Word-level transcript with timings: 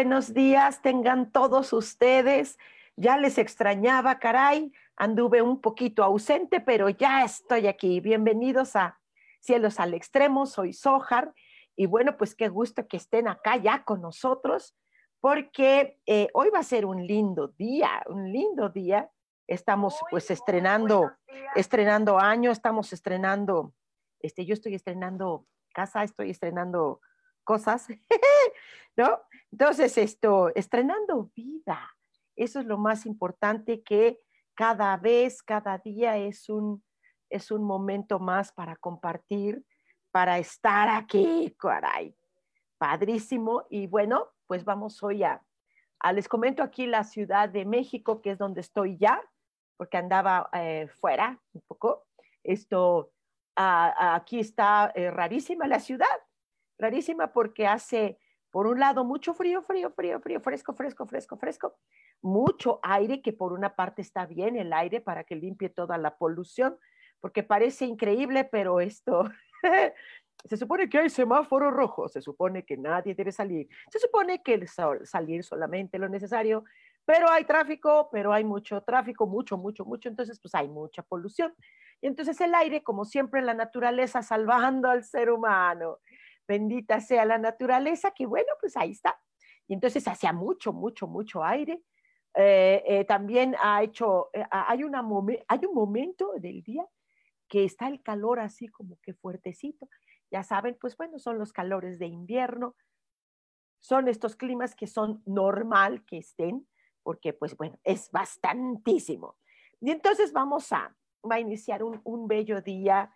Buenos 0.00 0.32
días 0.32 0.80
tengan 0.80 1.30
todos 1.30 1.74
ustedes. 1.74 2.58
Ya 2.96 3.18
les 3.18 3.36
extrañaba, 3.36 4.18
caray. 4.18 4.72
Anduve 4.96 5.42
un 5.42 5.60
poquito 5.60 6.02
ausente, 6.02 6.58
pero 6.58 6.88
ya 6.88 7.22
estoy 7.22 7.66
aquí. 7.66 8.00
Bienvenidos 8.00 8.76
a 8.76 8.98
Cielos 9.40 9.78
al 9.78 9.92
Extremo. 9.92 10.46
Soy 10.46 10.72
Sojar. 10.72 11.34
Y 11.76 11.84
bueno, 11.84 12.16
pues 12.16 12.34
qué 12.34 12.48
gusto 12.48 12.88
que 12.88 12.96
estén 12.96 13.28
acá 13.28 13.58
ya 13.58 13.84
con 13.84 14.00
nosotros, 14.00 14.74
porque 15.20 16.00
eh, 16.06 16.28
hoy 16.32 16.48
va 16.48 16.60
a 16.60 16.62
ser 16.62 16.86
un 16.86 17.06
lindo 17.06 17.48
día, 17.58 18.02
un 18.06 18.32
lindo 18.32 18.70
día. 18.70 19.10
Estamos 19.46 20.00
pues 20.10 20.30
estrenando, 20.30 21.12
estrenando 21.54 22.18
año, 22.18 22.52
estamos 22.52 22.94
estrenando, 22.94 23.74
este, 24.20 24.46
yo 24.46 24.54
estoy 24.54 24.76
estrenando 24.76 25.46
casa, 25.74 26.04
estoy 26.04 26.30
estrenando 26.30 27.02
cosas, 27.50 27.88
¿no? 28.96 29.18
Entonces, 29.50 29.98
esto, 29.98 30.52
estrenando 30.54 31.32
vida, 31.34 31.80
eso 32.36 32.60
es 32.60 32.66
lo 32.66 32.78
más 32.78 33.06
importante 33.06 33.82
que 33.82 34.20
cada 34.54 34.96
vez, 34.96 35.42
cada 35.42 35.78
día 35.78 36.16
es 36.16 36.48
un, 36.48 36.84
es 37.28 37.50
un 37.50 37.64
momento 37.64 38.20
más 38.20 38.52
para 38.52 38.76
compartir, 38.76 39.64
para 40.12 40.38
estar 40.38 40.88
aquí, 40.88 41.52
caray. 41.58 42.14
Padrísimo. 42.78 43.66
Y 43.68 43.88
bueno, 43.88 44.28
pues 44.46 44.64
vamos 44.64 45.02
hoy 45.02 45.24
a, 45.24 45.42
les 46.12 46.28
comento 46.28 46.62
aquí 46.62 46.86
la 46.86 47.02
Ciudad 47.02 47.48
de 47.48 47.64
México, 47.64 48.22
que 48.22 48.30
es 48.30 48.38
donde 48.38 48.60
estoy 48.60 48.96
ya, 48.96 49.20
porque 49.76 49.96
andaba 49.96 50.48
eh, 50.52 50.86
fuera 51.00 51.36
un 51.52 51.62
poco. 51.66 52.06
Esto, 52.44 53.10
aquí 53.56 54.38
está 54.38 54.92
eh, 54.94 55.10
rarísima 55.10 55.66
la 55.66 55.80
ciudad, 55.80 56.19
rarísima 56.80 57.32
porque 57.32 57.66
hace, 57.66 58.18
por 58.50 58.66
un 58.66 58.80
lado, 58.80 59.04
mucho 59.04 59.34
frío, 59.34 59.62
frío, 59.62 59.90
frío, 59.90 60.20
frío, 60.20 60.40
fresco, 60.40 60.74
fresco, 60.74 61.06
fresco, 61.06 61.36
fresco, 61.36 61.76
mucho 62.22 62.80
aire, 62.82 63.22
que 63.22 63.32
por 63.32 63.52
una 63.52 63.76
parte 63.76 64.02
está 64.02 64.26
bien 64.26 64.56
el 64.56 64.72
aire 64.72 65.00
para 65.00 65.24
que 65.24 65.36
limpie 65.36 65.68
toda 65.68 65.98
la 65.98 66.16
polución, 66.16 66.76
porque 67.20 67.42
parece 67.42 67.84
increíble, 67.84 68.44
pero 68.44 68.80
esto, 68.80 69.24
se 70.44 70.56
supone 70.56 70.88
que 70.88 70.98
hay 70.98 71.10
semáforo 71.10 71.70
rojo, 71.70 72.08
se 72.08 72.20
supone 72.20 72.64
que 72.64 72.76
nadie 72.76 73.14
debe 73.14 73.32
salir, 73.32 73.68
se 73.90 73.98
supone 73.98 74.42
que 74.42 74.66
salir 75.04 75.44
solamente 75.44 75.98
lo 75.98 76.08
necesario, 76.08 76.64
pero 77.04 77.28
hay 77.30 77.44
tráfico, 77.44 78.08
pero 78.12 78.32
hay 78.32 78.44
mucho 78.44 78.82
tráfico, 78.82 79.26
mucho, 79.26 79.56
mucho, 79.56 79.84
mucho, 79.84 80.08
entonces 80.08 80.38
pues 80.40 80.54
hay 80.54 80.68
mucha 80.68 81.02
polución. 81.02 81.52
Y 82.00 82.06
entonces 82.06 82.40
el 82.40 82.54
aire, 82.54 82.82
como 82.82 83.04
siempre, 83.04 83.42
la 83.42 83.52
naturaleza 83.52 84.22
salvando 84.22 84.88
al 84.88 85.04
ser 85.04 85.30
humano 85.30 85.98
bendita 86.50 87.00
sea 87.00 87.24
la 87.24 87.38
naturaleza, 87.38 88.10
que 88.10 88.26
bueno, 88.26 88.48
pues 88.60 88.76
ahí 88.76 88.90
está. 88.90 89.20
Y 89.68 89.74
entonces 89.74 90.06
hacía 90.08 90.32
mucho, 90.32 90.72
mucho, 90.72 91.06
mucho 91.06 91.44
aire. 91.44 91.80
Eh, 92.34 92.82
eh, 92.86 93.04
también 93.04 93.54
ha 93.62 93.82
hecho, 93.84 94.30
eh, 94.32 94.44
hay, 94.50 94.82
una 94.82 95.04
hay 95.46 95.64
un 95.64 95.74
momento 95.74 96.32
del 96.38 96.62
día 96.62 96.84
que 97.48 97.64
está 97.64 97.86
el 97.86 98.02
calor 98.02 98.40
así 98.40 98.66
como 98.66 98.98
que 99.00 99.14
fuertecito. 99.14 99.88
Ya 100.32 100.42
saben, 100.42 100.76
pues 100.80 100.96
bueno, 100.96 101.20
son 101.20 101.38
los 101.38 101.52
calores 101.52 102.00
de 102.00 102.06
invierno. 102.06 102.74
Son 103.80 104.08
estos 104.08 104.34
climas 104.34 104.74
que 104.74 104.88
son 104.88 105.22
normal 105.24 106.04
que 106.04 106.18
estén, 106.18 106.66
porque 107.04 107.32
pues 107.32 107.56
bueno, 107.56 107.78
es 107.84 108.10
bastantísimo. 108.10 109.36
Y 109.80 109.92
entonces 109.92 110.32
vamos 110.32 110.72
a, 110.72 110.96
va 111.30 111.36
a 111.36 111.40
iniciar 111.40 111.84
un, 111.84 112.00
un 112.02 112.26
bello 112.26 112.60
día. 112.60 113.14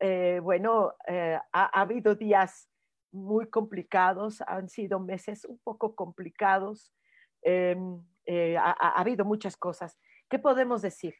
Eh, 0.00 0.40
bueno, 0.42 0.94
eh, 1.06 1.38
ha, 1.52 1.80
habido 1.80 2.14
días 2.14 2.68
muy 3.10 3.48
complicados, 3.50 4.42
han 4.46 4.68
sido 4.68 5.00
meses 5.00 5.44
un 5.44 5.58
poco 5.58 5.94
complicados, 5.94 6.92
em, 7.42 8.00
eh, 8.26 8.56
ha, 8.56 9.00
habido 9.00 9.24
muchas 9.24 9.56
cosas. 9.56 9.98
¿Qué 10.28 10.38
podemos 10.38 10.82
decir? 10.82 11.14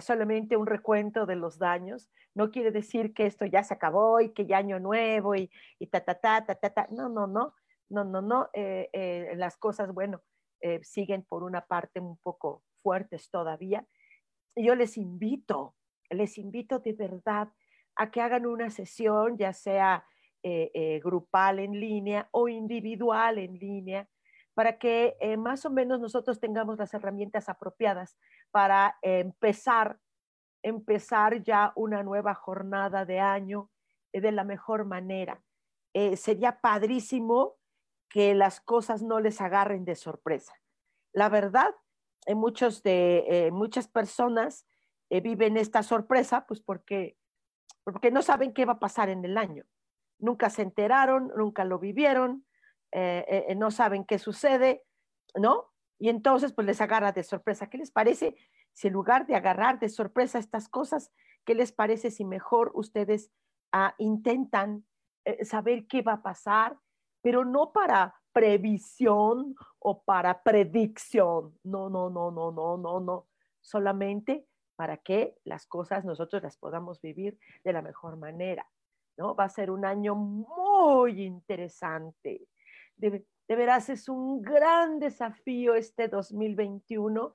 Solamente 0.00 0.56
un 0.56 0.66
recuento 0.66 1.26
de 1.26 1.36
los 1.36 1.58
daños. 1.58 2.10
No 2.34 2.50
quiere 2.50 2.70
decir 2.72 3.14
que 3.14 3.26
esto 3.26 3.44
ya 3.46 3.62
se 3.62 3.74
acabó 3.74 4.20
y 4.20 4.32
que 4.32 4.46
ya 4.46 4.58
año 4.58 4.80
nuevo 4.80 5.34
y, 5.34 5.50
y 5.78 5.86
ta, 5.86 6.00
ta, 6.00 6.14
ta, 6.14 6.44
ta, 6.44 6.54
ta, 6.54 6.70
ta. 6.70 6.86
No, 6.90 7.08
no, 7.08 7.26
no, 7.26 7.54
no, 7.90 8.04
no, 8.04 8.22
no. 8.22 8.50
las 9.36 9.56
cosas, 9.56 9.92
bueno, 9.92 10.22
siguen 10.82 11.22
por 11.24 11.44
una 11.44 11.66
parte 11.66 12.00
un 12.00 12.16
poco 12.18 12.62
fuertes 12.82 13.30
todavía. 13.30 13.86
Yo 14.56 14.74
les 14.74 14.96
invito, 14.96 15.76
les 16.10 16.38
invito 16.38 16.78
de 16.80 16.92
verdad 16.92 17.48
a 17.96 18.10
que 18.10 18.20
hagan 18.20 18.46
una 18.46 18.70
sesión, 18.70 19.36
ya 19.36 19.52
sea 19.52 20.04
eh, 20.46 20.70
eh, 20.74 21.00
grupal 21.02 21.58
en 21.58 21.72
línea 21.80 22.28
o 22.30 22.48
individual 22.48 23.38
en 23.38 23.58
línea, 23.58 24.06
para 24.52 24.78
que 24.78 25.16
eh, 25.18 25.38
más 25.38 25.64
o 25.64 25.70
menos 25.70 26.00
nosotros 26.00 26.38
tengamos 26.38 26.78
las 26.78 26.92
herramientas 26.92 27.48
apropiadas 27.48 28.18
para 28.50 28.98
empezar, 29.00 29.98
empezar 30.62 31.42
ya 31.42 31.72
una 31.76 32.02
nueva 32.02 32.34
jornada 32.34 33.06
de 33.06 33.20
año 33.20 33.70
de 34.12 34.32
la 34.32 34.44
mejor 34.44 34.84
manera. 34.84 35.42
sería 36.16 36.60
padrísimo 36.60 37.56
que 38.10 38.34
las 38.34 38.60
cosas 38.60 39.02
no 39.02 39.20
les 39.20 39.40
agarren 39.40 39.84
de 39.84 39.96
sorpresa. 39.96 40.52
La 41.14 41.30
verdad, 41.30 41.74
muchos 42.28 42.82
de, 42.82 43.48
muchas 43.50 43.88
personas 43.88 44.66
viven 45.08 45.56
esta 45.56 45.82
sorpresa, 45.82 46.44
pues 46.46 46.60
porque 46.60 47.16
porque 47.84 48.10
no 48.10 48.22
saben 48.22 48.52
qué 48.52 48.64
va 48.64 48.74
a 48.74 48.78
pasar 48.80 49.10
en 49.10 49.24
el 49.24 49.36
año. 49.36 49.64
Nunca 50.18 50.50
se 50.50 50.62
enteraron, 50.62 51.30
nunca 51.36 51.64
lo 51.64 51.78
vivieron, 51.78 52.46
eh, 52.92 53.24
eh, 53.28 53.44
eh, 53.48 53.54
no 53.54 53.70
saben 53.70 54.04
qué 54.04 54.18
sucede, 54.18 54.84
¿no? 55.34 55.70
Y 55.98 56.08
entonces 56.08 56.52
pues 56.52 56.66
les 56.66 56.80
agarra 56.80 57.12
de 57.12 57.22
sorpresa. 57.22 57.68
¿Qué 57.68 57.78
les 57.78 57.90
parece 57.90 58.36
si 58.72 58.88
en 58.88 58.94
lugar 58.94 59.26
de 59.26 59.36
agarrar 59.36 59.78
de 59.78 59.88
sorpresa 59.88 60.38
estas 60.38 60.68
cosas, 60.68 61.12
qué 61.44 61.54
les 61.54 61.72
parece 61.72 62.10
si 62.10 62.24
mejor 62.24 62.72
ustedes 62.74 63.30
ah, 63.72 63.94
intentan 63.98 64.84
saber 65.42 65.86
qué 65.86 66.02
va 66.02 66.14
a 66.14 66.22
pasar, 66.22 66.78
pero 67.22 67.44
no 67.44 67.72
para 67.72 68.14
previsión 68.32 69.54
o 69.78 70.02
para 70.02 70.42
predicción? 70.42 71.58
No, 71.62 71.88
no, 71.90 72.10
no, 72.10 72.30
no, 72.30 72.50
no, 72.50 72.76
no, 72.76 73.00
no. 73.00 73.28
Solamente 73.60 74.46
para 74.76 74.96
que 74.96 75.36
las 75.44 75.66
cosas 75.66 76.04
nosotros 76.04 76.42
las 76.42 76.56
podamos 76.56 77.00
vivir 77.00 77.38
de 77.62 77.72
la 77.72 77.82
mejor 77.82 78.16
manera. 78.16 78.66
¿no? 79.16 79.34
Va 79.34 79.44
a 79.44 79.48
ser 79.48 79.70
un 79.70 79.84
año 79.84 80.14
muy 80.14 81.22
interesante. 81.22 82.48
De, 82.96 83.24
veras, 83.48 83.88
es 83.88 84.08
un 84.08 84.42
gran 84.42 84.98
desafío 84.98 85.74
este 85.74 86.08
2021. 86.08 87.32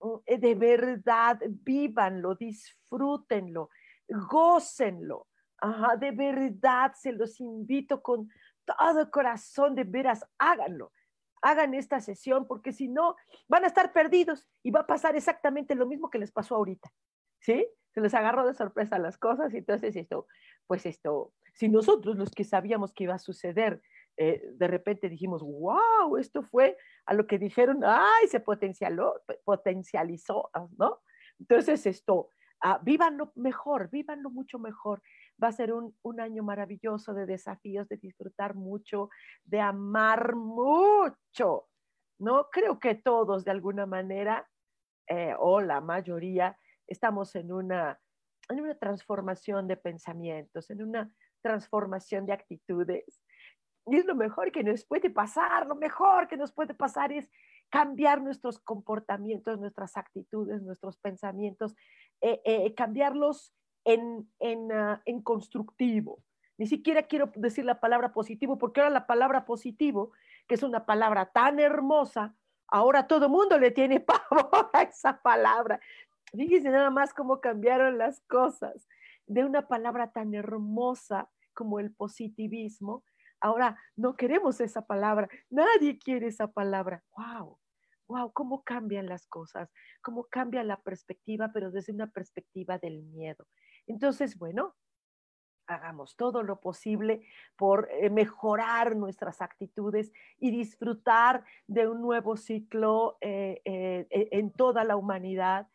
Mm, 0.00 0.14
eh, 0.26 0.38
de 0.38 0.54
verdad, 0.54 1.38
vívanlo, 1.48 2.34
disfrútenlo, 2.34 3.70
gócenlo. 4.08 5.28
Ajá, 5.58 5.96
de 5.96 6.10
verdad, 6.10 6.92
se 6.94 7.12
los 7.12 7.38
invito 7.40 8.02
con 8.02 8.28
todo 8.64 9.10
corazón, 9.10 9.74
de 9.74 9.84
veras, 9.84 10.24
háganlo 10.38 10.92
hagan 11.42 11.74
esta 11.74 12.00
sesión, 12.00 12.46
porque 12.46 12.72
si 12.72 12.88
no, 12.88 13.16
van 13.48 13.64
a 13.64 13.66
estar 13.66 13.92
perdidos 13.92 14.48
y 14.62 14.70
va 14.70 14.80
a 14.80 14.86
pasar 14.86 15.16
exactamente 15.16 15.74
lo 15.74 15.86
mismo 15.86 16.08
que 16.08 16.18
les 16.18 16.32
pasó 16.32 16.54
ahorita, 16.54 16.90
¿sí? 17.40 17.66
Se 17.92 18.00
les 18.00 18.14
agarró 18.14 18.46
de 18.46 18.54
sorpresa 18.54 18.98
las 18.98 19.18
cosas 19.18 19.52
y 19.52 19.58
entonces 19.58 19.94
esto, 19.96 20.26
pues 20.66 20.86
esto, 20.86 21.32
si 21.54 21.68
nosotros 21.68 22.16
los 22.16 22.30
que 22.30 22.44
sabíamos 22.44 22.92
que 22.92 23.04
iba 23.04 23.14
a 23.14 23.18
suceder, 23.18 23.82
eh, 24.16 24.42
de 24.54 24.66
repente 24.68 25.08
dijimos, 25.08 25.42
wow, 25.42 26.16
esto 26.16 26.42
fue 26.42 26.76
a 27.06 27.14
lo 27.14 27.26
que 27.26 27.38
dijeron, 27.38 27.80
ay, 27.84 28.28
se 28.28 28.40
potencialó, 28.40 29.20
potencializó, 29.44 30.50
¿no? 30.78 31.00
Entonces 31.38 31.86
esto, 31.86 32.30
ah, 32.60 32.78
vívanlo 32.82 33.32
mejor, 33.34 33.90
vívanlo 33.90 34.30
mucho 34.30 34.58
mejor. 34.58 35.02
Va 35.42 35.48
a 35.48 35.52
ser 35.52 35.72
un, 35.72 36.20
año 36.20 36.42
maravilloso 36.42 37.14
de 37.14 37.26
desafíos, 37.26 37.88
de 37.88 37.96
disfrutar 37.96 38.54
mucho, 38.54 39.10
de 39.44 39.60
amar 39.60 40.36
mucho, 40.36 41.68
¿no? 42.18 42.48
Creo 42.50 42.78
que 42.78 42.94
todos 42.94 43.44
de 43.44 43.50
alguna 43.50 43.86
manera, 43.86 44.48
eh, 45.08 45.34
o 45.38 45.60
la 45.60 45.80
mayoría, 45.80 46.56
estamos 46.86 47.34
en 47.34 47.52
una, 47.52 47.98
en 48.48 48.60
una 48.60 48.78
transformación 48.78 49.66
de 49.66 49.76
pensamientos, 49.76 50.70
en 50.70 50.82
una 50.82 51.12
transformación 51.42 52.26
de 52.26 52.32
actitudes. 52.32 53.22
Y 53.86 53.96
es 53.96 54.06
lo 54.06 54.14
mejor 54.14 54.52
que 54.52 54.62
nos 54.62 54.84
puede 54.84 55.10
pasar, 55.10 55.66
lo 55.66 55.74
mejor 55.74 56.28
que 56.28 56.36
nos 56.36 56.52
puede 56.52 56.74
pasar 56.74 57.12
es 57.12 57.28
cambiar 57.68 58.22
nuestros 58.22 58.60
comportamientos, 58.60 59.58
nuestras 59.58 59.96
actitudes, 59.96 60.62
nuestros 60.62 60.98
pensamientos, 60.98 61.74
eh, 62.20 62.40
eh, 62.44 62.74
cambiarlos 62.74 63.52
en, 63.84 64.30
en, 64.38 64.72
ah, 64.72 65.02
en, 65.04 65.22
constructivo. 65.22 66.22
Ni 66.58 66.66
siquiera 66.66 67.02
quiero 67.04 67.30
decir 67.34 67.64
la 67.64 67.80
palabra 67.80 68.12
positivo, 68.12 68.58
porque 68.58 68.80
ahora 68.80 68.92
la 68.92 69.06
palabra 69.06 69.44
positivo, 69.44 70.12
que 70.46 70.54
es 70.54 70.62
una 70.62 70.86
palabra 70.86 71.26
tan 71.26 71.58
hermosa, 71.58 72.34
ahora 72.68 73.06
todo 73.06 73.28
mundo 73.28 73.58
le 73.58 73.70
tiene 73.70 74.00
pavor 74.30 74.70
a 74.72 74.82
esa 74.82 75.20
palabra. 75.22 75.80
Fíjense 76.32 76.70
nada 76.70 76.90
más 76.90 77.12
cómo 77.12 77.40
cambiaron 77.40 77.98
las 77.98 78.20
cosas. 78.22 78.88
De 79.26 79.44
una 79.44 79.68
palabra 79.68 80.12
tan 80.12 80.34
hermosa 80.34 81.30
como 81.54 81.78
el 81.78 81.92
positivismo, 81.94 83.04
ahora 83.40 83.78
no 83.96 84.16
queremos 84.16 84.60
esa 84.60 84.86
palabra. 84.86 85.28
Nadie 85.50 85.98
quiere 85.98 86.28
esa 86.28 86.48
palabra. 86.48 87.02
¡Wow! 87.16 87.58
¡Wow! 88.08 88.32
¿Cómo 88.32 88.62
cambian 88.62 89.06
las 89.06 89.26
cosas? 89.26 89.70
¿Cómo 90.00 90.24
cambia 90.24 90.64
la 90.64 90.80
perspectiva, 90.80 91.50
pero 91.52 91.70
desde 91.70 91.92
una 91.92 92.08
perspectiva 92.08 92.78
del 92.78 93.02
miedo? 93.02 93.46
Entonces, 93.92 94.38
bueno, 94.38 94.74
hagamos 95.66 96.16
todo 96.16 96.42
lo 96.42 96.60
posible 96.60 97.26
por 97.56 97.90
eh, 97.90 98.08
mejorar 98.08 98.96
nuestras 98.96 99.42
actitudes 99.42 100.12
y 100.38 100.50
disfrutar 100.50 101.44
de 101.66 101.86
un 101.86 102.00
nuevo 102.00 102.38
ciclo 102.38 103.18
eh, 103.20 103.60
eh, 103.66 104.06
en 104.10 104.50
toda 104.50 104.84
la 104.84 104.96
humanidad 104.96 105.68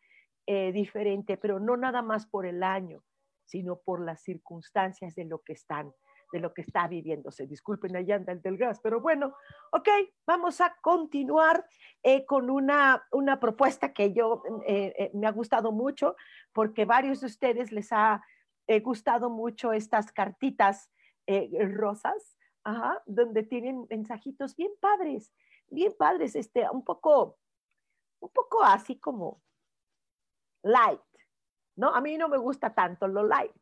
diferente, 0.72 1.36
pero 1.36 1.60
no 1.60 1.76
nada 1.76 2.00
más 2.00 2.26
por 2.26 2.46
el 2.46 2.62
año, 2.62 3.04
sino 3.44 3.80
por 3.80 4.00
las 4.00 4.22
circunstancias 4.22 5.14
de 5.14 5.26
lo 5.26 5.42
que 5.42 5.52
están 5.52 5.92
de 6.32 6.40
lo 6.40 6.52
que 6.52 6.62
está 6.62 6.86
viviéndose. 6.88 7.46
Disculpen 7.46 7.96
allá 7.96 8.16
anda 8.16 8.32
el 8.32 8.42
del 8.42 8.56
gas, 8.56 8.80
pero 8.80 9.00
bueno, 9.00 9.34
ok, 9.72 9.88
vamos 10.26 10.60
a 10.60 10.76
continuar 10.80 11.66
con 12.26 12.50
una, 12.50 13.06
una, 13.12 13.40
propuesta 13.40 13.92
que 13.92 14.12
yo 14.12 14.42
me 15.14 15.26
ha 15.26 15.32
gustado 15.32 15.72
mucho 15.72 16.16
porque 16.52 16.84
varios 16.84 17.20
de 17.20 17.26
ustedes 17.26 17.72
les 17.72 17.92
ha 17.92 18.22
gustado 18.82 19.30
mucho 19.30 19.72
estas 19.72 20.12
cartitas 20.12 20.90
eh, 21.30 21.50
rosas, 21.74 22.38
donde 23.04 23.42
tienen 23.42 23.86
mensajitos 23.90 24.56
bien 24.56 24.72
padres, 24.80 25.30
bien 25.68 25.94
padres, 25.98 26.34
este, 26.34 26.66
un 26.70 26.82
poco, 26.82 27.38
un 28.20 28.30
poco 28.30 28.62
así 28.62 28.98
como 28.98 29.42
light, 30.62 31.00
¿no? 31.76 31.94
A 31.94 32.00
mí 32.00 32.16
no 32.16 32.28
me 32.30 32.38
gusta 32.38 32.74
tanto 32.74 33.08
lo 33.08 33.24
light, 33.24 33.52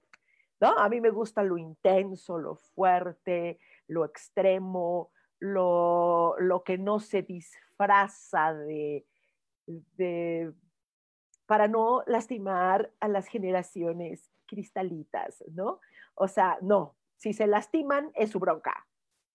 ¿no? 0.61 0.79
A 0.79 0.89
mí 0.89 1.01
me 1.01 1.11
gusta 1.11 1.43
lo 1.43 1.59
intenso, 1.59 2.39
lo 2.39 2.57
fuerte, 2.57 3.59
lo 3.89 4.05
extremo, 4.05 5.11
lo, 5.39 6.37
lo 6.39 6.63
que 6.63 6.79
no 6.79 6.99
se 7.01 7.23
disfraza 7.23 8.55
de, 8.55 9.07
de, 9.67 10.53
para 11.47 11.69
no 11.69 12.03
lastimar 12.07 12.93
a 13.01 13.09
las 13.09 13.27
generaciones 13.27 14.31
cristalitas, 14.47 15.45
¿no? 15.53 15.81
O 16.15 16.29
sea, 16.29 16.59
no, 16.63 16.97
si 17.17 17.33
se 17.33 17.47
lastiman 17.47 18.11
es 18.15 18.31
su 18.31 18.39
bronca, 18.39 18.87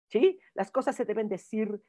¿sí? 0.08 0.40
Las 0.54 0.72
cosas 0.72 0.96
se 0.96 1.06
deben 1.06 1.28
decir 1.28 1.84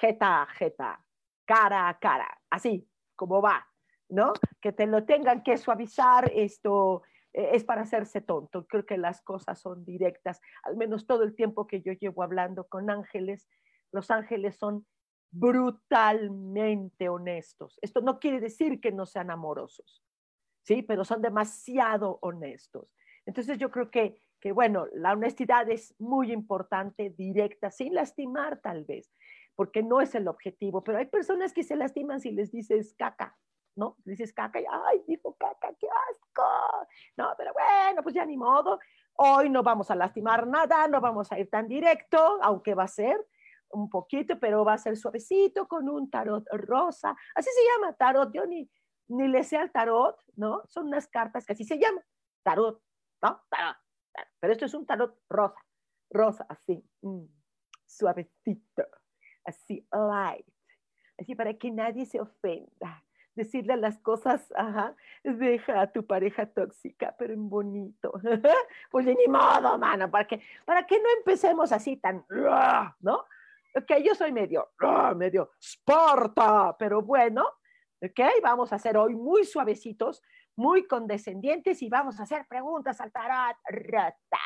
jeta 0.00 0.42
a 0.42 0.46
jeta, 0.46 1.04
cara 1.44 1.88
a 1.88 1.98
cara, 1.98 2.40
así 2.48 2.88
como 3.16 3.42
va, 3.42 3.66
¿no? 4.08 4.32
Que 4.60 4.72
te 4.72 4.86
lo 4.86 5.04
tengan 5.04 5.42
que 5.42 5.56
suavizar, 5.56 6.30
esto 6.34 7.02
es 7.32 7.64
para 7.64 7.82
hacerse 7.82 8.20
tonto. 8.20 8.66
Creo 8.66 8.86
que 8.86 8.98
las 8.98 9.22
cosas 9.22 9.60
son 9.60 9.84
directas, 9.84 10.40
al 10.62 10.76
menos 10.76 11.06
todo 11.06 11.22
el 11.22 11.34
tiempo 11.34 11.66
que 11.66 11.80
yo 11.82 11.92
llevo 11.92 12.22
hablando 12.22 12.66
con 12.68 12.90
ángeles, 12.90 13.48
los 13.92 14.10
ángeles 14.10 14.56
son 14.56 14.86
brutalmente 15.30 17.08
honestos. 17.08 17.78
Esto 17.82 18.00
no 18.00 18.18
quiere 18.18 18.40
decir 18.40 18.80
que 18.80 18.92
no 18.92 19.06
sean 19.06 19.30
amorosos, 19.30 20.04
¿sí? 20.62 20.82
Pero 20.82 21.04
son 21.04 21.22
demasiado 21.22 22.18
honestos. 22.22 22.92
Entonces 23.26 23.58
yo 23.58 23.70
creo 23.70 23.90
que, 23.90 24.20
que, 24.40 24.52
bueno, 24.52 24.86
la 24.92 25.12
honestidad 25.12 25.70
es 25.70 25.94
muy 26.00 26.32
importante, 26.32 27.10
directa, 27.10 27.70
sin 27.70 27.94
lastimar 27.94 28.60
tal 28.60 28.84
vez, 28.84 29.12
porque 29.54 29.82
no 29.82 30.00
es 30.00 30.14
el 30.14 30.26
objetivo, 30.26 30.82
pero 30.82 30.98
hay 30.98 31.06
personas 31.06 31.52
que 31.52 31.62
se 31.62 31.76
lastiman 31.76 32.20
si 32.20 32.32
les 32.32 32.50
dices 32.50 32.94
caca, 32.94 33.38
¿no? 33.76 33.96
Dices 34.04 34.32
caca 34.32 34.60
y, 34.60 34.64
ay, 34.70 35.02
dijo 35.06 35.36
caca, 35.38 35.74
qué 35.78 35.88
asco. 35.88 36.88
No, 37.16 37.34
pero 37.36 37.52
bueno, 37.52 38.02
pues 38.02 38.14
ya 38.14 38.24
ni 38.24 38.36
modo. 38.36 38.78
Hoy 39.14 39.50
no 39.50 39.62
vamos 39.62 39.90
a 39.90 39.94
lastimar 39.94 40.46
nada, 40.46 40.88
no 40.88 41.00
vamos 41.00 41.30
a 41.32 41.38
ir 41.38 41.50
tan 41.50 41.68
directo, 41.68 42.38
aunque 42.42 42.74
va 42.74 42.84
a 42.84 42.88
ser 42.88 43.26
un 43.70 43.88
poquito, 43.88 44.38
pero 44.38 44.64
va 44.64 44.74
a 44.74 44.78
ser 44.78 44.96
suavecito 44.96 45.66
con 45.68 45.88
un 45.88 46.10
tarot 46.10 46.46
rosa. 46.52 47.16
Así 47.34 47.50
se 47.50 47.60
llama, 47.64 47.94
tarot. 47.94 48.32
Yo 48.32 48.46
ni, 48.46 48.68
ni 49.08 49.28
le 49.28 49.44
sé 49.44 49.56
al 49.56 49.70
tarot, 49.70 50.16
¿no? 50.36 50.62
Son 50.68 50.86
unas 50.86 51.08
cartas 51.08 51.46
que 51.46 51.52
así 51.52 51.64
se 51.64 51.78
llaman, 51.78 52.02
tarot, 52.42 52.82
¿no? 53.22 53.42
Tarot, 53.48 53.76
Pero 54.40 54.52
esto 54.52 54.64
es 54.66 54.74
un 54.74 54.86
tarot 54.86 55.18
rosa, 55.28 55.60
rosa, 56.10 56.46
así, 56.48 56.84
mm, 57.02 57.24
suavecito, 57.86 58.86
así, 59.44 59.86
light, 59.92 60.46
así 61.18 61.34
para 61.34 61.54
que 61.54 61.70
nadie 61.70 62.06
se 62.06 62.20
ofenda. 62.20 63.04
Decirle 63.34 63.76
las 63.76 63.98
cosas, 63.98 64.52
ajá, 64.56 64.94
deja 65.22 65.80
a 65.80 65.92
tu 65.92 66.06
pareja 66.06 66.46
tóxica, 66.46 67.14
pero 67.18 67.32
en 67.32 67.48
bonito. 67.48 68.12
pues 68.90 69.06
ni 69.06 69.26
modo, 69.28 69.78
mano, 69.78 70.10
para 70.10 70.26
que, 70.26 70.42
para 70.64 70.82
no 70.82 71.10
empecemos 71.18 71.72
así 71.72 71.96
tan, 71.96 72.24
¿no? 73.00 73.24
Ok, 73.76 74.02
yo 74.04 74.14
soy 74.14 74.32
medio, 74.32 74.70
medio 75.16 75.52
Sparta, 75.60 76.76
pero 76.76 77.02
bueno, 77.02 77.46
¿Ok? 78.02 78.20
Vamos 78.42 78.72
a 78.72 78.78
ser 78.78 78.96
hoy 78.96 79.14
muy 79.14 79.44
suavecitos, 79.44 80.22
muy 80.56 80.86
condescendientes 80.86 81.82
y 81.82 81.90
vamos 81.90 82.18
a 82.18 82.22
hacer 82.22 82.46
preguntas 82.48 83.00
al 83.00 83.12
tarot 83.12 83.56
rota. 83.68 84.38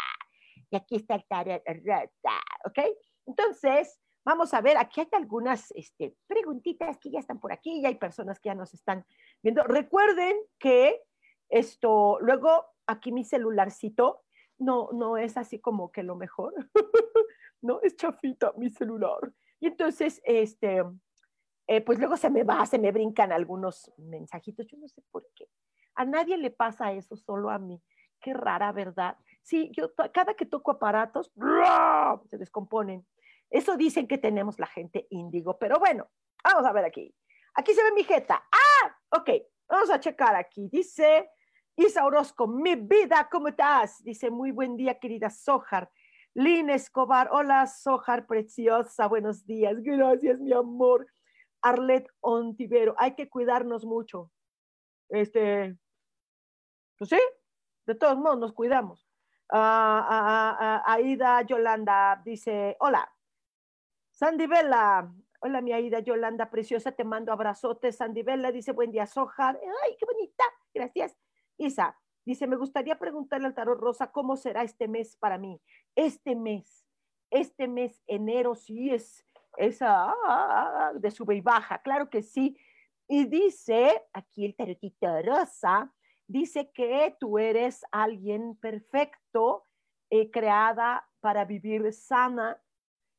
Y 0.70 0.76
aquí 0.76 0.96
está 0.96 1.14
el 1.14 1.24
tarot 1.26 1.62
rota, 1.64 2.40
¿ok? 2.64 2.78
Entonces, 3.26 4.00
vamos 4.24 4.54
a 4.54 4.60
ver, 4.60 4.76
aquí 4.78 5.00
hay 5.00 5.08
algunas 5.12 5.70
este, 5.72 6.16
preguntitas 6.26 6.98
que 6.98 7.10
ya 7.10 7.20
están 7.20 7.38
por 7.38 7.52
aquí, 7.52 7.80
y 7.80 7.86
hay 7.86 7.96
personas 7.96 8.40
que 8.40 8.48
ya 8.48 8.54
nos 8.54 8.74
están 8.74 9.04
viendo. 9.42 9.62
Recuerden 9.64 10.36
que 10.58 11.02
esto, 11.48 12.18
luego 12.20 12.66
aquí 12.86 13.12
mi 13.12 13.24
celularcito 13.24 14.24
no, 14.58 14.90
no 14.92 15.16
es 15.16 15.36
así 15.36 15.60
como 15.60 15.90
que 15.92 16.02
lo 16.02 16.16
mejor, 16.16 16.54
no, 17.62 17.80
es 17.82 17.96
chafita 17.96 18.52
mi 18.56 18.70
celular. 18.70 19.32
Y 19.60 19.66
entonces, 19.66 20.20
este, 20.24 20.84
eh, 21.66 21.80
pues 21.80 21.98
luego 21.98 22.16
se 22.16 22.30
me 22.30 22.44
va, 22.44 22.64
se 22.66 22.78
me 22.78 22.92
brincan 22.92 23.32
algunos 23.32 23.90
mensajitos, 23.96 24.66
yo 24.66 24.78
no 24.78 24.88
sé 24.88 25.02
por 25.10 25.26
qué. 25.34 25.48
A 25.94 26.04
nadie 26.04 26.36
le 26.36 26.50
pasa 26.50 26.92
eso, 26.92 27.16
solo 27.16 27.50
a 27.50 27.58
mí. 27.58 27.80
Qué 28.20 28.34
rara, 28.34 28.72
¿verdad? 28.72 29.16
Sí, 29.42 29.70
yo 29.76 29.92
cada 30.12 30.34
que 30.34 30.46
toco 30.46 30.72
aparatos, 30.72 31.30
se 32.30 32.38
descomponen. 32.38 33.06
Eso 33.54 33.76
dicen 33.76 34.08
que 34.08 34.18
tenemos 34.18 34.58
la 34.58 34.66
gente 34.66 35.06
índigo, 35.10 35.56
pero 35.60 35.78
bueno, 35.78 36.10
vamos 36.42 36.66
a 36.66 36.72
ver 36.72 36.86
aquí. 36.86 37.14
Aquí 37.54 37.72
se 37.72 37.84
ve 37.84 37.92
mi 37.92 38.02
jeta. 38.02 38.42
Ah, 38.50 38.98
ok, 39.10 39.30
vamos 39.68 39.90
a 39.90 40.00
checar 40.00 40.34
aquí. 40.34 40.68
Dice 40.72 41.30
Isa 41.76 42.04
Orozco, 42.04 42.48
mi 42.48 42.74
vida, 42.74 43.28
¿cómo 43.30 43.46
estás? 43.46 44.02
Dice, 44.02 44.28
muy 44.28 44.50
buen 44.50 44.76
día, 44.76 44.98
querida 44.98 45.30
Sojar. 45.30 45.88
Lina 46.34 46.74
Escobar, 46.74 47.28
hola 47.30 47.68
Sojar, 47.68 48.26
preciosa, 48.26 49.06
buenos 49.06 49.46
días. 49.46 49.80
Gracias, 49.80 50.40
mi 50.40 50.52
amor. 50.52 51.06
Arlet 51.62 52.08
Ontivero. 52.22 52.96
Hay 52.98 53.14
que 53.14 53.28
cuidarnos 53.28 53.84
mucho. 53.84 54.32
Este, 55.10 55.78
pues 56.98 57.08
sí, 57.08 57.20
de 57.86 57.94
todos 57.94 58.16
modos 58.18 58.40
nos 58.40 58.52
cuidamos. 58.52 59.08
Ah, 59.48 60.04
ah, 60.10 60.56
ah, 60.58 60.92
Aida 60.92 61.42
Yolanda 61.42 62.20
dice, 62.24 62.76
hola. 62.80 63.13
Sandy 64.14 64.46
Bella, 64.46 65.12
hola 65.40 65.60
mi 65.60 65.72
Aida 65.72 65.98
Yolanda, 65.98 66.48
preciosa, 66.48 66.92
te 66.92 67.02
mando 67.02 67.32
abrazotes. 67.32 67.96
Sandy 67.96 68.22
Bella 68.22 68.52
dice, 68.52 68.70
buen 68.70 68.92
día, 68.92 69.06
Sojar. 69.06 69.58
Ay, 69.82 69.96
qué 69.98 70.06
bonita, 70.06 70.44
gracias. 70.72 71.16
Isa, 71.58 71.98
dice, 72.24 72.46
me 72.46 72.54
gustaría 72.54 72.96
preguntarle 72.96 73.48
al 73.48 73.54
tarot 73.54 73.76
rosa 73.76 74.12
cómo 74.12 74.36
será 74.36 74.62
este 74.62 74.86
mes 74.86 75.16
para 75.16 75.36
mí. 75.36 75.60
Este 75.96 76.36
mes 76.36 76.86
Este 77.28 77.66
mes, 77.66 78.00
enero, 78.06 78.54
sí 78.54 78.90
es 78.90 79.26
esa 79.56 80.14
ah, 80.28 80.92
de 80.94 81.10
sube 81.10 81.34
y 81.34 81.40
baja, 81.40 81.82
claro 81.82 82.08
que 82.08 82.22
sí. 82.22 82.56
Y 83.08 83.24
dice, 83.24 84.00
aquí 84.12 84.44
el 84.44 84.54
tarotito 84.54 85.22
rosa, 85.22 85.92
dice 86.28 86.70
que 86.72 87.16
tú 87.18 87.36
eres 87.38 87.84
alguien 87.90 88.54
perfecto, 88.60 89.64
eh, 90.08 90.30
creada 90.30 91.04
para 91.18 91.44
vivir 91.44 91.92
sana. 91.92 92.60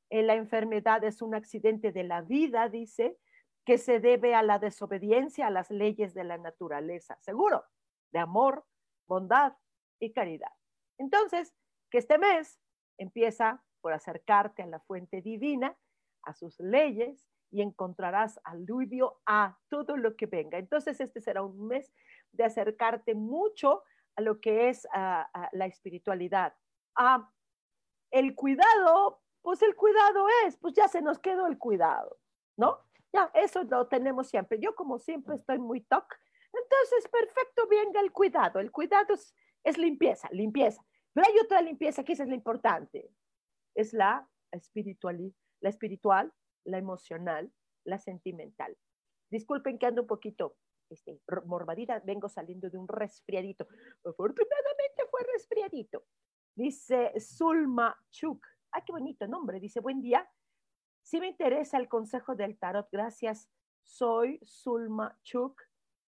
Eh, 0.09 0.23
la 0.23 0.35
enfermedad 0.35 1.03
es 1.03 1.21
un 1.21 1.35
accidente 1.35 1.91
de 1.91 2.03
la 2.03 2.21
vida, 2.21 2.69
dice, 2.69 3.17
que 3.65 3.77
se 3.77 3.99
debe 3.99 4.35
a 4.35 4.43
la 4.43 4.59
desobediencia 4.59 5.47
a 5.47 5.51
las 5.51 5.71
leyes 5.71 6.13
de 6.13 6.23
la 6.23 6.37
naturaleza, 6.37 7.17
seguro, 7.21 7.63
de 8.11 8.19
amor, 8.19 8.65
bondad 9.07 9.53
y 9.99 10.13
caridad. 10.13 10.51
Entonces, 10.97 11.53
que 11.89 11.97
este 11.97 12.17
mes 12.17 12.59
empieza 12.97 13.63
por 13.81 13.93
acercarte 13.93 14.61
a 14.63 14.67
la 14.67 14.79
fuente 14.79 15.21
divina, 15.21 15.75
a 16.23 16.33
sus 16.33 16.59
leyes, 16.59 17.27
y 17.51 17.61
encontrarás 17.61 18.39
alivio 18.43 19.21
a 19.25 19.57
todo 19.69 19.97
lo 19.97 20.15
que 20.15 20.25
venga. 20.25 20.57
Entonces, 20.57 20.99
este 20.99 21.21
será 21.21 21.41
un 21.41 21.67
mes 21.67 21.91
de 22.31 22.43
acercarte 22.43 23.15
mucho 23.15 23.83
a 24.15 24.21
lo 24.21 24.39
que 24.41 24.69
es 24.69 24.87
la 24.93 25.65
espiritualidad. 25.65 26.53
a 26.95 27.31
el 28.11 28.33
cuidado, 28.33 29.21
pues 29.45 29.61
el 29.61 29.75
cuidado 29.75 30.25
es, 30.47 30.57
pues 30.57 30.73
ya 30.73 30.87
se 30.87 31.03
nos 31.03 31.19
quedó 31.19 31.45
el 31.45 31.59
cuidado, 31.59 32.17
¿no? 32.57 32.79
Ya, 33.13 33.29
eso 33.35 33.63
lo 33.63 33.87
tenemos 33.87 34.27
siempre. 34.27 34.59
Yo 34.59 34.73
como 34.73 34.97
siempre 34.97 35.35
estoy 35.35 35.59
muy 35.59 35.81
toc, 35.81 36.15
entonces 36.51 37.07
perfecto, 37.11 37.67
venga 37.69 38.01
el 38.01 38.11
cuidado. 38.11 38.59
El 38.59 38.71
cuidado 38.71 39.13
es, 39.63 39.77
limpieza, 39.77 40.27
limpieza. 40.31 40.83
Pero 41.13 41.27
hay 41.27 41.37
otra 41.37 41.61
limpieza 41.61 42.03
que 42.03 42.13
esa 42.13 42.23
es 42.23 42.29
la 42.29 42.33
importante. 42.33 43.07
Es 43.75 43.93
la 43.93 44.27
espiritual, 44.51 45.31
la 45.61 45.69
espiritual, 45.69 46.33
la 46.63 46.79
emocional, 46.79 47.53
la 47.83 47.99
sentimental. 47.99 48.75
Disculpen 49.29 49.77
que 49.77 49.85
ando 49.85 50.01
un 50.01 50.07
poquito 50.07 50.57
este, 50.89 51.21
morbadita, 51.45 51.99
vengo 51.99 52.29
saliendo 52.29 52.71
de 52.71 52.79
un 52.79 52.87
resfriadito. 52.87 53.67
Afortunadamente 54.03 55.03
fue 55.11 55.21
resfriadito. 55.31 56.03
Dice 56.55 57.13
Zulma 57.19 57.95
Chuk. 58.09 58.43
Ay, 58.75 58.81
qué 58.85 58.91
bonito 58.91 59.25
nombre. 59.25 59.61
Dice, 59.61 59.79
buen 59.79 60.01
día. 60.01 60.29
Si 61.01 61.21
me 61.21 61.27
interesa 61.27 61.77
el 61.77 61.87
consejo 61.87 62.35
del 62.35 62.57
tarot, 62.57 62.89
gracias. 62.91 63.49
Soy 63.83 64.37
Zulma 64.43 65.17
Chuk. 65.23 65.61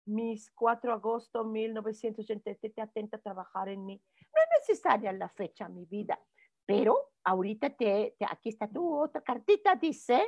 Mis 0.06 0.50
4 0.52 0.92
de 0.92 0.96
agosto 0.96 1.44
1987 1.44 2.82
atenta 2.82 3.18
a 3.18 3.20
trabajar 3.20 3.68
en 3.68 3.86
mí. 3.86 4.02
No 4.22 4.42
es 4.42 4.70
necesaria 4.70 5.12
la 5.12 5.28
fecha, 5.28 5.68
mi 5.68 5.86
vida, 5.86 6.18
pero 6.66 7.12
ahorita 7.26 7.72
te, 7.72 8.16
aquí 8.30 8.50
está 8.50 8.70
tu 8.70 9.00
otra 9.00 9.20
cartita, 9.20 9.76
dice 9.76 10.24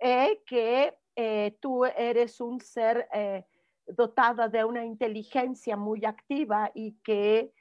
eh, 0.00 0.42
que 0.44 0.94
eh, 1.16 1.56
tú 1.60 1.86
eres 1.86 2.42
un 2.42 2.60
ser 2.60 3.08
eh, 3.10 3.46
dotada 3.86 4.48
de 4.48 4.64
una 4.64 4.84
inteligencia 4.84 5.78
muy 5.78 6.04
activa 6.04 6.70
y 6.74 6.98
que 7.02 7.54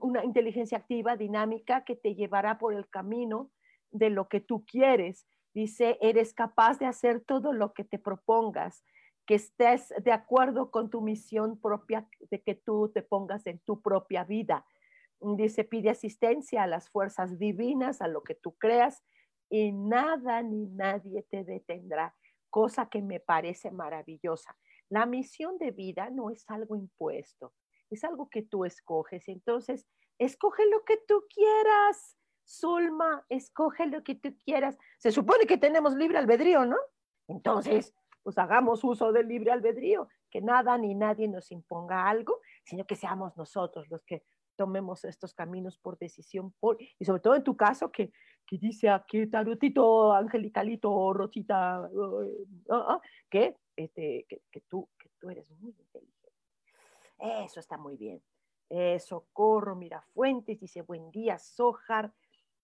una 0.00 0.24
inteligencia 0.24 0.78
activa, 0.78 1.16
dinámica, 1.16 1.84
que 1.84 1.94
te 1.94 2.14
llevará 2.14 2.58
por 2.58 2.74
el 2.74 2.88
camino 2.88 3.50
de 3.90 4.10
lo 4.10 4.28
que 4.28 4.40
tú 4.40 4.64
quieres. 4.66 5.26
Dice, 5.54 5.98
eres 6.00 6.34
capaz 6.34 6.78
de 6.78 6.86
hacer 6.86 7.20
todo 7.20 7.52
lo 7.52 7.72
que 7.72 7.84
te 7.84 7.98
propongas, 7.98 8.84
que 9.26 9.34
estés 9.34 9.92
de 10.02 10.12
acuerdo 10.12 10.70
con 10.70 10.90
tu 10.90 11.02
misión 11.02 11.60
propia, 11.60 12.08
de 12.30 12.42
que 12.42 12.54
tú 12.54 12.90
te 12.92 13.02
pongas 13.02 13.46
en 13.46 13.58
tu 13.60 13.80
propia 13.80 14.24
vida. 14.24 14.66
Dice, 15.20 15.64
pide 15.64 15.90
asistencia 15.90 16.62
a 16.62 16.66
las 16.66 16.88
fuerzas 16.90 17.38
divinas, 17.38 18.00
a 18.00 18.08
lo 18.08 18.22
que 18.22 18.34
tú 18.34 18.56
creas, 18.56 19.04
y 19.50 19.72
nada 19.72 20.42
ni 20.42 20.66
nadie 20.66 21.22
te 21.30 21.44
detendrá, 21.44 22.14
cosa 22.50 22.88
que 22.88 23.02
me 23.02 23.20
parece 23.20 23.70
maravillosa. 23.70 24.56
La 24.88 25.06
misión 25.06 25.58
de 25.58 25.70
vida 25.70 26.10
no 26.10 26.30
es 26.30 26.48
algo 26.48 26.76
impuesto, 26.76 27.52
es 27.90 28.04
algo 28.04 28.28
que 28.28 28.42
tú 28.42 28.64
escoges. 28.64 29.28
Entonces, 29.28 29.86
escoge 30.18 30.64
lo 30.70 30.84
que 30.84 30.98
tú 31.06 31.24
quieras 31.32 32.18
Zulma, 32.48 33.24
escoge 33.28 33.86
lo 33.86 34.02
que 34.02 34.14
tú 34.14 34.34
quieras. 34.44 34.78
Se 34.98 35.12
supone 35.12 35.46
que 35.46 35.58
tenemos 35.58 35.94
libre 35.94 36.18
albedrío, 36.18 36.64
¿no? 36.64 36.78
Entonces, 37.28 37.94
pues 38.22 38.38
hagamos 38.38 38.82
uso 38.84 39.12
del 39.12 39.28
libre 39.28 39.52
albedrío, 39.52 40.08
que 40.30 40.40
nada 40.40 40.78
ni 40.78 40.94
nadie 40.94 41.28
nos 41.28 41.52
imponga 41.52 42.08
algo, 42.08 42.40
sino 42.64 42.86
que 42.86 42.96
seamos 42.96 43.36
nosotros 43.36 43.88
los 43.90 44.04
que 44.04 44.24
tomemos 44.56 45.04
estos 45.04 45.34
caminos 45.34 45.78
por 45.78 45.98
decisión, 45.98 46.52
por, 46.58 46.78
y 46.80 47.04
sobre 47.04 47.20
todo 47.20 47.36
en 47.36 47.44
tu 47.44 47.56
caso, 47.56 47.92
que, 47.92 48.10
que 48.44 48.58
dice 48.58 48.88
aquí 48.88 49.26
tarotito, 49.28 50.12
angelicalito, 50.12 51.12
rosita, 51.12 51.82
uh, 51.92 52.22
uh, 52.68 52.74
uh, 52.74 53.00
que, 53.30 53.56
este, 53.76 54.26
que, 54.28 54.60
tú, 54.68 54.88
que 54.98 55.10
tú 55.20 55.30
eres 55.30 55.50
muy 55.60 55.70
inteligente. 55.70 56.07
Eso 57.18 57.60
está 57.60 57.76
muy 57.76 57.96
bien. 57.96 58.22
Eh, 58.70 58.98
Socorro 59.00 59.74
Mirafuentes 59.74 60.60
dice, 60.60 60.82
buen 60.82 61.10
día, 61.10 61.38
Sojar. 61.38 62.12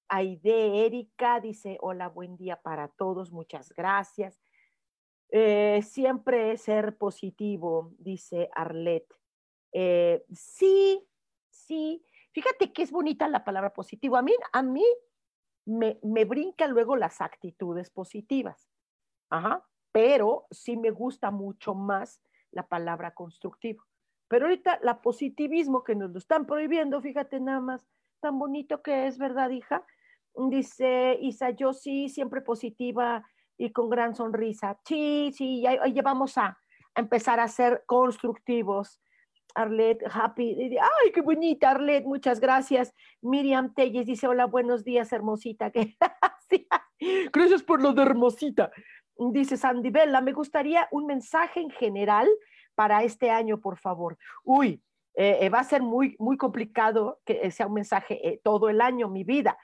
Aide 0.09 0.85
Erika 0.85 1.41
dice, 1.41 1.79
hola, 1.81 2.09
buen 2.09 2.37
día 2.37 2.61
para 2.61 2.89
todos, 2.89 3.33
muchas 3.33 3.73
gracias. 3.73 4.41
Eh, 5.31 5.81
siempre 5.83 6.57
ser 6.59 6.97
positivo, 6.97 7.93
dice 7.99 8.51
Arlet. 8.55 9.07
Eh, 9.73 10.25
sí, 10.33 11.05
sí, 11.51 12.05
fíjate 12.33 12.73
que 12.73 12.83
es 12.83 12.93
bonita 12.93 13.27
la 13.29 13.45
palabra 13.45 13.73
positivo. 13.73 14.17
A 14.17 14.23
mí, 14.23 14.33
a 14.53 14.63
mí 14.63 14.85
me, 15.65 15.99
me 16.03 16.25
brinca 16.25 16.69
luego 16.69 16.97
las 16.97 17.21
actitudes 17.21 17.91
positivas, 17.91 18.69
Ajá, 19.31 19.67
pero 19.91 20.47
sí 20.51 20.77
me 20.77 20.91
gusta 20.91 21.31
mucho 21.31 21.75
más 21.75 22.21
la 22.51 22.69
palabra 22.69 23.15
constructivo. 23.15 23.85
Pero 24.35 24.47
ahorita 24.47 24.81
la 24.83 25.01
positivismo 25.01 25.85
que 25.85 25.95
nos 25.95 26.11
lo 26.11 26.19
están 26.19 26.45
prohibiendo, 26.45 27.01
fíjate 27.01 27.39
nada 27.39 27.61
más, 27.61 27.87
tan 28.19 28.37
bonito 28.37 28.83
que 28.83 29.07
es, 29.07 29.17
¿verdad, 29.17 29.49
hija? 29.51 29.87
Dice 30.35 31.17
Isa, 31.23 31.51
yo 31.51 31.73
sí, 31.73 32.09
siempre 32.09 32.41
positiva 32.41 33.25
y 33.57 33.71
con 33.71 33.89
gran 33.89 34.17
sonrisa. 34.17 34.77
Sí, 34.85 35.31
sí, 35.33 35.61
ya, 35.61 35.87
ya 35.87 36.03
vamos 36.03 36.37
a, 36.37 36.59
empezar 36.97 37.39
a 37.39 37.47
ser 37.47 37.85
constructivos. 37.87 39.01
Arlet, 39.55 40.03
happy. 40.11 40.79
Ay, 40.81 41.13
qué 41.13 41.21
bonita, 41.21 41.71
Arlet, 41.71 42.05
muchas 42.05 42.41
gracias. 42.41 42.93
Miriam 43.23 43.73
Telles 43.73 44.05
dice, 44.05 44.27
hola, 44.27 44.47
buenos 44.47 44.83
días, 44.83 45.13
hermosita. 45.13 45.71
Gracias. 47.33 47.63
Por 47.63 47.81
lo 47.81 47.93
de 47.93 48.03
hermosita. 48.03 48.73
Dice 49.17 49.57
Sandy 49.57 49.91
Bella, 49.91 50.21
me 50.21 50.33
gustaría 50.33 50.89
un 50.91 51.07
mensaje 51.07 51.61
en 51.61 51.71
general 51.71 52.29
para 52.75 53.03
este 53.03 53.31
año, 53.31 53.61
por 53.61 53.79
favor. 53.79 54.19
Uy, 54.43 54.83
eh, 55.15 55.39
eh, 55.43 55.49
va 55.49 55.61
a 55.61 55.65
ser 55.65 55.81
muy, 55.83 56.17
muy 56.19 56.37
complicado 56.37 57.21
que 57.25 57.51
sea 57.53 57.67
un 57.67 57.75
mensaje 57.75 58.29
eh, 58.29 58.41
todo 58.43 58.69
el 58.69 58.81
año, 58.81 59.09
mi 59.09 59.25
vida 59.25 59.57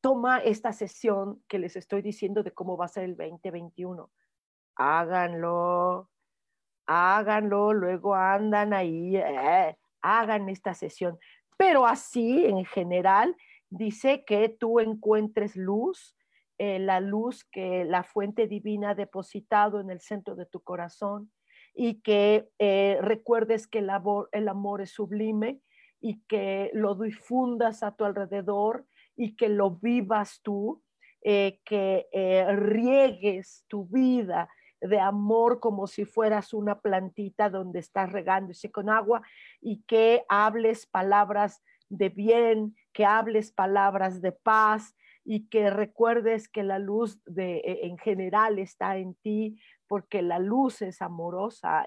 toma 0.00 0.38
esta 0.38 0.72
sesión 0.72 1.44
que 1.46 1.60
les 1.60 1.76
estoy 1.76 2.02
diciendo 2.02 2.42
de 2.42 2.50
cómo 2.50 2.76
va 2.76 2.86
a 2.86 2.88
ser 2.88 3.04
el 3.04 3.16
2021. 3.16 4.10
Háganlo, 4.74 6.10
háganlo, 6.86 7.72
luego 7.72 8.16
andan 8.16 8.74
ahí, 8.74 9.16
hagan 10.00 10.48
esta 10.48 10.74
sesión. 10.74 11.20
Pero 11.56 11.86
así, 11.86 12.44
en 12.46 12.64
general, 12.64 13.36
dice 13.70 14.24
que 14.24 14.48
tú 14.48 14.80
encuentres 14.80 15.54
luz, 15.54 16.16
la 16.58 16.98
luz 16.98 17.44
que 17.44 17.84
la 17.84 18.02
fuente 18.02 18.48
divina 18.48 18.90
ha 18.90 18.94
depositado 18.96 19.78
en 19.78 19.90
el 19.90 20.00
centro 20.00 20.34
de 20.34 20.46
tu 20.46 20.62
corazón 20.62 21.30
y 21.74 22.00
que 22.02 22.48
eh, 22.58 22.98
recuerdes 23.00 23.66
que 23.66 23.78
el 23.78 23.90
amor, 23.90 24.28
el 24.32 24.48
amor 24.48 24.82
es 24.82 24.90
sublime 24.90 25.60
y 26.00 26.22
que 26.24 26.70
lo 26.74 26.94
difundas 26.94 27.82
a 27.82 27.94
tu 27.94 28.04
alrededor 28.04 28.86
y 29.16 29.36
que 29.36 29.48
lo 29.48 29.70
vivas 29.70 30.40
tú, 30.42 30.82
eh, 31.22 31.60
que 31.64 32.08
eh, 32.12 32.46
riegues 32.56 33.64
tu 33.68 33.86
vida 33.86 34.48
de 34.80 34.98
amor 34.98 35.60
como 35.60 35.86
si 35.86 36.04
fueras 36.04 36.52
una 36.52 36.80
plantita 36.80 37.48
donde 37.48 37.78
estás 37.78 38.10
regándose 38.10 38.70
con 38.72 38.90
agua 38.90 39.22
y 39.60 39.82
que 39.84 40.24
hables 40.28 40.86
palabras 40.86 41.62
de 41.88 42.08
bien, 42.08 42.74
que 42.92 43.04
hables 43.04 43.52
palabras 43.52 44.20
de 44.20 44.32
paz 44.32 44.96
y 45.24 45.48
que 45.48 45.70
recuerdes 45.70 46.48
que 46.48 46.64
la 46.64 46.80
luz 46.80 47.20
de, 47.26 47.58
e, 47.58 47.86
en 47.86 47.96
general 47.98 48.58
está 48.58 48.96
en 48.96 49.14
ti 49.14 49.56
porque 49.92 50.22
la 50.22 50.38
luz 50.38 50.80
es 50.80 51.02
amorosa. 51.02 51.84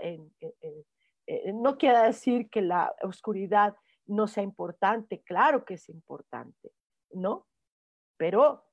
no 1.55 1.75
quiere 1.75 1.97
decir 2.01 2.51
que 2.51 2.61
la 2.61 2.93
oscuridad 3.01 3.75
no 4.05 4.27
sea 4.27 4.43
importante, 4.43 5.23
claro 5.23 5.65
que 5.65 5.73
es 5.73 5.89
importante, 5.89 6.71
¿no? 7.13 7.47
Pero 8.15 8.63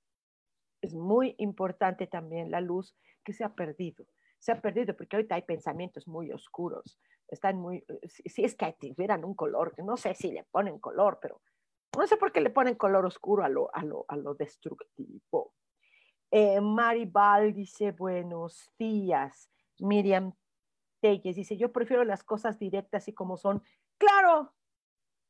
es 0.82 0.94
muy 0.94 1.34
importante 1.38 2.06
también 2.06 2.50
la 2.50 2.60
luz 2.60 2.94
que 3.24 3.32
se 3.32 3.42
ha 3.42 3.54
perdido. 3.54 4.04
Se 4.38 4.52
ha 4.52 4.60
perdido 4.60 4.94
porque 4.94 5.16
ahorita 5.16 5.36
hay 5.36 5.42
pensamientos 5.44 6.06
muy 6.06 6.30
oscuros. 6.30 7.00
Están 7.26 7.56
muy, 7.56 7.82
si, 8.04 8.44
es 8.44 8.54
que 8.54 8.76
tuvieran 8.78 9.24
un 9.24 9.34
color, 9.34 9.72
no 9.82 9.96
sé 9.96 10.14
si 10.14 10.30
le 10.30 10.44
ponen 10.44 10.78
color, 10.78 11.20
pero 11.22 11.40
No 11.96 12.06
sé 12.06 12.18
por 12.18 12.32
qué 12.32 12.42
le 12.42 12.50
ponen 12.50 12.74
color 12.74 13.06
oscuro 13.06 13.44
a 13.44 13.48
lo, 13.48 13.74
a 13.74 13.82
lo, 13.82 14.04
a 14.08 14.16
lo 14.18 14.34
destructivo. 14.34 15.54
Eh, 16.34 16.62
Maribal 16.62 17.52
dice, 17.52 17.92
buenos 17.92 18.72
días. 18.78 19.50
Miriam 19.78 20.32
Telles 20.98 21.36
dice, 21.36 21.58
yo 21.58 21.70
prefiero 21.70 22.04
las 22.04 22.24
cosas 22.24 22.58
directas 22.58 23.06
y 23.06 23.12
como 23.12 23.36
son. 23.36 23.62
Claro, 23.98 24.54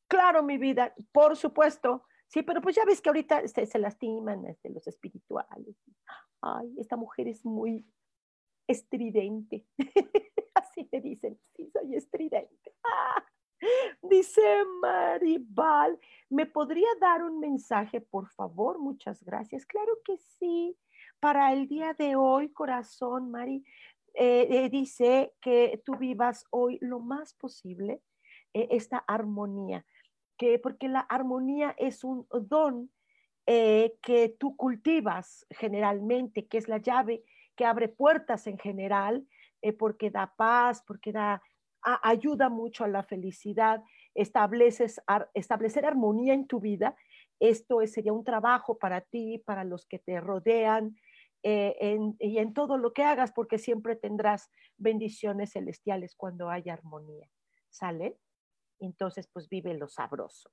claro, 0.07 0.43
mi 0.43 0.57
vida, 0.57 0.95
por 1.11 1.35
supuesto. 1.35 2.05
Sí, 2.27 2.41
pero 2.41 2.61
pues 2.61 2.77
ya 2.77 2.85
ves 2.85 3.01
que 3.01 3.09
ahorita 3.09 3.45
se, 3.49 3.79
lastiman 3.79 4.45
este, 4.45 4.69
los 4.69 4.87
espirituales. 4.87 5.75
Ay, 6.41 6.73
esta 6.79 6.95
mujer 6.95 7.27
es 7.27 7.43
muy 7.43 7.85
estridente. 8.65 9.67
Así 10.55 10.87
me 10.89 11.01
dicen, 11.01 11.37
sí, 11.53 11.69
soy 11.69 11.97
estridente. 11.97 12.73
Dice 14.01 14.41
Maribal, 14.81 15.99
¿me 16.29 16.45
podría 16.45 16.87
dar 16.99 17.23
un 17.23 17.39
mensaje, 17.39 18.01
por 18.01 18.29
favor? 18.29 18.79
Muchas 18.79 19.23
gracias. 19.23 19.65
Claro 19.65 19.99
que 20.03 20.17
sí. 20.17 20.77
Para 21.23 21.53
el 21.53 21.69
día 21.69 21.93
de 21.93 22.17
hoy, 22.17 22.51
corazón, 22.51 23.31
Mari, 23.31 23.63
eh, 24.13 24.45
eh, 24.49 24.69
dice 24.69 25.33
que 25.39 25.81
tú 25.85 25.95
vivas 25.95 26.43
hoy 26.49 26.77
lo 26.81 26.99
más 26.99 27.33
posible 27.33 28.01
eh, 28.53 28.67
esta 28.71 28.97
armonía, 28.97 29.85
que 30.37 30.59
porque 30.59 30.89
la 30.89 30.99
armonía 30.99 31.75
es 31.77 32.03
un 32.03 32.27
don 32.29 32.91
que 33.45 34.35
tú 34.37 34.57
cultivas 34.57 35.45
generalmente, 35.49 36.45
que 36.45 36.57
es 36.57 36.67
la 36.67 36.79
llave 36.79 37.23
que 37.55 37.63
abre 37.63 37.87
puertas 37.87 38.45
en 38.47 38.57
general, 38.57 39.25
porque 39.79 40.09
da 40.11 40.33
paz, 40.35 40.83
porque 40.85 41.13
da 41.13 41.41
ayuda 41.81 42.49
mucho 42.49 42.83
a 42.83 42.89
la 42.89 43.03
felicidad, 43.03 43.81
estableces, 44.13 45.01
establecer 45.33 45.85
armonía 45.85 46.33
en 46.33 46.47
tu 46.47 46.59
vida. 46.59 46.97
Esto 47.39 47.79
sería 47.87 48.11
un 48.11 48.25
trabajo 48.25 48.77
para 48.77 48.99
ti, 48.99 49.37
para 49.45 49.63
los 49.63 49.85
que 49.85 49.99
te 49.99 50.19
rodean 50.19 50.97
eh, 51.43 51.99
y 52.19 52.37
en 52.37 52.53
todo 52.53 52.77
lo 52.77 52.93
que 52.93 53.03
hagas, 53.03 53.31
porque 53.31 53.57
siempre 53.57 53.95
tendrás 53.95 54.49
bendiciones 54.77 55.51
celestiales 55.53 56.15
cuando 56.15 56.49
haya 56.49 56.73
armonía. 56.73 57.29
¿Sale? 57.69 58.17
Entonces, 58.79 59.27
pues 59.31 59.49
vive 59.49 59.73
lo 59.73 59.87
sabroso. 59.87 60.49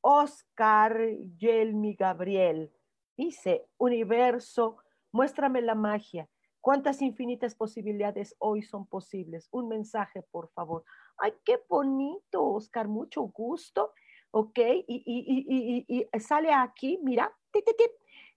Oscar 0.00 0.98
Yelmi 1.36 1.94
Gabriel 1.94 2.72
dice, 3.16 3.66
universo, 3.78 4.78
muéstrame 5.12 5.60
la 5.60 5.74
magia 5.74 6.28
¿Cuántas 6.60 7.00
infinitas 7.00 7.54
posibilidades 7.54 8.36
hoy 8.38 8.62
son 8.62 8.86
posibles? 8.86 9.48
Un 9.50 9.68
mensaje, 9.68 10.22
por 10.30 10.50
favor. 10.50 10.84
Ay, 11.16 11.32
qué 11.44 11.58
bonito, 11.68 12.44
Oscar, 12.44 12.86
mucho 12.86 13.22
gusto. 13.22 13.94
¿Ok? 14.30 14.58
Y, 14.86 16.06
sale 16.20 16.52
aquí, 16.52 17.00
mira, 17.02 17.34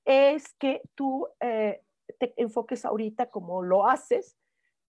es 0.05 0.53
que 0.53 0.81
tú 0.95 1.27
eh, 1.41 1.83
enfoques 2.38 2.86
ahorita 2.86 3.30
como 3.30 3.63
lo 3.63 3.88
haces 3.88 4.38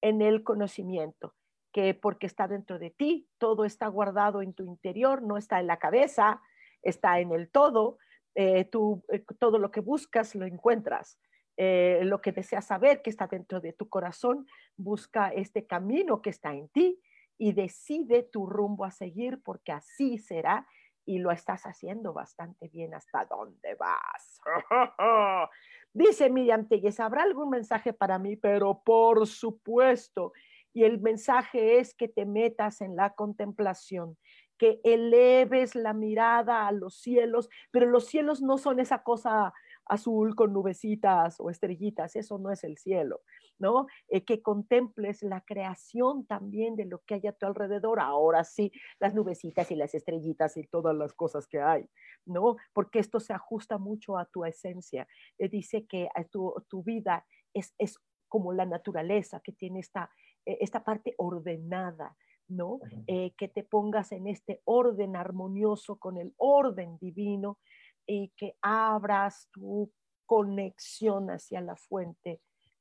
en 0.01 0.23
el 0.23 0.45
conocimiento, 0.45 1.35
que 1.73 1.95
porque 1.95 2.27
está 2.27 2.47
dentro 2.47 2.79
de 2.79 2.91
ti, 2.91 3.29
todo 3.39 3.65
está 3.65 3.89
guardado 3.89 4.43
en 4.43 4.55
tu 4.55 4.65
interior, 4.65 5.23
no 5.23 5.37
está 5.37 5.61
en 5.61 5.67
la 5.67 5.79
cabeza, 5.79 6.41
está 6.83 7.19
en 7.21 7.33
el 7.33 7.51
todo. 7.51 7.99
Eh, 8.35 8.65
tú, 8.65 9.05
eh, 9.09 9.25
todo 9.39 9.59
lo 9.59 9.71
que 9.71 9.81
buscas 9.81 10.35
lo 10.35 10.45
encuentras. 10.45 11.19
Eh, 11.57 12.01
lo 12.03 12.21
que 12.21 12.33
deseas 12.33 12.67
saber 12.67 13.01
que 13.01 13.11
está 13.11 13.29
dentro 13.29 13.61
de 13.61 13.73
tu 13.73 13.89
corazón, 13.89 14.47
busca 14.77 15.29
este 15.29 15.67
camino 15.67 16.21
que 16.21 16.31
está 16.31 16.53
en 16.53 16.69
ti 16.69 17.01
y 17.39 17.53
decide 17.53 18.25
tu 18.25 18.47
rumbo 18.47 18.85
a 18.85 18.91
seguir 18.91 19.41
porque 19.43 19.73
así 19.73 20.19
será 20.19 20.67
y 21.07 21.19
lo 21.19 21.31
estás 21.31 21.65
haciendo 21.65 22.13
bastante 22.13 22.69
bien 22.69 22.95
hasta 22.95 23.25
dónde 23.27 23.75
vas. 23.75 24.41
Dice 25.95 26.29
Miriam 26.29 26.67
Telles, 26.67 26.99
¿habrá 26.99 27.23
algún 27.23 27.51
mensaje 27.51 27.93
para 27.93 28.19
mí? 28.19 28.35
Pero 28.35 28.83
por 28.85 29.29
supuesto. 29.29 30.33
Y 30.73 30.83
el 30.83 31.01
mensaje 31.01 31.79
es 31.79 31.95
que 31.95 32.09
te 32.09 32.27
metas 32.27 32.81
en 32.81 32.97
la 32.97 33.15
contemplación, 33.15 34.19
que 34.59 34.81
eleves 34.83 35.77
la 35.77 35.93
mirada 35.93 36.67
a 36.67 36.73
los 36.73 36.97
cielos, 36.97 37.49
pero 37.71 37.87
los 37.87 38.07
cielos 38.07 38.43
no 38.43 38.59
son 38.59 38.81
esa 38.81 39.05
cosa 39.05 39.55
azul 39.87 40.35
con 40.35 40.53
nubecitas 40.53 41.41
o 41.41 41.51
estrellitas, 41.51 42.17
eso 42.17 42.39
no 42.39 42.51
es 42.51 42.65
el 42.65 42.79
cielo, 42.79 43.23
¿no? 43.59 43.87
Eh, 44.09 44.25
que 44.25 44.43
contemples 44.43 45.23
la 45.23 45.43
creación 45.43 46.27
también 46.27 46.77
de 46.77 46.87
lo 46.87 47.01
que 47.01 47.15
hay 47.15 47.27
a 47.27 47.33
tu 47.33 47.47
alrededor, 47.47 48.01
ahora 48.01 48.45
sí, 48.45 48.73
las 48.99 49.15
nubecitas 49.15 49.71
y 49.71 49.77
las 49.77 49.95
estrellitas 49.95 50.57
y 50.57 50.67
todas 50.67 50.95
las 50.97 51.13
cosas 51.13 51.47
que 51.47 51.61
hay, 51.61 51.89
¿no? 52.25 52.57
Porque 52.73 52.99
esto 52.99 53.21
se 53.21 53.33
ajusta 53.33 53.79
mucho 53.79 54.17
a 54.17 54.27
tu 54.27 54.45
esencia. 54.45 55.07
Eh, 55.39 55.49
dice 55.49 55.87
que 55.87 56.05
eh, 56.05 56.25
tu, 56.31 56.55
tu 56.69 56.83
vida 56.83 57.27
es, 57.53 57.75
es, 57.79 57.99
como 58.29 58.53
la 58.53 58.67
naturaleza, 58.67 59.41
que 59.41 59.53
tiene 59.53 59.79
esta, 59.79 60.11
esta 60.45 60.83
parte 60.83 61.15
ordenada, 61.19 62.17
¿no? 62.49 62.81
que 63.07 63.49
te 63.49 63.63
pongas 63.63 64.11
en 64.11 64.27
este 64.27 64.61
orden 64.65 65.15
armonioso 65.15 65.97
con 65.97 66.19
el 66.19 66.35
orden 66.37 66.99
divino 66.99 67.59
y 68.07 68.29
que 68.37 68.57
abras 68.63 69.49
tu 69.53 69.93
conexión 70.27 71.31
hacia 71.31 71.61
la 71.61 71.77
fuente 71.77 72.41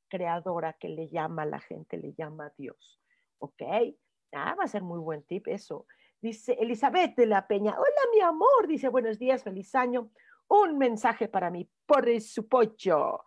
creadora 0.10 0.74
que 0.74 0.90
le 0.90 1.10
llama, 1.10 1.46
la 1.46 1.60
gente 1.60 1.98
le 1.98 2.14
llama 2.14 2.52
Dios. 2.58 3.02
¿Ok? 3.40 3.62
Ah, 4.32 4.56
va 4.56 4.64
a 4.64 4.68
ser 4.68 4.84
muy 4.84 5.00
buen 5.00 5.24
tip 5.24 5.48
eso. 5.48 5.86
Dice 6.22 6.54
Elizabeth 6.54 7.16
de 7.16 7.26
la 7.26 7.48
Peña, 7.48 7.72
hola 7.72 8.02
mi 8.14 8.22
amor, 8.22 8.68
dice 8.68 8.88
buenos 8.90 9.20
días, 9.20 9.44
feliz 9.44 9.76
año. 9.76 10.12
Un 10.48 10.78
mensaje 10.78 11.28
para 11.28 11.50
mí, 11.50 11.70
por 11.86 12.06
supuesto. 12.22 13.24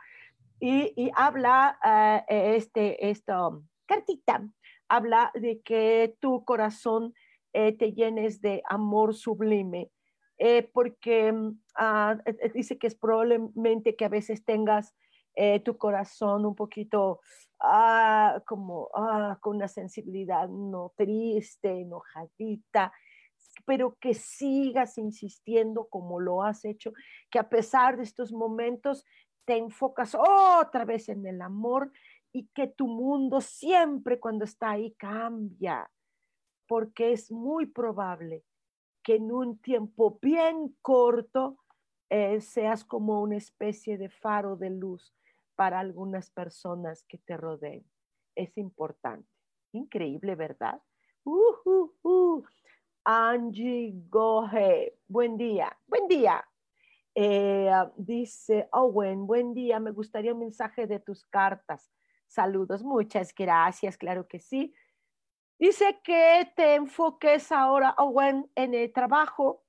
Y, 0.59 0.93
y 0.97 1.11
habla 1.15 1.79
uh, 1.85 2.25
este, 2.29 3.11
esta 3.11 3.51
cartita, 3.87 4.49
habla 4.89 5.31
de 5.35 5.61
que 5.61 6.17
tu 6.21 6.45
corazón 6.45 7.13
eh, 7.53 7.73
te 7.73 7.93
llenes 7.93 8.41
de 8.41 8.63
amor 8.69 9.15
sublime 9.15 9.91
eh, 10.39 10.69
porque 10.73 11.33
mm, 11.33 11.61
ah, 11.77 12.19
eh, 12.27 12.37
eh, 12.41 12.51
dice 12.53 12.79
que 12.79 12.87
es 12.87 12.95
probablemente 12.95 13.97
que 13.97 14.05
a 14.05 14.11
veces 14.11 14.45
tengas 14.45 14.95
tu 15.65 15.77
corazón 15.77 16.47
un 16.47 16.55
poquito 16.55 17.21
ah, 17.61 18.43
como 18.47 18.89
ah, 18.95 19.37
con 19.43 19.57
una 19.57 19.69
sensibilidad 19.69 20.49
no 20.49 20.95
triste, 20.97 21.83
enojadita, 21.83 22.91
pero 23.67 23.99
que 24.01 24.15
sigas 24.15 24.97
insistiendo 24.97 25.89
como 25.89 26.21
lo 26.21 26.43
has 26.43 26.65
hecho, 26.65 26.95
que 27.31 27.39
a 27.39 27.51
pesar 27.51 27.99
de 27.99 28.05
estos 28.05 28.33
momentos 28.33 29.05
te 29.45 29.59
enfocas 29.59 30.15
otra 30.19 30.87
vez 30.87 31.11
en 31.11 31.27
el 31.27 31.43
amor 31.43 31.93
y 32.33 32.49
que 32.55 32.67
tu 32.67 32.87
mundo 32.87 33.43
siempre 33.43 34.19
cuando 34.19 34.47
está 34.47 34.71
ahí 34.71 34.93
cambia, 34.93 35.91
porque 36.67 37.13
es 37.13 37.31
muy 37.31 37.67
probable 37.67 38.43
que 39.07 39.15
en 39.15 39.31
un 39.31 39.57
tiempo 39.59 40.19
bien 40.21 40.77
corto 40.83 41.59
eh, 42.11 42.41
seas 42.41 42.85
como 42.85 43.23
una 43.23 43.37
especie 43.37 43.99
de 43.99 44.11
faro 44.11 44.57
de 44.57 44.71
luz 44.71 45.15
para 45.55 45.79
algunas 45.79 46.29
personas 46.29 47.05
que 47.05 47.17
te 47.19 47.37
rodeen. 47.37 47.89
Es 48.35 48.59
importante. 48.59 49.29
Increíble, 49.71 50.35
¿verdad? 50.35 50.83
Angie 53.05 53.93
Gohe, 54.09 54.99
buen 55.07 55.37
día, 55.37 55.79
buen 55.87 56.09
día. 56.09 56.45
Eh, 57.15 57.71
dice 57.97 58.69
Owen, 58.73 59.25
buen 59.25 59.55
día, 59.55 59.79
me 59.79 59.93
gustaría 59.93 60.35
un 60.35 60.41
mensaje 60.41 60.89
de 60.89 60.99
tus 60.99 61.25
cartas. 61.27 61.93
Saludos, 62.27 62.83
muchas 62.83 63.33
gracias, 63.33 63.97
claro 63.97 64.27
que 64.27 64.41
sí. 64.41 64.75
Dice 65.59 66.01
que 66.05 66.53
te 66.55 66.75
enfoques 66.75 67.51
ahora, 67.51 67.95
Owen, 67.97 68.51
en 68.57 68.75
el 68.75 68.93
trabajo, 68.93 69.65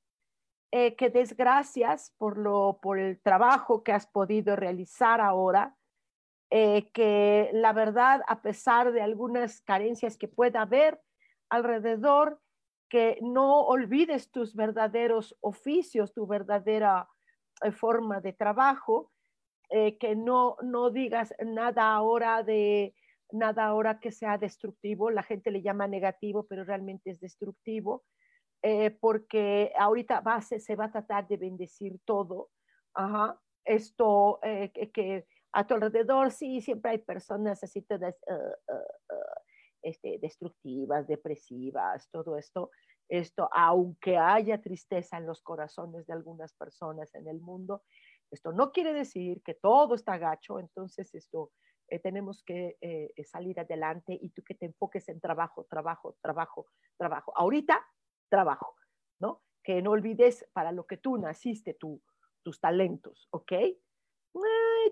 eh, 0.70 0.98
que 0.98 1.10
des 1.10 1.38
gracias 1.38 2.14
por, 2.18 2.38
lo, 2.38 2.80
por 2.82 3.00
el 3.00 3.22
trabajo 3.22 3.84
que 3.84 3.94
has 3.94 4.06
podido 4.06 4.58
realizar 4.58 5.22
ahora, 5.22 5.78
eh, 6.50 6.92
que 6.92 7.50
la 7.54 7.72
verdad, 7.72 8.22
a 8.28 8.42
pesar 8.42 8.92
de 8.92 9.02
algunas 9.02 9.62
carencias 9.62 10.18
que 10.18 10.28
pueda 10.28 10.64
haber 10.64 11.02
alrededor, 11.50 12.42
que 12.90 13.18
no 13.22 13.62
olvides 13.62 14.30
tus 14.30 14.56
verdaderos 14.56 15.38
oficios, 15.40 16.14
tu 16.14 16.28
verdadera 16.28 17.08
eh, 17.62 17.72
forma 17.72 18.20
de 18.20 18.34
trabajo, 18.34 19.12
que 19.70 20.16
no, 20.16 20.56
no 20.62 20.92
digas 20.92 21.34
nada 21.44 21.94
ahora 21.94 22.42
de 22.42 22.96
nada 23.32 23.66
ahora 23.66 24.00
que 24.00 24.12
sea 24.12 24.38
destructivo, 24.38 25.10
la 25.10 25.24
gente 25.24 25.52
le 25.52 25.62
llama 25.62 25.88
negativo, 25.88 26.46
pero 26.48 26.64
realmente 26.64 27.12
es 27.12 27.20
destructivo, 27.20 28.04
eh, 28.62 28.92
porque 28.92 29.72
ahorita 29.78 30.22
va, 30.22 30.42
se, 30.42 30.76
va 30.76 30.86
a 30.86 30.92
tratar 30.92 31.28
de 31.28 31.38
bendecir 31.38 32.00
todo. 32.06 32.50
Ajá. 32.94 33.40
Esto 33.66 34.40
eh, 34.44 34.72
que, 34.72 35.26
a 35.52 35.68
tu 35.68 35.74
alrededor, 35.74 36.32
sí, 36.32 36.62
siempre 36.62 36.92
hay 36.92 36.98
personas 37.00 37.64
así 37.64 37.82
todas, 37.82 38.16
uh, 38.28 38.34
uh, 38.34 39.16
uh, 39.16 39.42
este, 39.82 40.18
destructivas, 40.20 41.08
depresivas, 41.08 42.10
todo 42.12 42.38
esto, 42.38 42.72
esto, 43.10 43.50
aunque 43.54 44.18
haya 44.18 44.62
tristeza 44.62 45.18
en 45.18 45.26
los 45.26 45.42
corazones 45.42 46.06
de 46.08 46.14
algunas 46.14 46.54
personas 46.54 47.14
en 47.16 47.28
el 47.28 47.40
mundo, 47.40 47.84
esto 48.32 48.52
no 48.52 48.72
quiere 48.72 48.94
decir 48.94 49.42
que 49.44 49.54
todo 49.54 49.96
está 49.96 50.18
gacho, 50.18 50.60
entonces 50.60 51.14
esto 51.16 51.52
eh, 51.88 52.00
tenemos 52.00 52.44
que 52.44 52.78
eh, 52.82 53.14
salir 53.24 53.60
adelante 53.60 54.18
y 54.20 54.30
tú 54.30 54.44
que 54.44 54.56
te 54.56 54.66
enfoques 54.66 55.08
en 55.10 55.20
trabajo, 55.20 55.66
trabajo, 55.70 56.18
trabajo, 56.22 56.68
trabajo. 56.98 57.34
Ahorita, 57.36 57.86
trabajo, 58.30 58.76
¿no? 59.20 59.42
Que 59.64 59.82
no 59.82 59.92
olvides 59.92 60.48
para 60.54 60.72
lo 60.72 60.86
que 60.86 60.98
tú 60.98 61.18
naciste, 61.18 61.74
tus 61.74 62.60
talentos, 62.60 63.28
¿ok? 63.32 63.54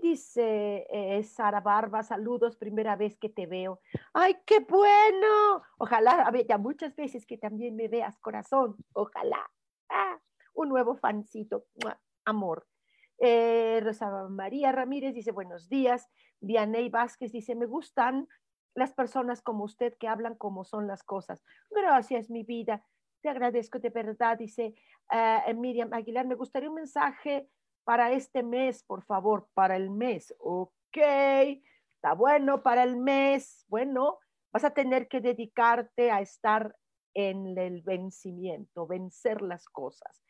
dice 0.01 0.88
eh, 0.89 1.23
Sara 1.23 1.62
Barba, 1.62 2.03
saludos, 2.03 2.58
primera 2.58 2.95
vez 2.95 3.17
que 3.17 3.29
te 3.29 3.45
veo. 3.45 3.79
¡Ay, 4.13 4.36
qué 4.45 4.60
bueno! 4.60 5.63
Ojalá, 5.77 6.31
ya 6.47 6.58
muchas 6.58 6.95
veces 6.95 7.25
que 7.25 7.38
también 7.38 7.75
me 7.75 7.88
veas, 7.88 8.19
corazón. 8.19 8.75
Ojalá. 8.93 9.49
Ah, 9.89 10.19
un 10.53 10.69
nuevo 10.69 10.95
fancito. 10.95 11.65
Amor. 12.25 12.65
Eh, 13.19 13.80
Rosa 13.84 14.28
María 14.30 14.71
Ramírez 14.71 15.13
dice 15.13 15.32
buenos 15.32 15.69
días. 15.69 16.10
Vianey 16.41 16.89
Vázquez 16.89 17.32
dice, 17.32 17.56
me 17.56 17.65
gustan 17.65 18.28
las 18.75 18.93
personas 18.93 19.41
como 19.41 19.63
usted 19.63 19.95
que 19.97 20.08
hablan 20.08 20.36
como 20.36 20.65
son 20.65 20.88
las 20.88 21.04
cosas. 21.04 21.43
Gracias, 21.69 22.30
mi 22.30 22.43
vida. 22.43 22.86
Te 23.21 23.30
agradezco 23.30 23.80
de 23.80 23.89
verdad, 23.89 24.38
dice 24.38 24.75
uh, 25.12 25.54
Miriam 25.56 25.91
Aguilar. 25.93 26.28
Me 26.28 26.36
gustaría 26.36 26.69
un 26.69 26.75
mensaje 26.75 27.49
para 27.86 28.12
este 28.12 28.43
mes, 28.43 28.84
por 28.84 29.04
favor, 29.04 29.47
para 29.54 29.78
el 29.78 29.89
mes. 29.89 30.36
Ok, 30.39 30.97
está 30.97 32.13
bueno 32.13 32.62
para 32.62 32.84
el 32.84 32.97
mes. 32.97 33.65
Bueno, 33.69 34.19
vas 34.51 34.65
a 34.65 34.73
tener 34.73 35.08
que 35.08 35.21
dedicarte 35.21 36.12
a 36.12 36.19
estar 36.19 36.75
en 37.13 37.58
el 37.58 37.82
vencimiento, 37.82 38.86
vencer 38.86 39.41
las 39.41 39.69
cosas. 39.69 40.24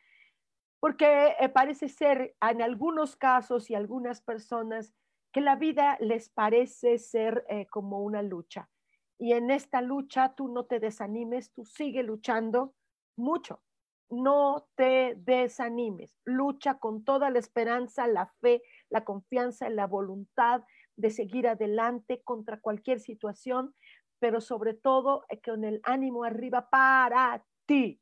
Porque 0.85 1.33
eh, 1.39 1.49
parece 1.49 1.89
ser 1.89 2.35
en 2.47 2.61
algunos 2.61 3.15
casos 3.15 3.71
y 3.71 3.73
algunas 3.73 4.21
personas 4.21 4.93
que 5.33 5.41
la 5.41 5.55
vida 5.55 5.97
les 5.99 6.29
parece 6.29 6.99
ser 6.99 7.43
eh, 7.49 7.65
como 7.65 8.03
una 8.03 8.21
lucha. 8.21 8.69
Y 9.17 9.33
en 9.33 9.49
esta 9.49 9.81
lucha 9.81 10.35
tú 10.35 10.47
no 10.47 10.65
te 10.65 10.79
desanimes, 10.79 11.51
tú 11.53 11.65
sigue 11.65 12.03
luchando 12.03 12.75
mucho, 13.17 13.63
no 14.11 14.67
te 14.75 15.15
desanimes, 15.17 16.19
lucha 16.23 16.77
con 16.77 17.03
toda 17.03 17.31
la 17.31 17.39
esperanza, 17.39 18.05
la 18.05 18.27
fe, 18.39 18.61
la 18.91 19.03
confianza 19.03 19.67
y 19.67 19.73
la 19.73 19.87
voluntad 19.87 20.65
de 20.97 21.09
seguir 21.09 21.47
adelante 21.47 22.21
contra 22.23 22.59
cualquier 22.59 22.99
situación, 22.99 23.73
pero 24.19 24.39
sobre 24.39 24.75
todo 24.75 25.25
eh, 25.29 25.41
con 25.41 25.63
el 25.63 25.81
ánimo 25.83 26.25
arriba 26.25 26.69
para 26.69 27.43
ti, 27.65 27.99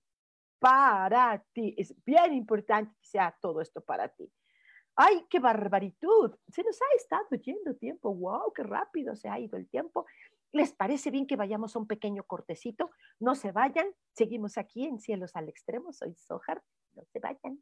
para 0.64 1.44
ti. 1.52 1.76
Es 1.78 1.94
bien 2.06 2.34
importante 2.34 2.96
que 3.02 3.06
sea 3.06 3.38
todo 3.42 3.60
esto 3.60 3.82
para 3.82 4.08
ti. 4.08 4.32
¡Ay, 4.96 5.26
qué 5.30 5.40
barbaritud! 5.40 6.36
Se 6.48 6.64
nos 6.64 6.82
ha 6.82 6.86
estado 6.96 7.36
yendo 7.36 7.76
tiempo. 7.76 8.16
¡Wow! 8.16 8.54
¡Qué 8.54 8.64
rápido 8.64 9.14
se 9.14 9.28
ha 9.28 9.38
ido 9.38 9.58
el 9.58 9.68
tiempo! 9.68 10.06
¿Les 10.54 10.72
parece 10.72 11.12
bien 11.12 11.28
que 11.28 11.36
vayamos 11.36 11.76
a 11.76 11.80
un 11.80 11.88
pequeño 11.88 12.24
cortecito? 12.24 12.92
No 13.20 13.36
se 13.36 13.52
vayan, 13.52 13.88
seguimos 14.14 14.58
aquí 14.58 14.86
en 14.86 15.00
Cielos 15.00 15.36
al 15.36 15.50
Extremo. 15.50 15.92
Soy 15.92 16.16
Sojar, 16.16 16.64
no 16.94 17.04
se 17.12 17.20
vayan. 17.20 17.62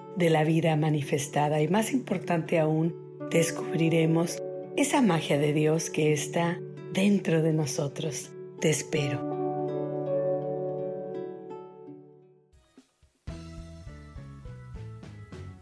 de 0.15 0.29
la 0.29 0.43
vida 0.43 0.75
manifestada 0.75 1.61
y 1.61 1.67
más 1.67 1.93
importante 1.93 2.59
aún, 2.59 2.95
descubriremos 3.31 4.41
esa 4.75 5.01
magia 5.01 5.37
de 5.37 5.53
Dios 5.53 5.89
que 5.89 6.13
está 6.13 6.59
dentro 6.93 7.41
de 7.41 7.53
nosotros. 7.53 8.31
Te 8.59 8.69
espero. 8.69 9.31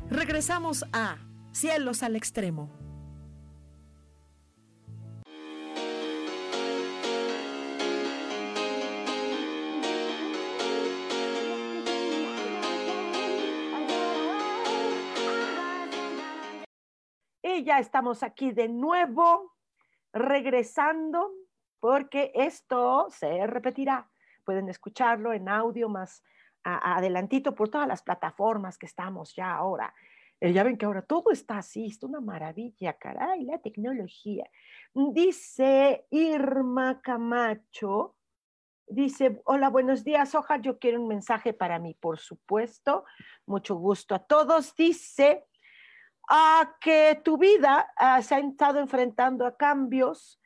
Regresamos 0.10 0.86
a 0.92 1.18
Cielos 1.52 2.04
al 2.04 2.16
Extremo. 2.16 2.70
Ya 17.64 17.80
estamos 17.80 18.24
aquí 18.24 18.52
de 18.52 18.68
nuevo, 18.68 19.56
regresando, 20.14 21.32
porque 21.80 22.32
esto 22.34 23.08
se 23.10 23.46
repetirá. 23.48 24.10
Pueden 24.44 24.70
escucharlo 24.70 25.34
en 25.34 25.50
audio 25.50 25.90
más 25.90 26.24
adelantito 26.64 27.56
por 27.56 27.70
todas 27.70 27.88
las 27.88 28.02
plataformas 28.02 28.78
que 28.78 28.86
estamos 28.86 29.36
ya 29.36 29.54
ahora. 29.54 29.94
Eh, 30.42 30.54
ya 30.54 30.64
ven 30.64 30.78
que 30.78 30.86
ahora 30.86 31.02
todo 31.02 31.32
está 31.32 31.58
así, 31.58 31.88
es 31.88 32.02
una 32.04 32.22
maravilla, 32.22 32.94
caray, 32.94 33.44
la 33.44 33.60
tecnología. 33.60 34.50
Dice 34.94 36.08
Irma 36.12 37.02
Camacho, 37.02 38.16
dice, 38.88 39.42
hola, 39.46 39.70
buenos 39.70 40.04
días, 40.04 40.34
Oja, 40.36 40.58
yo 40.58 40.80
quiero 40.80 41.02
un 41.02 41.08
mensaje 41.08 41.54
para 41.54 41.78
mí, 41.78 41.94
por 41.94 42.20
supuesto, 42.20 43.06
mucho 43.46 43.76
gusto 43.76 44.16
a 44.16 44.20
todos. 44.20 44.76
Dice, 44.76 45.46
a 46.30 46.76
que 46.80 47.20
tu 47.24 47.38
vida 47.38 47.92
ah, 47.98 48.22
se 48.22 48.36
ha 48.36 48.40
estado 48.40 48.80
enfrentando 48.80 49.46
a 49.48 49.58
cambios 49.58 50.40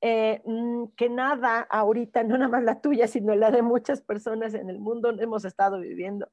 eh, 0.00 0.42
mm, 0.44 0.86
que 0.96 1.08
nada 1.08 1.60
ahorita, 1.60 2.22
no 2.24 2.36
nada 2.36 2.50
más 2.50 2.64
la 2.64 2.80
tuya, 2.80 3.06
sino 3.06 3.34
la 3.34 3.50
de 3.50 3.62
muchas 3.62 4.02
personas 4.02 4.54
en 4.54 4.68
el 4.68 4.80
mundo 4.80 5.10
hemos 5.10 5.44
estado 5.44 5.80
viviendo, 5.80 6.28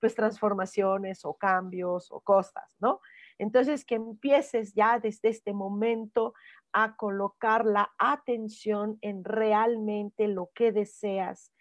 pues 0.00 0.14
transformaciones 0.14 1.24
o 1.24 1.34
cambios 1.34 2.10
o 2.10 2.20
cosas, 2.20 2.64
¿no? 2.80 3.00
Entonces, 3.38 3.84
que 3.84 3.94
empieces 3.94 4.74
ya 4.74 4.98
desde 4.98 5.28
este 5.28 5.52
momento 5.52 6.34
a 6.72 6.96
colocar 6.96 7.64
la 7.64 7.92
atención 7.98 8.98
en 9.00 9.24
realmente 9.24 10.26
lo 10.26 10.50
que 10.54 10.72
deseas, 10.72 11.52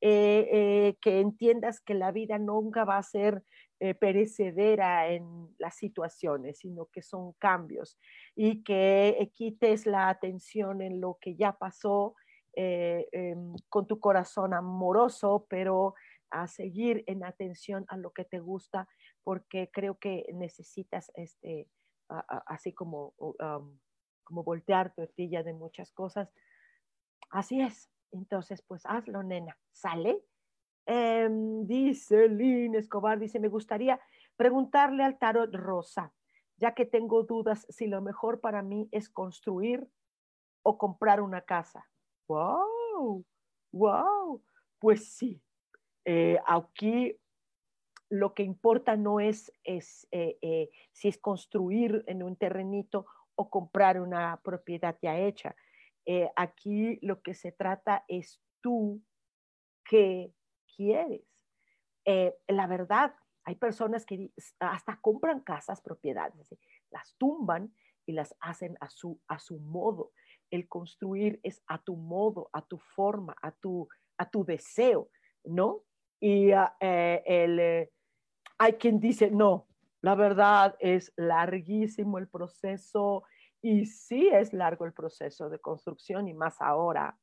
eh, 0.00 0.48
eh, 0.50 0.96
que 1.00 1.20
entiendas 1.20 1.80
que 1.80 1.94
la 1.94 2.12
vida 2.12 2.38
nunca 2.38 2.84
va 2.84 2.98
a 2.98 3.02
ser 3.02 3.42
eh, 3.80 3.94
perecedera 3.94 5.08
en 5.08 5.54
las 5.58 5.76
situaciones, 5.76 6.58
sino 6.58 6.86
que 6.86 7.02
son 7.02 7.32
cambios 7.34 7.98
y 8.34 8.62
que 8.62 9.30
quites 9.34 9.86
la 9.86 10.08
atención 10.08 10.80
en 10.80 11.00
lo 11.00 11.18
que 11.20 11.36
ya 11.36 11.52
pasó 11.52 12.14
eh, 12.54 13.06
em, 13.12 13.54
con 13.68 13.86
tu 13.86 14.00
corazón 14.00 14.54
amoroso, 14.54 15.46
pero 15.50 15.94
a 16.30 16.46
seguir 16.46 17.04
en 17.06 17.24
atención 17.24 17.84
a 17.88 17.96
lo 17.96 18.12
que 18.12 18.24
te 18.24 18.40
gusta, 18.40 18.88
porque 19.22 19.70
creo 19.72 19.98
que 19.98 20.26
necesitas 20.32 21.12
este, 21.14 21.68
así 22.46 22.72
como, 22.72 23.14
como 24.24 24.42
voltear 24.42 24.94
tortilla 24.94 25.42
de 25.42 25.52
muchas 25.52 25.92
cosas. 25.92 26.32
Así 27.30 27.60
es. 27.60 27.90
Entonces, 28.12 28.62
pues 28.62 28.82
hazlo, 28.86 29.22
nena. 29.22 29.58
¿Sale? 29.72 30.22
Em, 30.86 31.66
dice 31.66 32.28
Lynn 32.28 32.76
Escobar, 32.76 33.18
dice, 33.18 33.40
me 33.40 33.48
gustaría 33.48 34.00
preguntarle 34.36 35.02
al 35.02 35.18
tarot 35.18 35.52
rosa, 35.52 36.12
ya 36.56 36.74
que 36.74 36.86
tengo 36.86 37.24
dudas 37.24 37.66
si 37.68 37.88
lo 37.88 38.00
mejor 38.00 38.40
para 38.40 38.62
mí 38.62 38.88
es 38.92 39.08
construir 39.08 39.88
o 40.62 40.78
comprar 40.78 41.20
una 41.20 41.40
casa. 41.40 41.88
¡Wow! 42.28 43.24
¡Wow! 43.72 44.42
Pues 44.78 45.12
sí, 45.12 45.42
eh, 46.04 46.38
aquí 46.46 47.18
lo 48.08 48.32
que 48.32 48.44
importa 48.44 48.96
no 48.96 49.18
es, 49.18 49.52
es 49.64 50.06
eh, 50.12 50.38
eh, 50.40 50.70
si 50.92 51.08
es 51.08 51.18
construir 51.18 52.04
en 52.06 52.22
un 52.22 52.36
terrenito 52.36 53.06
o 53.34 53.50
comprar 53.50 54.00
una 54.00 54.40
propiedad 54.42 54.96
ya 55.02 55.18
hecha. 55.18 55.56
aquí 56.36 57.00
lo 57.02 57.20
que 57.20 57.34
se 57.34 57.50
trata 57.50 58.04
es 58.06 58.40
tú 58.60 59.02
que 59.84 60.32
quieres. 60.76 61.24
la 62.48 62.66
verdad, 62.66 63.14
hay 63.44 63.54
personas 63.54 64.04
que 64.04 64.32
hasta 64.58 65.00
compran 65.00 65.40
casas, 65.40 65.80
propiedades, 65.80 66.54
las 66.90 67.14
tumban 67.16 67.72
y 68.04 68.12
las 68.12 68.34
hacen 68.40 68.76
a 68.80 68.90
su, 68.90 69.20
a 69.28 69.38
su 69.38 69.58
modo. 69.60 70.12
El 70.50 70.68
construir 70.68 71.40
es 71.42 71.62
a 71.66 71.78
tu 71.78 71.96
modo, 71.96 72.50
a 72.52 72.62
tu 72.62 72.78
forma, 72.78 73.36
a 73.42 73.52
tu, 73.52 73.88
a 74.18 74.28
tu 74.28 74.44
deseo, 74.44 75.10
¿no? 75.44 75.82
Y 76.20 76.52
ah, 76.52 76.76
eh, 76.80 77.22
el, 77.26 77.58
eh, 77.60 77.92
hay 78.58 78.74
quien 78.74 78.98
dice, 79.00 79.30
no, 79.30 79.68
la 80.00 80.14
verdad 80.14 80.76
es 80.78 81.12
larguísimo 81.16 82.18
el 82.18 82.28
proceso 82.28 83.24
y 83.62 83.86
sí 83.86 84.28
es 84.28 84.52
largo 84.52 84.86
el 84.86 84.92
proceso 84.92 85.48
de 85.50 85.58
construcción 85.58 86.28
y 86.28 86.34
más 86.34 86.60
ahora. 86.60 87.18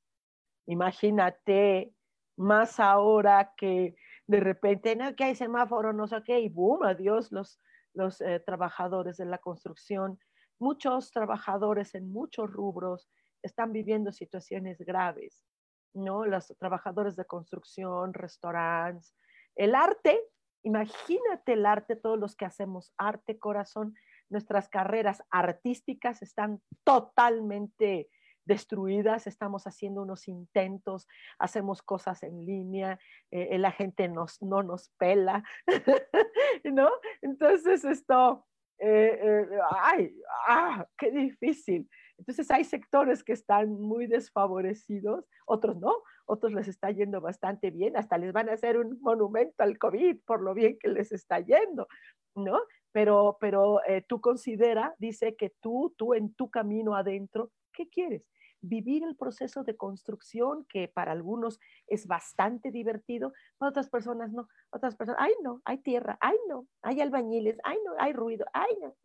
Imagínate, 0.68 1.94
más 2.38 2.80
ahora 2.80 3.54
que 3.58 3.96
de 4.28 4.39
repente, 4.39 4.96
no, 4.96 5.15
que 5.15 5.26
hay 5.26 5.36
semáforo, 5.36 5.93
no 5.93 6.08
sé 6.08 6.22
qué, 6.26 6.39
y 6.39 6.50
boom, 6.50 6.84
adiós 6.84 7.32
los, 7.32 7.60
los 7.93 8.22
eh, 8.22 8.39
trabajadores 8.46 9.17
de 9.17 9.26
la 9.26 9.38
construcción 9.38 10.19
muchos 10.63 11.12
trabajadores 11.12 11.93
en 11.93 12.12
muchos 12.12 12.50
rubros 12.50 13.10
están 13.41 13.74
viviendo 13.74 14.13
situaciones 14.13 14.80
graves, 14.80 15.43
¿no? 15.93 16.26
Los 16.26 16.56
trabajadores 16.58 17.15
de 17.17 17.26
construcción, 17.26 18.13
restaurantes, 18.13 19.13
el 19.56 19.76
arte, 19.76 20.19
imagínate 20.63 21.54
el 21.54 21.65
arte, 21.65 21.98
todos 21.98 22.17
los 22.17 22.36
que 22.36 22.46
hacemos 22.46 22.93
arte, 22.98 23.38
corazón, 23.38 23.93
nuestras 24.30 24.69
carreras 24.69 25.22
artísticas 25.30 26.22
están 26.22 26.62
totalmente 26.86 28.10
destruidas, 28.45 29.27
estamos 29.27 29.67
haciendo 29.67 30.01
unos 30.01 30.27
intentos, 30.27 31.08
hacemos 31.39 31.82
cosas 31.82 32.23
en 32.23 32.45
línea, 32.45 32.99
eh, 33.32 33.58
la 33.58 33.71
gente 33.71 34.08
nos, 34.08 34.41
no 34.41 34.63
nos 34.63 34.89
pela, 34.97 35.43
¿no? 36.63 36.89
Entonces 37.21 37.84
esto, 37.86 38.45
eh, 38.79 39.19
eh, 39.21 39.60
ay, 39.71 40.15
ah, 40.47 40.88
qué 40.97 41.12
difícil. 41.12 41.89
Entonces 42.17 42.49
hay 42.51 42.63
sectores 42.63 43.23
que 43.23 43.34
están 43.34 43.71
muy 43.79 44.08
desfavorecidos, 44.08 45.25
otros 45.45 45.77
no, 45.77 46.03
otros 46.25 46.53
les 46.53 46.67
está 46.67 46.91
yendo 46.91 47.21
bastante 47.21 47.71
bien, 47.71 47.97
hasta 47.97 48.17
les 48.17 48.32
van 48.34 48.49
a 48.49 48.53
hacer 48.53 48.77
un 48.77 48.99
monumento 49.01 49.63
al 49.63 49.77
COVID 49.77 50.19
por 50.25 50.41
lo 50.41 50.53
bien 50.53 50.77
que 50.79 50.89
les 50.89 51.12
está 51.12 51.39
yendo, 51.39 51.88
¿no? 52.36 52.60
Pero, 52.91 53.38
pero 53.41 53.84
eh, 53.86 54.03
tú 54.08 54.21
considera, 54.21 54.95
dice 54.99 55.36
que 55.36 55.51
tú, 55.62 55.93
tú 55.97 56.13
en 56.13 56.34
tu 56.34 56.49
camino 56.49 56.95
adentro, 56.95 57.51
¿qué 57.73 57.89
quieres? 57.89 58.23
vivir 58.63 59.03
el 59.03 59.15
proceso 59.15 59.63
de 59.63 59.75
construcción 59.75 60.65
que 60.69 60.88
para 60.88 61.12
algunos 61.12 61.59
es 61.88 62.07
bastante 62.07 62.71
divertido, 62.71 63.33
para 63.57 63.69
otras 63.69 63.89
personas 63.89 64.31
no. 64.31 64.47
Otras 64.71 64.95
personas, 64.95 65.21
ay 65.21 65.33
no, 65.43 65.62
hay 65.65 65.77
tierra, 65.79 66.17
ay 66.21 66.38
no, 66.47 66.65
hay 66.81 67.01
albañiles, 67.01 67.57
ay 67.63 67.77
no, 67.86 67.91
hay 67.99 68.13
ruido, 68.13 68.45
ay 68.53 68.71
no. 68.81 68.95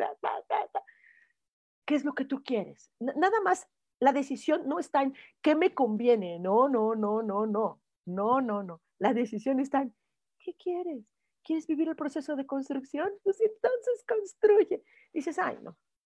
¿Qué 1.84 1.94
es 1.94 2.04
lo 2.04 2.14
que 2.14 2.24
tú 2.24 2.42
quieres? 2.42 2.92
Nada 3.00 3.40
más, 3.42 3.68
la 3.98 4.12
decisión 4.12 4.68
no 4.68 4.78
está 4.78 5.02
en 5.02 5.14
qué 5.42 5.56
me 5.56 5.74
conviene. 5.74 6.38
No, 6.38 6.68
no, 6.68 6.94
no, 6.94 7.22
no, 7.22 7.46
no. 7.46 7.82
No, 8.06 8.40
no, 8.40 8.62
no. 8.62 8.80
La 8.98 9.12
decisión 9.12 9.58
está 9.58 9.82
en 9.82 9.94
¿qué 10.38 10.54
quieres? 10.54 11.04
¿Quieres 11.42 11.66
vivir 11.66 11.88
el 11.88 11.96
proceso 11.96 12.36
de 12.36 12.46
construcción? 12.46 13.10
Pues 13.24 13.40
entonces 13.40 14.04
construye. 14.06 14.84
Dices, 15.12 15.38
ay 15.38 15.58
no, 15.62 15.76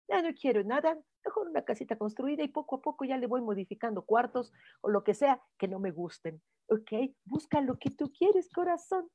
ya 0.09 0.23
no 0.23 0.35
quiero 0.35 0.65
nada, 0.65 0.99
mejor 1.25 1.49
una 1.49 1.63
casita 1.63 1.97
construida 1.97 2.43
y 2.43 2.49
poco 2.49 2.77
a 2.77 2.83
poco 2.83 3.05
ya 3.05 3.19
le 3.19 3.27
voy 3.27 3.43
modificando 3.43 4.03
cuartos 4.03 4.53
o 4.81 4.89
lo 4.89 5.05
que 5.05 5.15
sea 5.15 5.43
que 5.59 5.69
no 5.69 5.79
me 5.79 5.91
gusten. 5.91 6.43
¿Ok? 6.69 6.93
Busca 7.25 7.61
lo 7.61 7.79
que 7.79 7.91
tú 7.91 8.11
quieres, 8.13 8.49
corazón. 8.51 9.09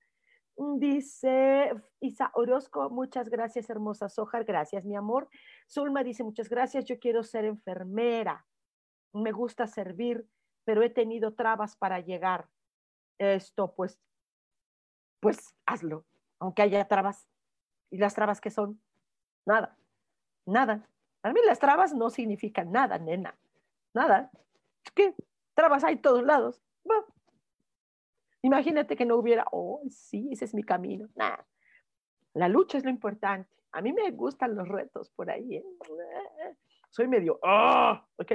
Dice 0.56 1.71
Isa 1.99 2.29
Orozco, 2.36 2.89
muchas 2.91 3.29
gracias, 3.29 3.71
hermosa 3.71 4.08
Sojar, 4.08 4.45
gracias, 4.45 4.86
mi 4.86 4.95
amor. 4.95 5.27
Zulma 5.67 6.03
dice, 6.03 6.23
muchas 6.23 6.47
gracias, 6.47 6.86
yo 6.86 6.99
quiero 6.99 7.23
ser 7.23 7.45
enfermera. 7.45 8.45
Me 9.13 9.32
gusta 9.32 9.65
servir, 9.65 10.27
pero 10.63 10.84
he 10.84 10.91
tenido 10.91 11.34
trabas 11.34 11.75
para 11.75 11.99
llegar. 12.01 12.49
Esto, 13.17 13.73
pues, 13.75 13.99
pues 15.19 15.56
hazlo, 15.65 16.06
aunque 16.39 16.62
haya 16.62 16.88
trabas. 16.88 17.27
¿Y 17.89 17.97
las 17.97 18.13
trabas 18.13 18.39
que 18.41 18.51
son? 18.51 18.79
Nada 19.45 19.77
Nada. 20.45 20.88
Para 21.21 21.34
mí 21.34 21.39
las 21.45 21.60
trabas 21.60 21.93
no 21.93 22.10
significan 22.10 22.71
nada, 22.71 22.97
nena. 22.97 23.38
Nada. 23.93 24.32
¿Qué? 24.93 25.15
Trabas 25.53 25.84
hay 25.84 25.97
todos 25.97 26.23
lados. 26.23 26.62
Imagínate 28.41 28.97
que 28.97 29.06
no 29.06 29.15
hubiera, 29.15 29.45
oh, 29.51 29.82
sí, 29.89 30.27
ese 30.32 30.45
es 30.45 30.53
mi 30.53 30.63
camino. 30.63 31.08
Nada. 31.15 31.45
La 32.34 32.49
lucha 32.49 32.77
es 32.77 32.84
lo 32.84 32.89
importante. 32.89 33.49
A 33.71 33.82
mí 33.82 33.93
me 33.93 34.12
gustan 34.12 34.56
los 34.56 34.67
retos 34.67 35.10
por 35.12 35.32
ahí. 35.32 35.56
¿eh? 35.56 35.63
Soy 36.89 37.08
medio, 37.08 37.39
ah, 37.43 38.06
¿ok? 38.17 38.34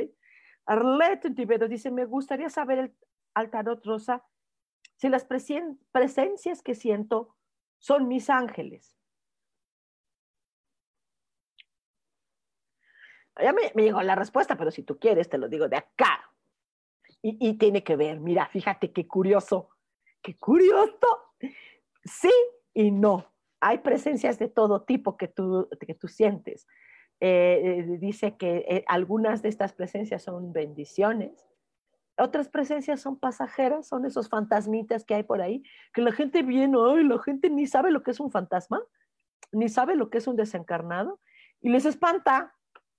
Arlette 0.66 1.34
Tibeto 1.34 1.68
dice, 1.68 1.90
me 1.90 2.04
gustaría 2.06 2.48
saber 2.48 2.78
el, 2.78 2.96
al 3.34 3.50
tarot 3.50 3.84
rosa 3.84 4.24
si 4.96 5.08
las 5.08 5.24
presencias 5.24 6.62
que 6.62 6.74
siento 6.74 7.36
son 7.78 8.08
mis 8.08 8.30
ángeles. 8.30 8.97
Ya 13.40 13.52
me, 13.52 13.70
llegó 13.82 14.02
la 14.02 14.14
respuesta, 14.14 14.56
pero 14.56 14.70
si 14.70 14.82
tú 14.82 14.98
quieres, 14.98 15.28
te 15.28 15.38
lo 15.38 15.48
digo 15.48 15.68
de 15.68 15.76
acá. 15.76 16.30
Y, 17.20 17.54
tiene 17.54 17.82
que 17.82 17.96
ver, 17.96 18.20
mira, 18.20 18.46
fíjate 18.46 18.92
qué 18.92 19.08
curioso, 19.08 19.70
qué 20.22 20.36
curioso. 20.36 21.34
Sí 22.04 22.30
y 22.72 22.92
no. 22.92 23.26
Hay 23.60 23.78
presencias 23.78 24.38
de 24.38 24.48
todo 24.48 24.82
tipo 24.82 25.16
que 25.16 25.26
tú, 25.26 25.68
que 25.80 25.94
tú 25.94 26.06
sientes. 26.06 26.68
Eh, 27.20 27.60
eh, 27.64 27.96
dice 27.98 28.36
que 28.36 28.64
eh, 28.68 28.84
algunas 28.86 29.42
de 29.42 29.48
estas 29.48 29.72
presencias 29.72 30.22
son 30.22 30.52
bendiciones, 30.52 31.48
otras 32.18 32.48
presencias 32.48 33.00
son 33.00 33.18
pasajeras, 33.18 33.88
son 33.88 34.04
esos 34.04 34.28
fantasmitas 34.28 35.04
que 35.04 35.14
hay 35.14 35.22
por 35.22 35.40
ahí, 35.40 35.62
que 35.92 36.02
la 36.02 36.12
gente 36.12 36.42
viene, 36.42 36.76
ay, 36.78 37.04
la 37.04 37.18
gente 37.20 37.48
ni 37.50 37.66
sabe 37.66 37.90
lo 37.90 38.02
que 38.02 38.10
es 38.10 38.20
un 38.20 38.30
fantasma, 38.30 38.82
ni 39.52 39.68
sabe 39.68 39.94
lo 39.94 40.10
que 40.10 40.18
es 40.18 40.26
un 40.26 40.36
desencarnado, 40.36 41.20
y 41.60 41.70
les 41.70 41.86
espanta, 41.86 42.54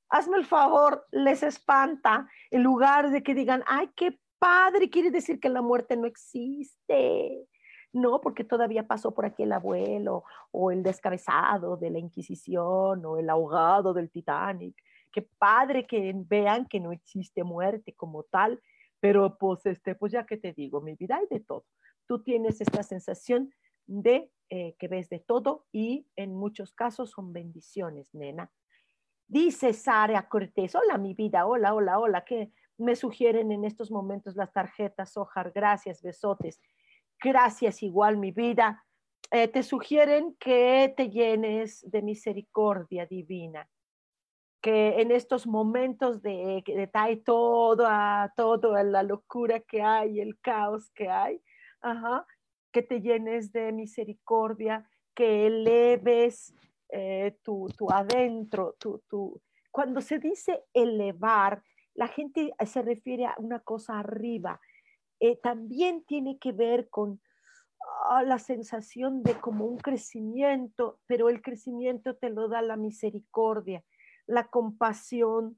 hazme 0.09 0.37
el 0.37 0.45
favor, 0.45 1.05
les 1.11 1.43
espanta, 1.43 2.27
en 2.51 2.63
lugar 2.63 3.11
de 3.11 3.23
que 3.23 3.33
digan, 3.33 3.63
ay, 3.67 3.89
qué 3.95 4.19
padre, 4.39 4.89
quiere 4.89 5.11
decir 5.11 5.39
que 5.39 5.49
la 5.49 5.61
muerte 5.61 5.95
no 5.95 6.07
existe. 6.07 7.47
No, 7.91 8.21
porque 8.21 8.43
todavía 8.43 8.87
pasó 8.87 9.13
por 9.13 9.25
aquí 9.25 9.43
el 9.43 9.51
abuelo 9.51 10.23
o 10.51 10.71
el 10.71 10.83
descabezado 10.83 11.75
de 11.77 11.89
la 11.89 11.99
Inquisición 11.99 13.03
o 13.05 13.17
el 13.17 13.29
ahogado 13.29 13.93
del 13.93 14.11
Titanic. 14.11 14.75
Qué 15.11 15.27
padre 15.39 15.87
que 15.87 16.13
vean 16.15 16.67
que 16.67 16.79
no 16.79 16.91
existe 16.91 17.43
muerte 17.43 17.93
como 17.93 18.23
tal, 18.23 18.61
pero 18.99 19.37
pues, 19.39 19.65
este, 19.65 19.95
pues 19.95 20.11
ya 20.11 20.25
que 20.25 20.37
te 20.37 20.53
digo, 20.53 20.81
mi 20.81 20.95
vida 20.95 21.17
hay 21.17 21.25
de 21.31 21.39
todo. 21.39 21.65
Tú 22.05 22.21
tienes 22.21 22.61
esta 22.61 22.83
sensación 22.83 23.51
de 23.87 24.31
eh, 24.51 24.75
que 24.77 24.87
ves 24.87 25.09
de 25.09 25.19
todo 25.19 25.65
y 25.71 26.07
en 26.15 26.35
muchos 26.35 26.73
casos 26.73 27.11
son 27.11 27.33
bendiciones, 27.33 28.13
nena. 28.13 28.51
Dice 29.31 29.73
Sara 29.73 30.27
Cortés, 30.27 30.73
hola 30.73 30.97
mi 30.97 31.13
vida, 31.13 31.45
hola, 31.45 31.75
hola, 31.75 31.99
hola, 31.99 32.25
¿qué 32.25 32.51
me 32.79 32.95
sugieren 32.95 33.51
en 33.51 33.63
estos 33.63 33.91
momentos 33.91 34.35
las 34.35 34.51
tarjetas 34.51 35.15
Ojar? 35.17 35.51
Gracias, 35.53 36.01
besotes. 36.01 36.59
Gracias 37.21 37.83
igual 37.83 38.17
mi 38.17 38.31
vida. 38.31 38.83
eh, 39.29 39.47
te 39.47 39.61
sugieren 39.61 40.35
que 40.39 40.91
te 40.97 41.11
llenes 41.11 41.85
de 41.91 42.01
misericordia 42.01 43.05
divina, 43.05 43.69
que 44.61 44.99
en 44.99 45.11
estos 45.11 45.45
momentos 45.45 46.23
de 46.23 46.63
detalle 46.65 47.17
toda, 47.17 48.33
toda 48.35 48.81
la 48.81 49.03
locura 49.03 49.59
que 49.59 49.83
hay, 49.83 50.21
el 50.21 50.39
caos 50.39 50.89
que 50.95 51.07
hay, 51.07 51.39
que 52.71 52.81
te 52.81 52.99
llenes 52.99 53.51
de 53.51 53.71
misericordia, 53.73 54.89
que 55.13 55.45
eleves 55.45 56.55
eh, 56.89 57.37
tu, 57.43 57.67
adentro, 57.89 58.75
tu, 58.79 59.41
cuando 59.71 60.01
se 60.01 60.19
dice 60.19 60.65
elevar, 60.73 61.63
la 61.93 62.07
gente 62.07 62.53
se 62.65 62.81
refiere 62.81 63.25
a 63.25 63.35
una 63.37 63.59
cosa 63.59 63.99
arriba. 63.99 64.59
Eh, 65.19 65.37
también 65.37 66.03
tiene 66.05 66.39
que 66.39 66.51
ver 66.51 66.89
con 66.89 67.21
ah, 68.09 68.23
la 68.23 68.39
sensación 68.39 69.21
de 69.21 69.35
como 69.39 69.65
un 69.65 69.77
crecimiento, 69.77 70.99
pero 71.05 71.29
el 71.29 71.41
crecimiento 71.41 72.15
te 72.15 72.29
lo 72.29 72.47
da 72.47 72.61
la 72.61 72.77
misericordia, 72.77 73.83
la 74.27 74.47
compasión, 74.47 75.57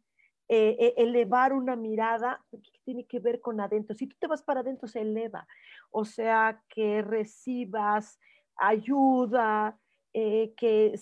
eh, 0.54 0.76
eh, 0.80 0.94
elevar 0.98 1.54
una 1.54 1.78
mirada 1.78 2.44
que 2.52 2.80
tiene 2.84 3.06
que 3.06 3.20
ver 3.20 3.40
con 3.40 3.62
adentro. 3.62 3.96
Si 3.96 4.08
tú 4.08 4.18
te 4.20 4.28
vas 4.28 4.44
para 4.44 4.60
adentro, 4.60 4.88
se 4.88 5.00
eleva. 5.00 5.48
O 5.92 6.04
sea, 6.04 6.62
que 6.68 7.02
recibas 7.02 8.20
ayuda, 8.58 9.80
que 10.14 10.94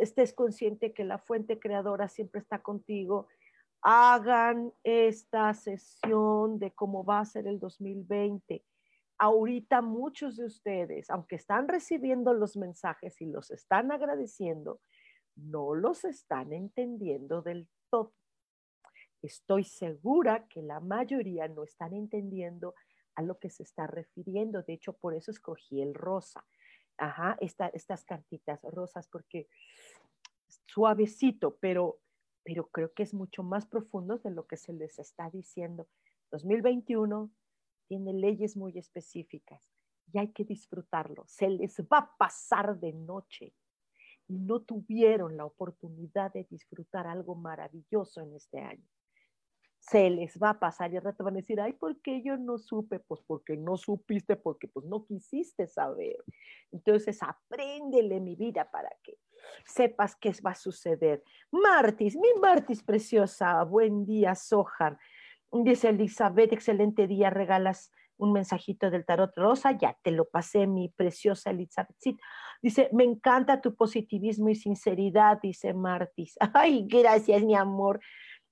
estés 0.00 0.32
consciente 0.32 0.92
que 0.92 1.04
la 1.04 1.18
fuente 1.18 1.58
creadora 1.58 2.08
siempre 2.08 2.40
está 2.40 2.60
contigo. 2.60 3.28
Hagan 3.82 4.72
esta 4.84 5.52
sesión 5.54 6.58
de 6.58 6.70
cómo 6.72 7.04
va 7.04 7.20
a 7.20 7.24
ser 7.24 7.46
el 7.46 7.58
2020. 7.58 8.64
Ahorita 9.18 9.82
muchos 9.82 10.36
de 10.36 10.46
ustedes, 10.46 11.10
aunque 11.10 11.36
están 11.36 11.68
recibiendo 11.68 12.32
los 12.34 12.56
mensajes 12.56 13.20
y 13.20 13.26
los 13.26 13.50
están 13.50 13.92
agradeciendo, 13.92 14.80
no 15.36 15.74
los 15.74 16.04
están 16.04 16.52
entendiendo 16.52 17.42
del 17.42 17.68
todo. 17.90 18.12
Estoy 19.22 19.64
segura 19.64 20.46
que 20.48 20.62
la 20.62 20.80
mayoría 20.80 21.46
no 21.48 21.64
están 21.64 21.94
entendiendo 21.94 22.74
a 23.14 23.22
lo 23.22 23.38
que 23.38 23.50
se 23.50 23.62
está 23.62 23.86
refiriendo. 23.86 24.62
De 24.62 24.72
hecho, 24.72 24.94
por 24.94 25.14
eso 25.14 25.30
escogí 25.30 25.80
el 25.80 25.94
rosa 25.94 26.44
ajá, 26.98 27.36
estas 27.40 28.04
cartitas 28.04 28.60
rosas 28.62 29.08
porque 29.08 29.48
suavecito, 30.66 31.56
pero, 31.60 31.98
pero 32.42 32.68
creo 32.68 32.92
que 32.92 33.02
es 33.02 33.14
mucho 33.14 33.42
más 33.42 33.66
profundo 33.66 34.18
de 34.18 34.30
lo 34.30 34.46
que 34.46 34.56
se 34.56 34.72
les 34.72 34.98
está 34.98 35.30
diciendo. 35.30 35.88
2021 36.30 37.30
tiene 37.88 38.12
leyes 38.12 38.56
muy 38.56 38.78
específicas 38.78 39.68
y 40.12 40.18
hay 40.18 40.32
que 40.32 40.44
disfrutarlo. 40.44 41.24
Se 41.26 41.48
les 41.48 41.80
va 41.80 41.98
a 41.98 42.16
pasar 42.16 42.78
de 42.78 42.92
noche 42.92 43.54
y 44.28 44.38
no 44.38 44.60
tuvieron 44.60 45.36
la 45.36 45.44
oportunidad 45.44 46.32
de 46.32 46.44
disfrutar 46.44 47.06
algo 47.06 47.34
maravilloso 47.34 48.20
en 48.20 48.34
este 48.34 48.60
año 48.60 48.86
se 49.82 50.10
les 50.10 50.38
va 50.40 50.50
a 50.50 50.58
pasar 50.60 50.92
y 50.92 50.96
al 50.96 51.02
rato 51.02 51.24
van 51.24 51.34
a 51.34 51.40
decir, 51.40 51.60
ay, 51.60 51.72
¿por 51.72 52.00
qué 52.00 52.22
yo 52.22 52.36
no 52.36 52.56
supe? 52.56 53.00
Pues 53.00 53.20
porque 53.26 53.56
no 53.56 53.76
supiste, 53.76 54.36
porque 54.36 54.68
pues 54.68 54.86
no 54.86 55.04
quisiste 55.04 55.66
saber. 55.66 56.16
Entonces, 56.70 57.18
apréndele 57.20 58.20
mi 58.20 58.36
vida 58.36 58.70
para 58.70 58.90
que 59.02 59.18
sepas 59.66 60.14
qué 60.14 60.32
va 60.46 60.52
a 60.52 60.54
suceder. 60.54 61.24
Martis, 61.50 62.14
mi 62.14 62.28
Martis 62.40 62.80
preciosa, 62.84 63.64
buen 63.64 64.06
día, 64.06 64.36
Sojar. 64.36 64.98
Dice 65.50 65.88
Elizabeth, 65.88 66.52
excelente 66.52 67.08
día, 67.08 67.30
regalas 67.30 67.90
un 68.18 68.32
mensajito 68.32 68.88
del 68.88 69.04
tarot 69.04 69.36
rosa, 69.36 69.72
ya 69.72 69.98
te 70.00 70.12
lo 70.12 70.26
pasé, 70.26 70.68
mi 70.68 70.90
preciosa 70.90 71.50
Elizabeth. 71.50 71.96
Dice, 72.62 72.88
me 72.92 73.02
encanta 73.02 73.60
tu 73.60 73.74
positivismo 73.74 74.48
y 74.48 74.54
sinceridad, 74.54 75.40
dice 75.42 75.74
Martis. 75.74 76.36
Ay, 76.54 76.86
gracias, 76.88 77.42
mi 77.42 77.56
amor 77.56 78.00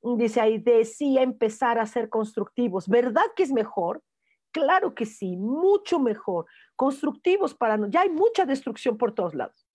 dice 0.03 0.41
ahí, 0.41 0.59
decía 0.59 1.23
empezar 1.23 1.79
a 1.79 1.87
ser 1.87 2.09
constructivos. 2.09 2.89
¿Verdad 2.89 3.25
que 3.37 3.43
es 3.43 3.53
mejor? 3.53 4.03
Claro 4.53 4.95
que 4.95 5.07
sí, 5.07 5.37
mucho 5.37 5.99
mejor. 5.99 6.47
Constructivos 6.77 7.55
para 7.55 7.77
no, 7.77 7.89
ya 7.89 8.03
hay 8.03 8.11
mucha 8.11 8.45
destrucción 8.45 8.97
por 8.97 9.13
todos 9.13 9.35
lados. 9.35 9.67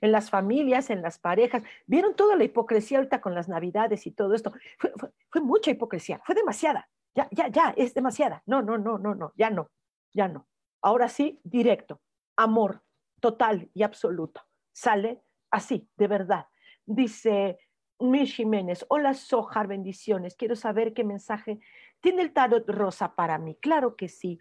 En 0.00 0.12
las 0.12 0.30
familias, 0.30 0.90
en 0.90 1.02
las 1.02 1.18
parejas. 1.18 1.62
¿Vieron 1.86 2.14
toda 2.14 2.36
la 2.36 2.44
hipocresía 2.44 2.98
ahorita 2.98 3.20
con 3.20 3.34
las 3.34 3.48
navidades 3.48 4.06
y 4.06 4.12
todo 4.12 4.34
esto? 4.34 4.52
Fue, 4.78 4.92
fue 5.30 5.40
mucha 5.40 5.70
hipocresía, 5.70 6.20
fue 6.24 6.34
demasiada. 6.34 6.88
Ya, 7.14 7.28
ya, 7.32 7.48
ya, 7.48 7.74
es 7.76 7.92
demasiada. 7.92 8.42
No, 8.46 8.62
no, 8.62 8.78
no, 8.78 8.98
no, 8.98 9.14
no, 9.16 9.32
ya 9.36 9.50
no, 9.50 9.70
ya 10.12 10.28
no. 10.28 10.46
Ahora 10.80 11.08
sí, 11.08 11.40
directo, 11.42 12.00
amor 12.36 12.82
total 13.20 13.68
y 13.74 13.82
absoluto. 13.82 14.42
Sale 14.72 15.22
así, 15.50 15.88
de 15.96 16.06
verdad. 16.06 16.46
Dice 16.86 17.58
Mish 18.00 18.36
Jiménez, 18.36 18.86
hola 18.88 19.12
Sojar, 19.12 19.66
bendiciones. 19.66 20.34
Quiero 20.34 20.56
saber 20.56 20.94
qué 20.94 21.04
mensaje 21.04 21.60
tiene 22.00 22.22
el 22.22 22.32
tarot 22.32 22.66
rosa 22.66 23.14
para 23.14 23.36
mí. 23.36 23.56
Claro 23.56 23.94
que 23.94 24.08
sí. 24.08 24.40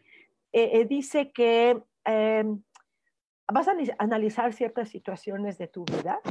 Eh, 0.54 0.80
eh, 0.80 0.86
dice 0.86 1.34
que 1.34 1.84
em, 2.06 2.63
vas 3.52 3.67
a 3.67 3.76
analizar 3.98 4.54
ciertas 4.54 4.88
situaciones 4.88 5.58
de 5.58 5.67
tu 5.67 5.84
vida, 5.84 6.22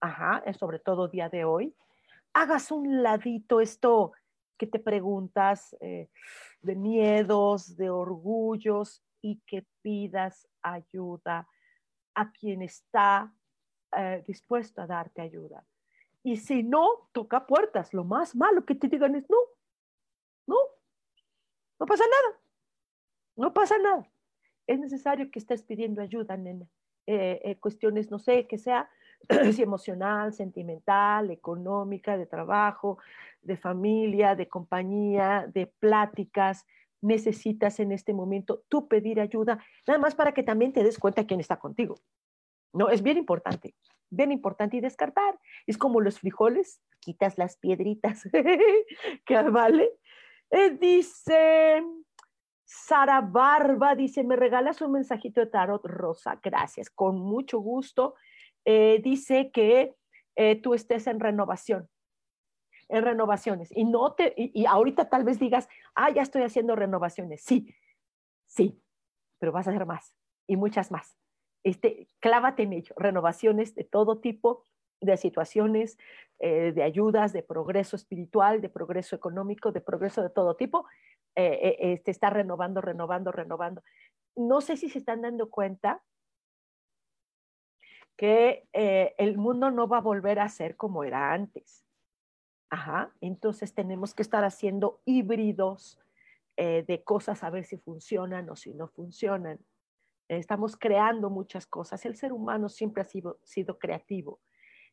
ajá, 0.00 0.42
sobre 0.58 0.80
todo 0.80 1.06
día 1.06 1.28
de 1.28 1.44
hoy. 1.44 1.72
Hagas 2.32 2.72
un 2.72 3.00
ladito 3.00 3.60
esto 3.60 4.12
que 4.58 4.66
te 4.66 4.80
preguntas 4.80 5.76
eh, 5.80 6.08
de 6.62 6.74
miedos, 6.74 7.76
de 7.76 7.90
orgullos 7.90 9.04
y 9.22 9.40
que 9.46 9.64
pidas 9.82 10.48
ayuda 10.62 11.48
a 12.14 12.32
quien 12.32 12.62
está 12.62 13.32
dispuesto 14.26 14.82
a 14.82 14.86
darte 14.86 15.22
ayuda 15.22 15.64
y 16.26 16.38
si 16.38 16.64
no, 16.64 17.08
toca 17.12 17.46
puertas. 17.46 17.94
Lo 17.94 18.02
más 18.02 18.34
malo 18.34 18.64
que 18.66 18.74
te 18.74 18.88
digan 18.88 19.14
es 19.14 19.30
no, 19.30 19.36
no, 20.48 20.56
no 21.78 21.86
pasa 21.86 22.02
nada, 22.02 22.40
no 23.36 23.54
pasa 23.54 23.78
nada. 23.78 24.10
Es 24.66 24.80
necesario 24.80 25.30
que 25.30 25.38
estés 25.38 25.62
pidiendo 25.62 26.02
ayuda, 26.02 26.36
nena. 26.36 26.66
Eh, 27.06 27.40
eh, 27.44 27.56
cuestiones, 27.60 28.10
no 28.10 28.18
sé, 28.18 28.48
que 28.48 28.58
sea 28.58 28.90
si 29.52 29.62
emocional, 29.62 30.32
sentimental, 30.32 31.30
económica, 31.30 32.18
de 32.18 32.26
trabajo, 32.26 32.98
de 33.40 33.56
familia, 33.56 34.34
de 34.34 34.48
compañía, 34.48 35.48
de 35.54 35.68
pláticas, 35.78 36.66
necesitas 37.02 37.78
en 37.78 37.92
este 37.92 38.12
momento 38.12 38.64
tú 38.68 38.88
pedir 38.88 39.20
ayuda, 39.20 39.64
nada 39.86 40.00
más 40.00 40.16
para 40.16 40.34
que 40.34 40.42
también 40.42 40.72
te 40.72 40.82
des 40.82 40.98
cuenta 40.98 41.24
quién 41.24 41.38
está 41.38 41.60
contigo. 41.60 41.94
No, 42.72 42.90
es 42.90 43.00
bien 43.00 43.16
importante 43.16 43.76
bien 44.16 44.32
importante 44.32 44.76
y 44.76 44.80
descartar. 44.80 45.38
Es 45.66 45.78
como 45.78 46.00
los 46.00 46.20
frijoles, 46.20 46.82
quitas 47.00 47.38
las 47.38 47.56
piedritas, 47.56 48.22
que 49.26 49.42
vale. 49.42 49.92
Eh, 50.50 50.70
dice 50.70 51.84
Sara 52.64 53.20
Barba, 53.20 53.94
dice, 53.94 54.24
me 54.24 54.36
regalas 54.36 54.80
un 54.80 54.92
mensajito 54.92 55.40
de 55.40 55.46
tarot 55.46 55.84
rosa, 55.84 56.40
gracias, 56.42 56.90
con 56.90 57.18
mucho 57.18 57.58
gusto. 57.58 58.14
Eh, 58.64 59.00
dice 59.02 59.50
que 59.52 59.94
eh, 60.34 60.56
tú 60.60 60.74
estés 60.74 61.06
en 61.06 61.20
renovación, 61.20 61.88
en 62.88 63.04
renovaciones. 63.04 63.68
Y, 63.70 63.84
no 63.84 64.14
te, 64.14 64.34
y 64.36 64.66
ahorita 64.66 65.08
tal 65.08 65.24
vez 65.24 65.38
digas, 65.38 65.68
ah, 65.94 66.10
ya 66.10 66.22
estoy 66.22 66.42
haciendo 66.42 66.74
renovaciones. 66.74 67.42
Sí, 67.42 67.72
sí, 68.46 68.82
pero 69.38 69.52
vas 69.52 69.66
a 69.66 69.70
hacer 69.70 69.86
más 69.86 70.14
y 70.46 70.56
muchas 70.56 70.90
más 70.90 71.16
este, 71.66 72.06
clávate 72.20 72.62
en 72.62 72.74
ello, 72.74 72.94
renovaciones 72.96 73.74
de 73.74 73.82
todo 73.82 74.20
tipo, 74.20 74.62
de 75.00 75.16
situaciones, 75.16 75.98
eh, 76.38 76.70
de 76.72 76.84
ayudas, 76.84 77.32
de 77.32 77.42
progreso 77.42 77.96
espiritual, 77.96 78.60
de 78.60 78.68
progreso 78.68 79.16
económico, 79.16 79.72
de 79.72 79.80
progreso 79.80 80.22
de 80.22 80.30
todo 80.30 80.54
tipo, 80.54 80.86
eh, 81.34 81.58
eh, 81.60 81.76
te 81.78 81.92
este, 81.94 82.10
está 82.12 82.30
renovando, 82.30 82.80
renovando, 82.80 83.32
renovando. 83.32 83.82
No 84.36 84.60
sé 84.60 84.76
si 84.76 84.88
se 84.88 85.00
están 85.00 85.22
dando 85.22 85.50
cuenta 85.50 86.04
que 88.16 88.68
el 88.72 89.36
mundo 89.36 89.72
no 89.72 89.88
va 89.88 89.98
a 89.98 90.02
volver 90.02 90.38
a 90.38 90.48
ser 90.48 90.76
como 90.76 91.02
era 91.02 91.32
antes. 91.32 91.84
Entonces 93.20 93.74
tenemos 93.74 94.14
que 94.14 94.22
estar 94.22 94.44
haciendo 94.44 95.00
híbridos 95.04 96.00
de 96.56 97.02
cosas 97.04 97.42
a 97.42 97.50
ver 97.50 97.64
si 97.64 97.76
funcionan 97.76 98.48
o 98.48 98.56
si 98.56 98.72
no 98.72 98.88
funcionan 98.88 99.58
estamos 100.28 100.76
creando 100.76 101.30
muchas 101.30 101.66
cosas. 101.66 102.04
El 102.04 102.16
ser 102.16 102.32
humano 102.32 102.68
siempre 102.68 103.02
ha 103.02 103.04
sido, 103.04 103.78
creativo. 103.78 104.40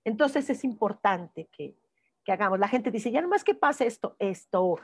Entonces 0.04 0.50
es 0.50 0.64
importante 0.64 1.50
que, 1.52 1.78
que 2.24 2.32
hagamos. 2.32 2.60
La 2.60 2.68
gente 2.68 2.92
dice, 2.92 3.12
ya 3.12 3.22
nomás 3.22 3.44
que 3.44 3.56
pase 3.56 3.86
esto, 3.88 4.16
esto, 4.20 4.76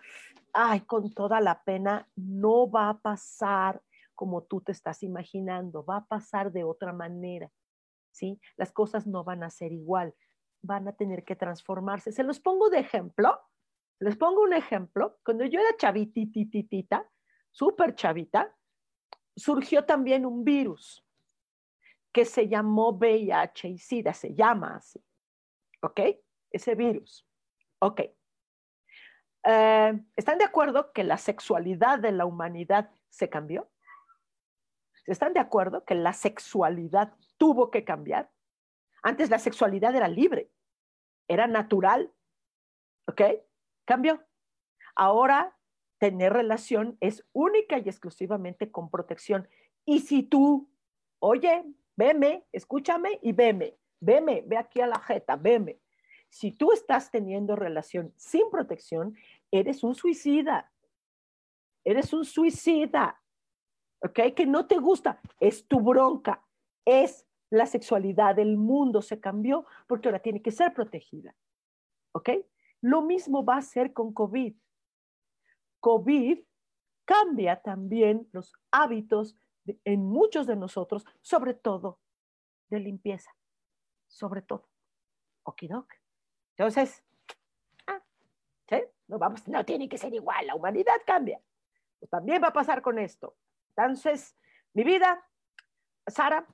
ay, 0.54 0.82
con 0.82 1.12
toda 1.14 1.42
la 1.42 1.64
pena, 1.64 2.08
no 2.16 2.70
va 2.70 2.90
a 2.90 3.00
pasar 3.00 3.82
como 4.16 4.44
tú 4.44 4.60
te 4.60 4.74
estás 4.74 5.02
imaginando, 5.04 5.86
va 5.86 5.98
a 5.98 6.06
pasar 6.06 6.52
de 6.52 6.66
otra 6.66 6.92
manera, 6.92 7.50
¿sí? 8.12 8.42
Las 8.58 8.74
cosas 8.74 9.08
no 9.08 9.24
van 9.24 9.44
a 9.44 9.50
ser 9.50 9.72
igual, 9.72 10.14
van 10.62 10.90
a 10.90 10.92
tener 10.92 11.24
que 11.24 11.38
transformarse. 11.38 12.12
Se 12.12 12.24
los 12.24 12.42
pongo 12.42 12.70
de 12.70 12.80
ejemplo, 12.80 13.40
les 14.00 14.18
pongo 14.18 14.42
un 14.42 14.54
ejemplo. 14.54 15.18
Cuando 15.24 15.46
yo 15.46 15.62
era 15.62 15.78
chavitititita, 15.78 17.10
súper 17.50 17.96
chavita, 17.96 18.54
surgió 19.40 19.86
también 19.86 20.26
un 20.26 20.44
virus. 20.44 21.06
que 22.12 22.26
se 22.26 22.48
llamó 22.48 22.90
VIH 22.92 23.70
y 23.70 23.78
SIDA, 23.78 24.16
se 24.16 24.34
llama 24.34 24.78
así. 24.78 25.00
¿Ok? 25.84 26.00
Ese 26.50 26.74
virus. 26.74 27.24
Ok. 27.78 28.02
Eh, 29.44 30.04
¿Están 30.16 30.40
de 30.40 30.44
acuerdo 30.44 30.92
que 30.92 31.04
la 31.04 31.18
sexualidad 31.18 32.00
de 32.00 32.12
la 32.12 32.26
humanidad 32.26 32.90
se 33.10 33.30
cambió? 33.30 33.70
¿Están 35.06 35.34
de 35.34 35.40
acuerdo 35.40 35.86
que 35.86 35.94
la 35.94 36.14
sexualidad 36.14 37.14
tuvo 37.38 37.70
que 37.70 37.84
cambiar? 37.84 38.32
Antes 39.04 39.30
la 39.30 39.38
sexualidad 39.38 39.96
era 39.96 40.08
libre, 40.08 40.52
era 41.28 41.46
natural. 41.46 42.12
¿Ok? 43.08 43.22
Cambió. 43.86 44.26
Ahora 44.96 45.56
tener 46.00 46.34
relación 46.34 46.98
es 47.02 47.26
única 47.34 47.78
y 47.78 47.88
exclusivamente 47.88 48.72
con 48.72 48.90
protección. 48.90 49.48
Y 49.86 50.00
si 50.00 50.24
tú, 50.24 50.70
oye, 51.20 51.66
veme, 51.96 52.46
escúchame 52.52 53.20
y 53.22 53.34
veme, 53.34 53.78
veme, 54.00 54.44
ve 54.48 54.58
aquí 54.58 54.82
a 54.82 54.88
la 54.88 55.00
jeta, 55.00 55.36
veme. 55.36 55.80
Si 56.30 56.52
tú 56.52 56.72
estás 56.72 57.12
teniendo 57.12 57.56
relación 57.56 58.14
sin 58.16 58.50
protección, 58.50 59.16
eres 59.52 59.84
un 59.84 59.96
suicida. 59.96 60.72
Eres 61.84 62.14
un 62.14 62.24
suicida. 62.24 63.22
¿Ok? 64.02 64.20
Que 64.36 64.46
no 64.46 64.68
te 64.68 64.78
gusta. 64.78 65.20
Es 65.40 65.68
tu 65.68 65.82
bronca. 65.82 66.46
Es 66.86 67.26
la 67.50 67.66
sexualidad 67.66 68.36
del 68.36 68.58
mundo 68.58 69.02
se 69.02 69.20
cambió 69.20 69.66
porque 69.88 70.08
ahora 70.08 70.20
tiene 70.20 70.42
que 70.42 70.52
ser 70.52 70.74
protegida. 70.74 71.36
¿Ok? 72.14 72.30
Lo 72.82 73.02
mismo 73.02 73.44
va 73.44 73.58
a 73.58 73.62
ser 73.62 73.92
con 73.92 74.14
COVID. 74.14 74.56
COVID 75.80 76.40
cambia 77.06 77.62
también 77.62 78.28
los 78.32 78.54
hábitos 78.72 79.36
en 79.84 80.06
muchos 80.06 80.48
de 80.48 80.56
nosotros, 80.56 81.06
sobre 81.22 81.54
todo 81.54 82.00
de 82.70 82.80
limpieza, 82.80 83.32
sobre 84.08 84.42
todo. 84.42 84.70
Okidok. 85.44 85.94
Entonces, 86.56 87.04
ah, 87.88 88.02
no, 89.08 89.18
vamos, 89.18 89.48
no 89.48 89.66
tiene 89.66 89.90
que 89.90 89.98
ser 89.98 90.14
igual, 90.14 90.48
la 90.48 90.56
humanidad 90.56 91.02
cambia. 91.06 91.42
Pues 92.00 92.10
también 92.10 92.42
va 92.44 92.50
a 92.50 92.54
pasar 92.54 92.82
con 92.82 93.00
esto. 93.00 93.36
Entonces, 93.70 94.38
mi 94.74 94.84
vida, 94.84 95.26
Sara, 96.08 96.46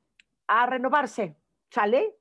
a 0.48 0.66
renovarse, 0.66 1.36
¿sale? 1.70 2.18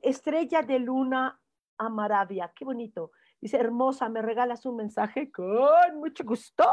estrella 0.00 0.62
de 0.62 0.78
luna 0.78 1.38
a 1.76 1.88
maravilla, 1.90 2.52
qué 2.54 2.64
bonito. 2.64 3.12
Dice, 3.44 3.58
hermosa, 3.58 4.08
¿me 4.08 4.22
regalas 4.22 4.64
un 4.64 4.76
mensaje? 4.76 5.30
Con 5.30 5.96
mucho 5.96 6.24
gusto. 6.24 6.64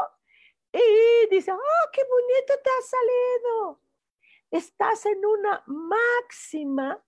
Y 0.72 1.28
dice, 1.30 1.52
oh, 1.52 1.90
qué 1.92 2.00
bonito 2.02 2.54
te 2.64 2.70
ha 2.70 2.82
salido. 2.82 3.80
Estás 4.50 5.04
en 5.04 5.18
una 5.26 5.62
máxima 5.66 6.98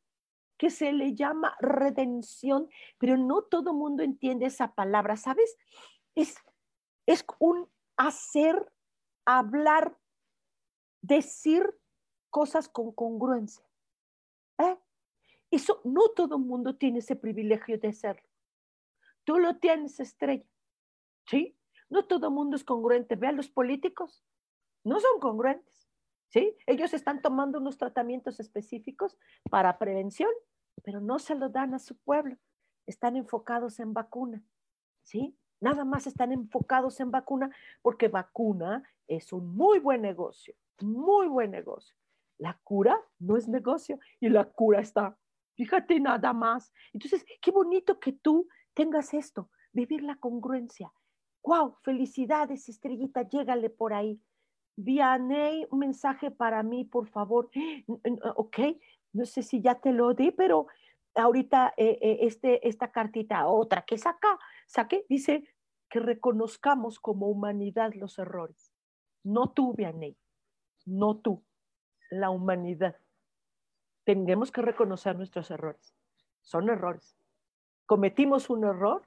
que 0.58 0.68
se 0.68 0.92
le 0.92 1.14
llama 1.14 1.56
redención, 1.60 2.68
pero 2.98 3.16
no 3.16 3.40
todo 3.40 3.72
mundo 3.72 4.02
entiende 4.02 4.44
esa 4.44 4.74
palabra, 4.74 5.16
¿sabes? 5.16 5.56
Es, 6.14 6.36
es 7.06 7.24
un 7.38 7.66
hacer, 7.96 8.70
hablar, 9.24 9.96
decir 11.00 11.74
cosas 12.28 12.68
con 12.68 12.92
congruencia. 12.92 13.64
¿eh? 14.58 14.76
Eso 15.50 15.80
no 15.84 16.10
todo 16.10 16.38
mundo 16.38 16.76
tiene 16.76 16.98
ese 16.98 17.16
privilegio 17.16 17.78
de 17.78 17.88
hacerlo. 17.88 18.34
Tú 19.25 19.39
lo 19.39 19.57
tienes, 19.57 20.01
estrella. 20.01 20.45
¿Sí? 21.27 21.57
No 21.89 22.07
todo 22.07 22.31
mundo 22.31 22.57
es 22.57 22.64
congruente. 22.64 23.16
Vean 23.16 23.37
los 23.37 23.49
políticos, 23.49 24.25
no 24.85 25.01
son 25.01 25.20
congruentes. 25.20 25.89
¿Sí? 26.29 26.57
Ellos 26.66 26.95
están 26.95 27.22
tomando 27.22 27.59
unos 27.59 27.79
tratamientos 27.79 28.41
específicos 28.41 29.16
para 29.51 29.79
prevención, 29.79 30.31
pero 30.83 31.01
no 31.01 31.18
se 31.18 31.35
lo 31.35 31.49
dan 31.49 31.75
a 31.75 31.79
su 31.79 31.97
pueblo. 31.97 32.37
Están 32.87 33.16
enfocados 33.16 33.79
en 33.79 33.95
vacuna. 33.95 34.43
¿Sí? 35.03 35.37
Nada 35.61 35.85
más 35.85 36.07
están 36.07 36.33
enfocados 36.33 37.01
en 37.01 37.11
vacuna 37.11 37.51
porque 37.81 38.09
vacuna 38.09 38.83
es 39.07 39.33
un 39.33 39.55
muy 39.57 39.79
buen 39.79 40.03
negocio, 40.03 40.55
muy 40.81 41.27
buen 41.27 41.51
negocio. 41.51 41.97
La 42.39 42.59
cura 42.64 43.01
no 43.18 43.37
es 43.37 43.49
negocio 43.49 43.99
y 44.20 44.29
la 44.29 44.45
cura 44.45 44.81
está, 44.81 45.16
fíjate 45.55 46.01
nada 46.01 46.33
más. 46.33 46.72
Entonces, 46.93 47.25
qué 47.41 47.51
bonito 47.51 47.99
que 47.99 48.12
tú 48.12 48.49
tengas 48.75 49.14
esto, 49.14 49.49
vivir 49.72 50.03
la 50.03 50.16
congruencia. 50.16 50.93
¡Wow! 51.43 51.77
Felicidades, 51.83 52.68
estrellita, 52.68 53.22
llégale 53.22 53.70
por 53.70 53.93
ahí. 53.93 54.20
Vianey, 54.77 55.66
un 55.70 55.79
mensaje 55.79 56.31
para 56.31 56.62
mí, 56.62 56.85
por 56.85 57.09
favor. 57.09 57.51
Ok, 58.37 58.59
no 59.12 59.25
sé 59.25 59.43
si 59.43 59.61
ya 59.61 59.77
te 59.77 59.93
lo 59.93 60.14
di, 60.14 60.31
pero 60.31 60.66
ahorita 61.14 61.75
eh, 61.77 61.99
eh, 62.01 62.18
este, 62.22 62.66
esta 62.66 62.91
cartita, 62.91 63.47
otra 63.47 63.83
que 63.83 63.99
saca, 63.99 64.39
saqué, 64.66 65.07
dice 65.09 65.45
que 65.89 66.01
reconozcamos 66.01 66.99
como 66.99 67.29
humanidad 67.29 67.93
los 67.95 68.18
errores. 68.18 68.72
No 69.22 69.51
tú, 69.51 69.75
Vianey, 69.75 70.16
no 70.87 71.16
tú, 71.16 71.45
la 72.11 72.31
humanidad. 72.31 72.97
Tenemos 74.05 74.51
que 74.51 74.62
reconocer 74.62 75.16
nuestros 75.16 75.51
errores. 75.51 75.95
Son 76.43 76.68
errores 76.68 77.16
cometimos 77.87 78.51
un 78.51 78.64
error 78.64 79.03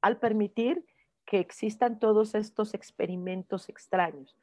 al 0.00 0.18
permitir 0.18 0.84
que 1.24 1.38
existan 1.38 1.98
todos 1.98 2.34
estos 2.34 2.74
experimentos 2.74 3.68
extraños. 3.68 4.36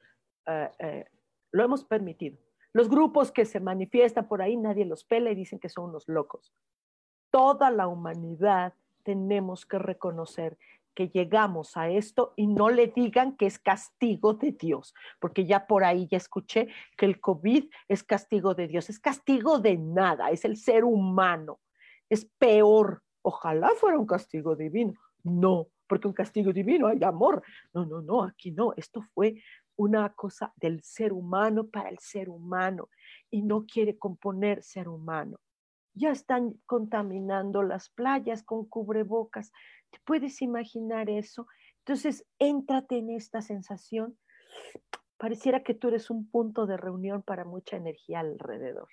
Eh, 0.45 1.05
lo 1.51 1.63
hemos 1.63 1.83
permitido. 1.83 2.37
Los 2.73 2.89
grupos 2.89 3.31
que 3.31 3.45
se 3.45 3.59
manifiestan 3.59 4.27
por 4.27 4.41
ahí, 4.41 4.55
nadie 4.55 4.85
los 4.85 5.03
pela 5.03 5.31
y 5.31 5.35
dicen 5.35 5.59
que 5.59 5.69
son 5.69 5.89
unos 5.89 6.07
locos. 6.07 6.53
Toda 7.31 7.71
la 7.71 7.87
humanidad 7.87 8.73
tenemos 9.03 9.65
que 9.65 9.79
reconocer 9.79 10.57
que 10.93 11.09
llegamos 11.09 11.77
a 11.77 11.89
esto 11.89 12.33
y 12.35 12.47
no 12.47 12.69
le 12.69 12.87
digan 12.87 13.37
que 13.37 13.45
es 13.45 13.59
castigo 13.59 14.33
de 14.33 14.51
Dios, 14.51 14.95
porque 15.19 15.45
ya 15.45 15.67
por 15.67 15.83
ahí 15.83 16.07
ya 16.07 16.17
escuché 16.17 16.69
que 16.97 17.05
el 17.05 17.19
COVID 17.21 17.69
es 17.87 18.03
castigo 18.03 18.55
de 18.55 18.67
Dios, 18.67 18.89
es 18.89 18.99
castigo 18.99 19.59
de 19.59 19.77
nada, 19.77 20.31
es 20.31 20.43
el 20.43 20.57
ser 20.57 20.83
humano, 20.83 21.59
es 22.09 22.25
peor 22.39 23.03
Ojalá 23.27 23.71
fuera 23.75 23.99
un 23.99 24.05
castigo 24.05 24.55
divino. 24.55 24.93
No, 25.21 25.67
porque 25.85 26.07
un 26.07 26.13
castigo 26.13 26.53
divino 26.53 26.87
hay 26.87 27.03
amor. 27.03 27.43
No, 27.73 27.85
no, 27.85 28.01
no, 28.01 28.23
aquí 28.23 28.51
no. 28.51 28.71
Esto 28.77 29.01
fue 29.13 29.43
una 29.75 30.13
cosa 30.13 30.53
del 30.55 30.81
ser 30.81 31.11
humano 31.11 31.67
para 31.67 31.89
el 31.89 31.99
ser 31.99 32.29
humano 32.29 32.87
y 33.29 33.41
no 33.41 33.65
quiere 33.65 33.97
componer 33.97 34.63
ser 34.63 34.87
humano. 34.87 35.41
Ya 35.93 36.11
están 36.11 36.53
contaminando 36.65 37.63
las 37.63 37.89
playas 37.89 38.43
con 38.43 38.63
cubrebocas. 38.63 39.51
¿Te 39.89 39.99
puedes 40.05 40.41
imaginar 40.41 41.09
eso? 41.09 41.47
Entonces, 41.79 42.25
éntrate 42.39 42.97
en 42.97 43.09
esta 43.09 43.41
sensación. 43.41 44.17
Pareciera 45.17 45.63
que 45.63 45.73
tú 45.73 45.89
eres 45.89 46.09
un 46.09 46.29
punto 46.29 46.65
de 46.65 46.77
reunión 46.77 47.23
para 47.23 47.43
mucha 47.43 47.75
energía 47.75 48.21
alrededor. 48.21 48.87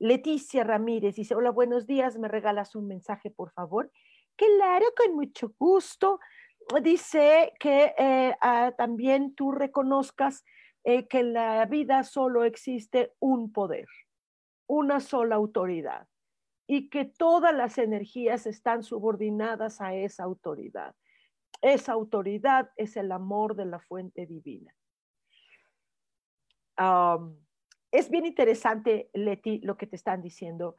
Leticia 0.00 0.64
Ramírez 0.64 1.14
dice, 1.14 1.34
hola, 1.34 1.50
buenos 1.50 1.86
días, 1.86 2.18
¿me 2.18 2.26
regalas 2.26 2.74
un 2.74 2.88
mensaje, 2.88 3.30
por 3.30 3.52
favor? 3.52 3.92
Claro, 4.34 4.86
con 4.96 5.14
mucho 5.14 5.54
gusto. 5.58 6.20
Dice 6.82 7.52
que 7.60 7.94
eh, 7.98 8.34
ah, 8.40 8.72
también 8.78 9.34
tú 9.34 9.52
reconozcas 9.52 10.42
eh, 10.84 11.06
que 11.06 11.20
en 11.20 11.34
la 11.34 11.66
vida 11.66 12.02
solo 12.02 12.44
existe 12.44 13.12
un 13.18 13.52
poder, 13.52 13.86
una 14.66 15.00
sola 15.00 15.36
autoridad, 15.36 16.08
y 16.66 16.88
que 16.88 17.04
todas 17.04 17.54
las 17.54 17.76
energías 17.76 18.46
están 18.46 18.82
subordinadas 18.82 19.82
a 19.82 19.94
esa 19.94 20.24
autoridad. 20.24 20.94
Esa 21.60 21.92
autoridad 21.92 22.70
es 22.76 22.96
el 22.96 23.12
amor 23.12 23.54
de 23.54 23.66
la 23.66 23.80
fuente 23.80 24.24
divina 24.24 24.74
es 27.92 28.10
bien 28.10 28.26
interesante, 28.26 29.10
Leti, 29.12 29.58
lo 29.60 29.76
que 29.76 29.86
te 29.86 29.96
están 29.96 30.22
diciendo. 30.22 30.76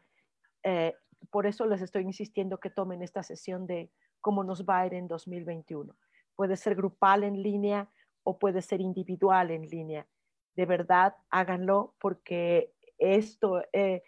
Eh, 0.64 0.94
por 1.30 1.46
eso 1.46 1.66
les 1.66 1.82
estoy 1.82 2.04
insistiendo 2.04 2.60
que 2.60 2.70
tomen 2.70 3.02
esta 3.02 3.24
sesión 3.24 3.68
de 3.68 3.92
cómo 4.22 4.44
nos 4.44 4.66
va 4.66 4.80
a 4.80 4.88
ir 4.88 4.94
en 4.94 5.08
2021. 5.08 5.96
Puede 6.36 6.56
ser 6.56 6.76
grupal 6.76 7.24
en 7.24 7.42
línea 7.42 7.90
o 8.24 8.40
puede 8.40 8.62
ser 8.62 8.82
individual 8.82 9.52
en 9.52 9.68
línea. 9.68 10.08
De 10.56 10.66
verdad, 10.66 11.16
háganlo 11.30 11.96
porque 12.00 12.74
esto, 12.98 13.64
eh, 13.74 14.04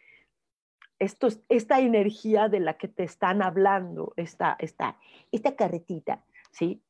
esto 1.00 1.28
esta 1.50 1.80
energía 1.80 2.48
de 2.48 2.60
la 2.60 2.78
que 2.78 2.88
te 2.88 3.04
están 3.04 3.42
hablando, 3.42 4.14
esta, 4.18 4.56
esta, 4.60 4.98
esta 5.32 5.56
carretita, 5.56 6.24
¿sí? 6.52 6.82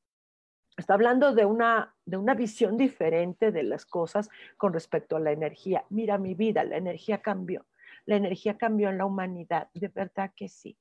Está 0.77 0.95
hablando 0.95 1.33
de 1.33 1.45
una, 1.45 1.95
de 2.05 2.17
una 2.17 2.33
visión 2.33 2.77
diferente 2.77 3.51
de 3.51 3.63
las 3.63 3.85
cosas 3.85 4.29
con 4.57 4.73
respecto 4.73 5.15
a 5.15 5.19
la 5.19 5.31
energía. 5.31 5.85
Mira 5.89 6.17
mi 6.17 6.33
vida, 6.33 6.63
la 6.63 6.77
energía 6.77 7.21
cambió. 7.21 7.65
La 8.05 8.15
energía 8.15 8.57
cambió 8.57 8.89
en 8.89 8.97
la 8.97 9.05
humanidad, 9.05 9.69
de 9.73 9.87
verdad 9.87 10.31
que 10.35 10.49
sí. 10.49 10.77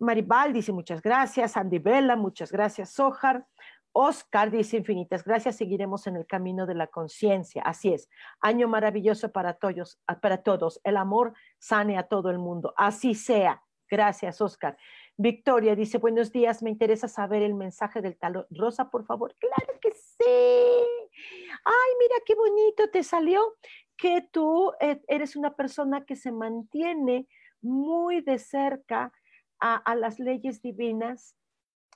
Maribal 0.00 0.52
dice 0.52 0.72
muchas 0.72 1.02
gracias. 1.02 1.56
Andy 1.56 1.78
Vela, 1.78 2.16
muchas 2.16 2.50
gracias. 2.50 2.90
Sojar. 2.90 3.46
Oscar 3.92 4.52
dice 4.52 4.76
infinitas 4.76 5.24
gracias, 5.24 5.56
seguiremos 5.56 6.06
en 6.06 6.14
el 6.14 6.24
camino 6.24 6.64
de 6.64 6.74
la 6.74 6.86
conciencia. 6.86 7.62
Así 7.62 7.92
es. 7.92 8.08
Año 8.40 8.68
maravilloso 8.68 9.32
para 9.32 9.54
todos, 9.54 10.00
para 10.22 10.42
todos. 10.42 10.80
El 10.84 10.96
amor 10.96 11.34
sane 11.58 11.98
a 11.98 12.04
todo 12.04 12.30
el 12.30 12.38
mundo. 12.38 12.72
Así 12.76 13.14
sea. 13.14 13.62
Gracias, 13.90 14.40
Oscar. 14.40 14.78
Victoria 15.22 15.76
dice, 15.76 15.98
buenos 15.98 16.32
días, 16.32 16.62
me 16.62 16.70
interesa 16.70 17.06
saber 17.06 17.42
el 17.42 17.52
mensaje 17.52 18.00
del 18.00 18.16
talón. 18.16 18.46
Rosa, 18.48 18.90
por 18.90 19.04
favor. 19.04 19.36
Claro 19.38 19.78
que 19.78 19.90
sí. 19.90 20.24
Ay, 20.24 21.90
mira 21.98 22.14
qué 22.24 22.34
bonito 22.34 22.88
te 22.88 23.02
salió 23.02 23.58
que 23.98 24.26
tú 24.32 24.72
eh, 24.80 25.02
eres 25.08 25.36
una 25.36 25.54
persona 25.54 26.06
que 26.06 26.16
se 26.16 26.32
mantiene 26.32 27.28
muy 27.60 28.22
de 28.22 28.38
cerca 28.38 29.12
a, 29.58 29.94
las 29.94 30.18
leyes 30.18 30.62
divinas. 30.62 31.36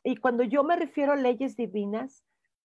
Y 0.03 0.17
cuando 0.17 0.45
yo 0.45 0.63
me 0.63 0.77
refiero 0.77 1.15
a 1.15 1.17
leyes 1.17 1.57
divinas, 1.57 2.27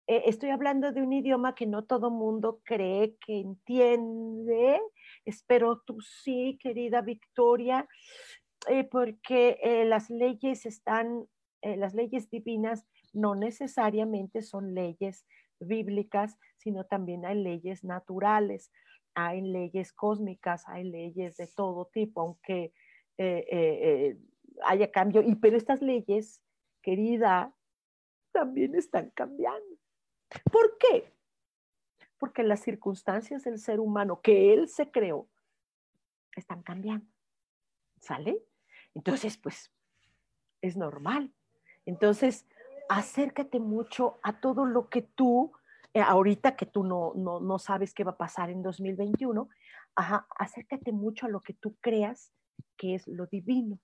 eh, 0.07 0.23
estoy 0.27 0.51
hablando 0.51 0.93
de 0.93 1.01
un 1.01 1.11
idioma 1.11 1.53
que 1.53 1.65
no 1.65 1.83
todo 1.83 2.11
mundo 2.11 2.61
cree 2.63 3.17
que 3.17 3.41
entiende. 3.41 4.79
Espero 5.25 5.81
tú 5.85 5.99
sí, 5.99 6.57
querida 6.61 7.01
Victoria. 7.01 7.85
Eh, 8.67 8.83
porque 8.83 9.59
eh, 9.61 9.85
las 9.85 10.09
leyes 10.09 10.65
están, 10.65 11.27
eh, 11.61 11.77
las 11.77 11.93
leyes 11.93 12.29
divinas 12.29 12.85
no 13.13 13.35
necesariamente 13.35 14.41
son 14.41 14.73
leyes 14.73 15.25
bíblicas, 15.59 16.37
sino 16.57 16.85
también 16.85 17.25
hay 17.25 17.41
leyes 17.41 17.83
naturales, 17.83 18.71
hay 19.13 19.41
leyes 19.41 19.93
cósmicas, 19.93 20.67
hay 20.67 20.83
leyes 20.85 21.37
de 21.37 21.47
todo 21.47 21.85
tipo, 21.93 22.21
aunque 22.21 22.73
haya 24.63 24.91
cambio. 24.91 25.21
Y 25.21 25.35
pero 25.35 25.55
estas 25.55 25.81
leyes, 25.81 26.41
querida, 26.81 27.55
también 28.33 28.75
están 28.75 29.11
cambiando. 29.11 29.77
¿Por 30.51 30.77
qué? 30.77 31.13
Porque 32.17 32.43
las 32.43 32.61
circunstancias 32.61 33.43
del 33.43 33.59
ser 33.59 33.79
humano 33.79 34.19
que 34.21 34.53
él 34.53 34.67
se 34.67 34.91
creó 34.91 35.29
están 36.35 36.61
cambiando. 36.63 37.07
¿Sale? 38.01 38.43
Entonces, 38.95 39.37
pues, 39.37 39.71
es 40.61 40.75
normal. 40.75 41.33
Entonces, 41.85 42.47
acércate 42.89 43.59
mucho 43.59 44.19
a 44.23 44.39
todo 44.39 44.65
lo 44.65 44.89
que 44.89 45.01
tú, 45.03 45.51
eh, 45.93 46.01
ahorita 46.01 46.55
que 46.55 46.65
tú 46.65 46.83
no, 46.83 47.13
no, 47.13 47.59
sabes 47.59 47.93
qué 47.93 48.03
va 48.03 48.11
a 48.11 48.17
pasar 48.17 48.49
en 48.49 48.63
2021, 48.63 49.47
acércate 49.95 50.91
mucho 50.91 51.25
a 51.25 51.29
lo 51.29 51.41
que 51.41 51.53
tú 51.53 51.75
creas 51.79 52.31
que 52.77 52.95
es 52.95 53.07
lo 53.07 53.27
divino, 53.27 53.79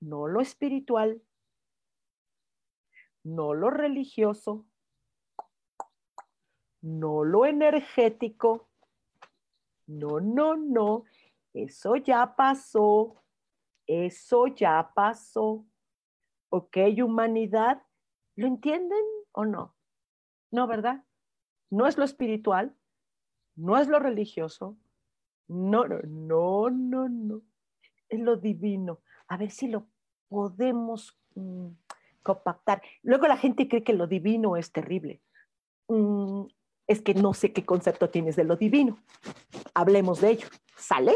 no 0.00 0.26
lo 0.26 0.40
espiritual, 0.40 1.22
no 3.24 3.54
lo 3.54 3.70
religioso, 3.70 4.66
no 6.80 7.24
lo 7.24 7.46
energético. 7.46 8.68
No, 9.86 10.20
no, 10.20 10.56
no, 10.56 11.04
eso 11.54 11.96
ya 11.96 12.36
pasó. 12.36 13.16
Eso 13.88 14.46
ya 14.46 14.92
pasó. 14.94 15.66
¿Ok, 16.50 16.76
humanidad? 17.02 17.82
¿Lo 18.36 18.46
entienden 18.46 19.04
o 19.32 19.44
no? 19.44 19.74
No, 20.50 20.66
¿verdad? 20.66 21.04
No 21.70 21.86
es 21.86 21.98
lo 21.98 22.04
espiritual, 22.04 22.76
no 23.56 23.76
es 23.76 23.88
lo 23.88 23.98
religioso, 23.98 24.78
no, 25.48 25.86
no, 25.88 26.70
no, 26.70 27.08
no. 27.08 27.42
Es 28.08 28.20
lo 28.20 28.36
divino. 28.36 29.00
A 29.26 29.36
ver 29.36 29.50
si 29.50 29.68
lo 29.68 29.88
podemos 30.28 31.18
mm, 31.34 31.68
compactar. 32.22 32.82
Luego 33.02 33.26
la 33.26 33.36
gente 33.36 33.68
cree 33.68 33.82
que 33.82 33.94
lo 33.94 34.06
divino 34.06 34.56
es 34.56 34.72
terrible. 34.72 35.22
Mm, 35.88 36.44
es 36.86 37.02
que 37.02 37.14
no 37.14 37.34
sé 37.34 37.52
qué 37.52 37.64
concepto 37.64 38.10
tienes 38.10 38.36
de 38.36 38.44
lo 38.44 38.56
divino. 38.56 38.98
Hablemos 39.74 40.20
de 40.20 40.30
ello. 40.30 40.48
¿Sale? 40.76 41.14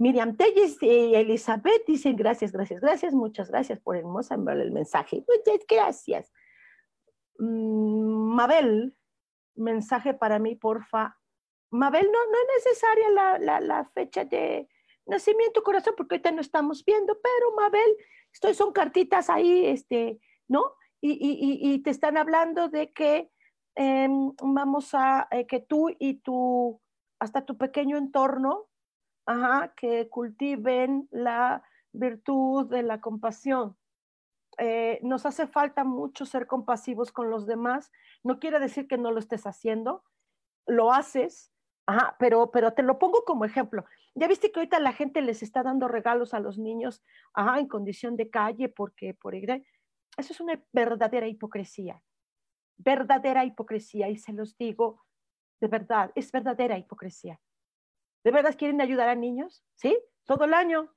Miriam 0.00 0.34
Telles 0.34 0.82
y 0.82 1.14
Elizabeth 1.14 1.84
dicen 1.86 2.16
gracias, 2.16 2.52
gracias, 2.52 2.80
gracias, 2.80 3.12
muchas 3.12 3.50
gracias 3.50 3.80
por 3.80 3.98
hermosa 3.98 4.34
el 4.34 4.72
mensaje. 4.72 5.22
Muchas 5.28 5.66
gracias. 5.68 6.32
Mm, 7.38 8.34
Mabel, 8.34 8.96
mensaje 9.56 10.14
para 10.14 10.38
mí, 10.38 10.56
porfa. 10.56 11.18
Mabel, 11.70 12.10
no, 12.10 12.18
no 12.18 12.32
es 12.32 12.64
necesaria 12.64 13.10
la, 13.10 13.60
la, 13.60 13.84
fecha 13.92 14.24
de 14.24 14.70
nacimiento, 15.04 15.62
corazón, 15.62 15.92
porque 15.98 16.14
ahorita 16.14 16.32
no 16.32 16.40
estamos 16.40 16.82
viendo, 16.82 17.18
pero 17.22 17.54
Mabel, 17.54 17.94
esto 18.32 18.54
son 18.54 18.72
cartitas 18.72 19.28
ahí, 19.28 19.66
este, 19.66 20.18
¿no? 20.48 20.64
Y, 21.02 21.10
y, 21.10 21.74
y, 21.74 21.82
te 21.82 21.90
están 21.90 22.16
hablando 22.16 22.70
de 22.70 22.90
que 22.94 23.30
em, 23.74 24.32
vamos 24.42 24.94
a, 24.94 25.28
eh, 25.30 25.46
que 25.46 25.60
tú 25.60 25.90
y 25.98 26.14
tu, 26.20 26.80
hasta 27.18 27.44
tu 27.44 27.58
pequeño 27.58 27.98
entorno, 27.98 28.69
que 29.76 30.08
cultiven 30.08 31.08
la 31.10 31.62
virtud 31.92 32.68
de 32.68 32.82
la 32.82 33.00
compasión. 33.00 33.76
Eh, 34.58 34.98
nos 35.02 35.26
hace 35.26 35.46
falta 35.46 35.84
mucho 35.84 36.26
ser 36.26 36.46
compasivos 36.46 37.12
con 37.12 37.30
los 37.30 37.46
demás. 37.46 37.90
No 38.22 38.38
quiere 38.38 38.58
decir 38.58 38.88
que 38.88 38.98
no 38.98 39.12
lo 39.12 39.18
estés 39.18 39.46
haciendo, 39.46 40.04
lo 40.66 40.92
haces, 40.92 41.52
pero, 42.18 42.50
pero 42.50 42.72
te 42.72 42.82
lo 42.82 42.98
pongo 42.98 43.24
como 43.24 43.44
ejemplo. 43.44 43.84
Ya 44.14 44.26
viste 44.26 44.50
que 44.50 44.60
ahorita 44.60 44.80
la 44.80 44.92
gente 44.92 45.22
les 45.22 45.42
está 45.42 45.62
dando 45.62 45.88
regalos 45.88 46.34
a 46.34 46.40
los 46.40 46.58
niños 46.58 47.02
en 47.36 47.68
condición 47.68 48.16
de 48.16 48.30
calle 48.30 48.68
porque 48.68 49.14
por 49.14 49.34
eso 49.34 49.62
es 50.16 50.40
una 50.40 50.62
verdadera 50.72 51.28
hipocresía, 51.28 52.02
verdadera 52.76 53.44
hipocresía 53.44 54.08
y 54.08 54.16
se 54.16 54.32
los 54.32 54.56
digo 54.56 55.02
de 55.60 55.68
verdad, 55.68 56.10
es 56.14 56.32
verdadera 56.32 56.78
hipocresía. 56.78 57.38
¿De 58.24 58.30
verdad 58.30 58.56
quieren 58.56 58.80
ayudar 58.80 59.08
a 59.08 59.14
niños? 59.14 59.64
¿Sí? 59.74 59.98
Todo 60.24 60.44
el 60.44 60.54
año. 60.54 60.92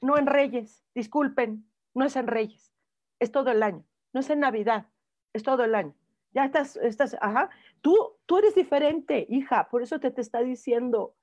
No 0.00 0.18
en 0.18 0.26
Reyes, 0.26 0.84
disculpen, 0.94 1.70
no 1.94 2.04
es 2.04 2.16
en 2.16 2.26
Reyes, 2.26 2.74
es 3.20 3.32
todo 3.32 3.50
el 3.50 3.62
año. 3.62 3.86
No 4.12 4.20
es 4.20 4.28
en 4.28 4.40
Navidad, 4.40 4.86
es 5.32 5.42
todo 5.42 5.64
el 5.64 5.74
año. 5.74 5.94
Ya 6.32 6.44
estás, 6.44 6.76
estás, 6.76 7.16
ajá. 7.20 7.48
Tú, 7.80 7.96
tú 8.26 8.38
eres 8.38 8.54
diferente, 8.54 9.26
hija, 9.30 9.68
por 9.70 9.82
eso 9.82 10.00
te, 10.00 10.10
te 10.10 10.20
está 10.20 10.40
diciendo, 10.40 11.14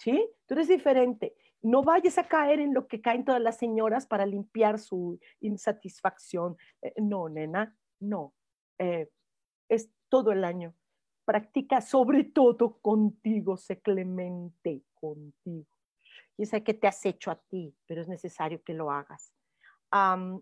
¿sí? 0.00 0.28
Tú 0.46 0.54
eres 0.54 0.68
diferente. 0.68 1.34
No 1.62 1.82
vayas 1.82 2.18
a 2.18 2.28
caer 2.28 2.60
en 2.60 2.74
lo 2.74 2.86
que 2.88 3.00
caen 3.00 3.24
todas 3.24 3.40
las 3.40 3.56
señoras 3.56 4.06
para 4.06 4.26
limpiar 4.26 4.78
su 4.78 5.18
insatisfacción. 5.40 6.56
Eh, 6.82 6.92
no, 6.98 7.28
nena, 7.28 7.76
no. 8.00 8.34
Eh, 8.78 9.08
es 9.68 9.90
todo 10.08 10.32
el 10.32 10.44
año 10.44 10.74
practica 11.26 11.80
sobre 11.82 12.24
todo 12.24 12.78
contigo, 12.80 13.58
sé 13.58 13.80
clemente 13.80 14.82
contigo. 14.94 15.66
Y 16.38 16.46
sé 16.46 16.62
que 16.62 16.72
te 16.72 16.86
has 16.86 17.04
hecho 17.04 17.30
a 17.30 17.36
ti, 17.36 17.74
pero 17.86 18.00
es 18.00 18.08
necesario 18.08 18.62
que 18.62 18.72
lo 18.72 18.90
hagas. 18.90 19.34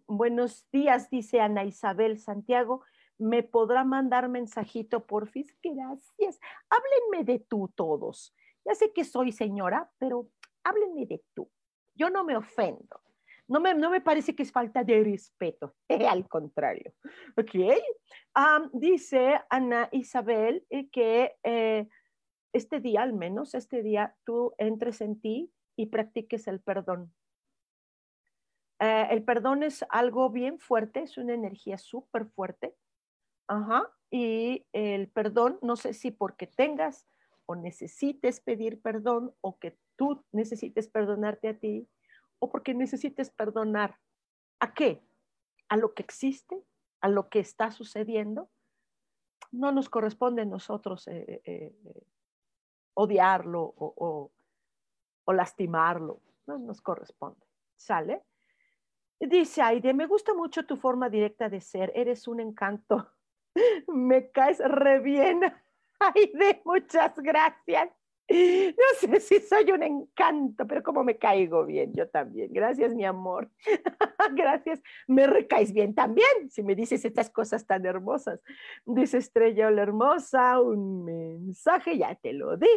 buenos 0.06 0.68
días, 0.70 1.10
dice 1.10 1.40
Ana 1.40 1.64
Isabel 1.64 2.18
Santiago. 2.18 2.82
¿Me 3.16 3.42
podrá 3.42 3.84
mandar 3.84 4.28
mensajito, 4.28 5.06
porfis? 5.06 5.56
Gracias. 5.62 6.38
Háblenme 6.68 7.24
de 7.24 7.38
tú 7.38 7.72
todos. 7.74 8.34
Ya 8.64 8.74
sé 8.74 8.92
que 8.92 9.04
soy 9.04 9.32
señora, 9.32 9.90
pero 9.98 10.28
háblenme 10.64 11.06
de 11.06 11.24
tú. 11.32 11.48
Yo 11.94 12.10
no 12.10 12.24
me 12.24 12.36
ofendo. 12.36 13.03
No 13.46 13.60
me, 13.60 13.74
no 13.74 13.90
me 13.90 14.00
parece 14.00 14.34
que 14.34 14.42
es 14.42 14.52
falta 14.52 14.84
de 14.84 15.02
respeto, 15.04 15.74
al 16.08 16.28
contrario. 16.28 16.92
¿Ok? 17.36 17.54
dice 18.72 19.40
Ana 19.50 19.88
Isabel 19.92 20.66
eh, 20.70 20.88
que 20.90 21.36
eh, 21.42 21.88
este 22.52 22.80
día, 22.80 23.02
al 23.02 23.12
menos 23.12 23.54
este 23.54 23.82
día, 23.82 24.16
tú 24.24 24.54
entres 24.58 25.00
en 25.00 25.20
ti 25.20 25.52
y 25.76 25.86
practiques 25.86 26.46
el 26.48 26.60
perdón. 26.60 27.12
Eh, 28.80 29.08
el 29.10 29.24
perdón 29.24 29.62
es 29.62 29.84
algo 29.90 30.30
bien 30.30 30.58
fuerte, 30.58 31.02
es 31.02 31.18
una 31.18 31.34
energía 31.34 31.78
súper 31.78 32.26
fuerte. 32.26 32.74
Ajá. 33.46 33.90
Y 34.10 34.66
el 34.72 35.10
perdón, 35.10 35.58
no 35.60 35.76
sé 35.76 35.92
si 35.92 36.10
porque 36.10 36.46
tengas 36.46 37.06
o 37.46 37.56
necesites 37.56 38.40
pedir 38.40 38.80
perdón 38.80 39.34
o 39.42 39.58
que 39.58 39.76
tú 39.96 40.24
necesites 40.32 40.88
perdonarte 40.88 41.48
a 41.48 41.58
ti 41.58 41.88
o 42.38 42.50
porque 42.50 42.74
necesites 42.74 43.30
perdonar. 43.30 43.98
¿A 44.60 44.74
qué? 44.74 45.02
¿A 45.68 45.76
lo 45.76 45.94
que 45.94 46.02
existe? 46.02 46.62
¿A 47.00 47.08
lo 47.08 47.28
que 47.28 47.40
está 47.40 47.70
sucediendo? 47.70 48.50
No 49.52 49.72
nos 49.72 49.88
corresponde 49.88 50.42
a 50.42 50.46
nosotros 50.46 51.06
eh, 51.08 51.42
eh, 51.44 51.76
eh, 51.84 52.06
odiarlo 52.94 53.62
o, 53.62 54.30
o, 55.24 55.32
lastimarlo. 55.32 56.20
No 56.46 56.58
nos 56.58 56.80
corresponde. 56.80 57.46
¿Sale? 57.76 58.22
Dice 59.20 59.62
Aide, 59.62 59.94
me 59.94 60.06
gusta 60.06 60.34
mucho 60.34 60.66
tu 60.66 60.76
forma 60.76 61.08
directa 61.08 61.48
de 61.48 61.60
ser. 61.60 61.92
Eres 61.94 62.28
un 62.28 62.40
encanto. 62.40 63.10
me 63.88 64.30
caes 64.30 64.58
re 64.58 65.00
bien. 65.00 65.40
Aide, 65.98 66.62
muchas 66.64 67.18
gracias. 67.18 67.90
No 68.26 68.84
sé 68.98 69.20
si 69.20 69.40
soy 69.40 69.70
un 69.70 69.82
encanto, 69.82 70.66
pero 70.66 70.82
como 70.82 71.04
me 71.04 71.18
caigo 71.18 71.64
bien, 71.66 71.92
yo 71.92 72.08
también. 72.08 72.52
Gracias, 72.52 72.94
mi 72.94 73.04
amor. 73.04 73.50
Gracias. 74.34 74.80
Me 75.06 75.26
recaes 75.26 75.72
bien 75.72 75.94
también, 75.94 76.50
si 76.50 76.62
me 76.62 76.74
dices 76.74 77.04
estas 77.04 77.30
cosas 77.30 77.66
tan 77.66 77.84
hermosas. 77.84 78.40
Dice 78.86 79.18
Estrella 79.18 79.68
Hola 79.68 79.82
Hermosa, 79.82 80.60
un 80.60 81.04
mensaje, 81.04 81.98
ya 81.98 82.14
te 82.14 82.32
lo 82.32 82.56
di. 82.56 82.68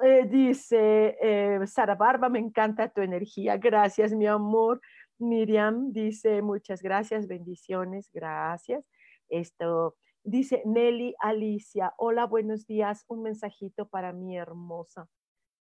Eh, 0.00 0.26
dice 0.30 1.16
eh, 1.20 1.58
Sara 1.66 1.96
Barba, 1.96 2.28
me 2.28 2.38
encanta 2.38 2.88
tu 2.88 3.00
energía. 3.00 3.56
Gracias, 3.56 4.12
mi 4.14 4.26
amor. 4.26 4.80
Miriam 5.18 5.92
dice, 5.92 6.42
muchas 6.42 6.82
gracias, 6.82 7.26
bendiciones, 7.26 8.08
gracias. 8.12 8.84
Esto, 9.28 9.96
Dice 10.24 10.62
Nelly 10.66 11.14
Alicia, 11.20 11.94
hola, 11.96 12.26
buenos 12.26 12.66
días, 12.66 13.04
un 13.08 13.22
mensajito 13.22 13.88
para 13.88 14.12
mi 14.12 14.36
hermosa. 14.36 15.08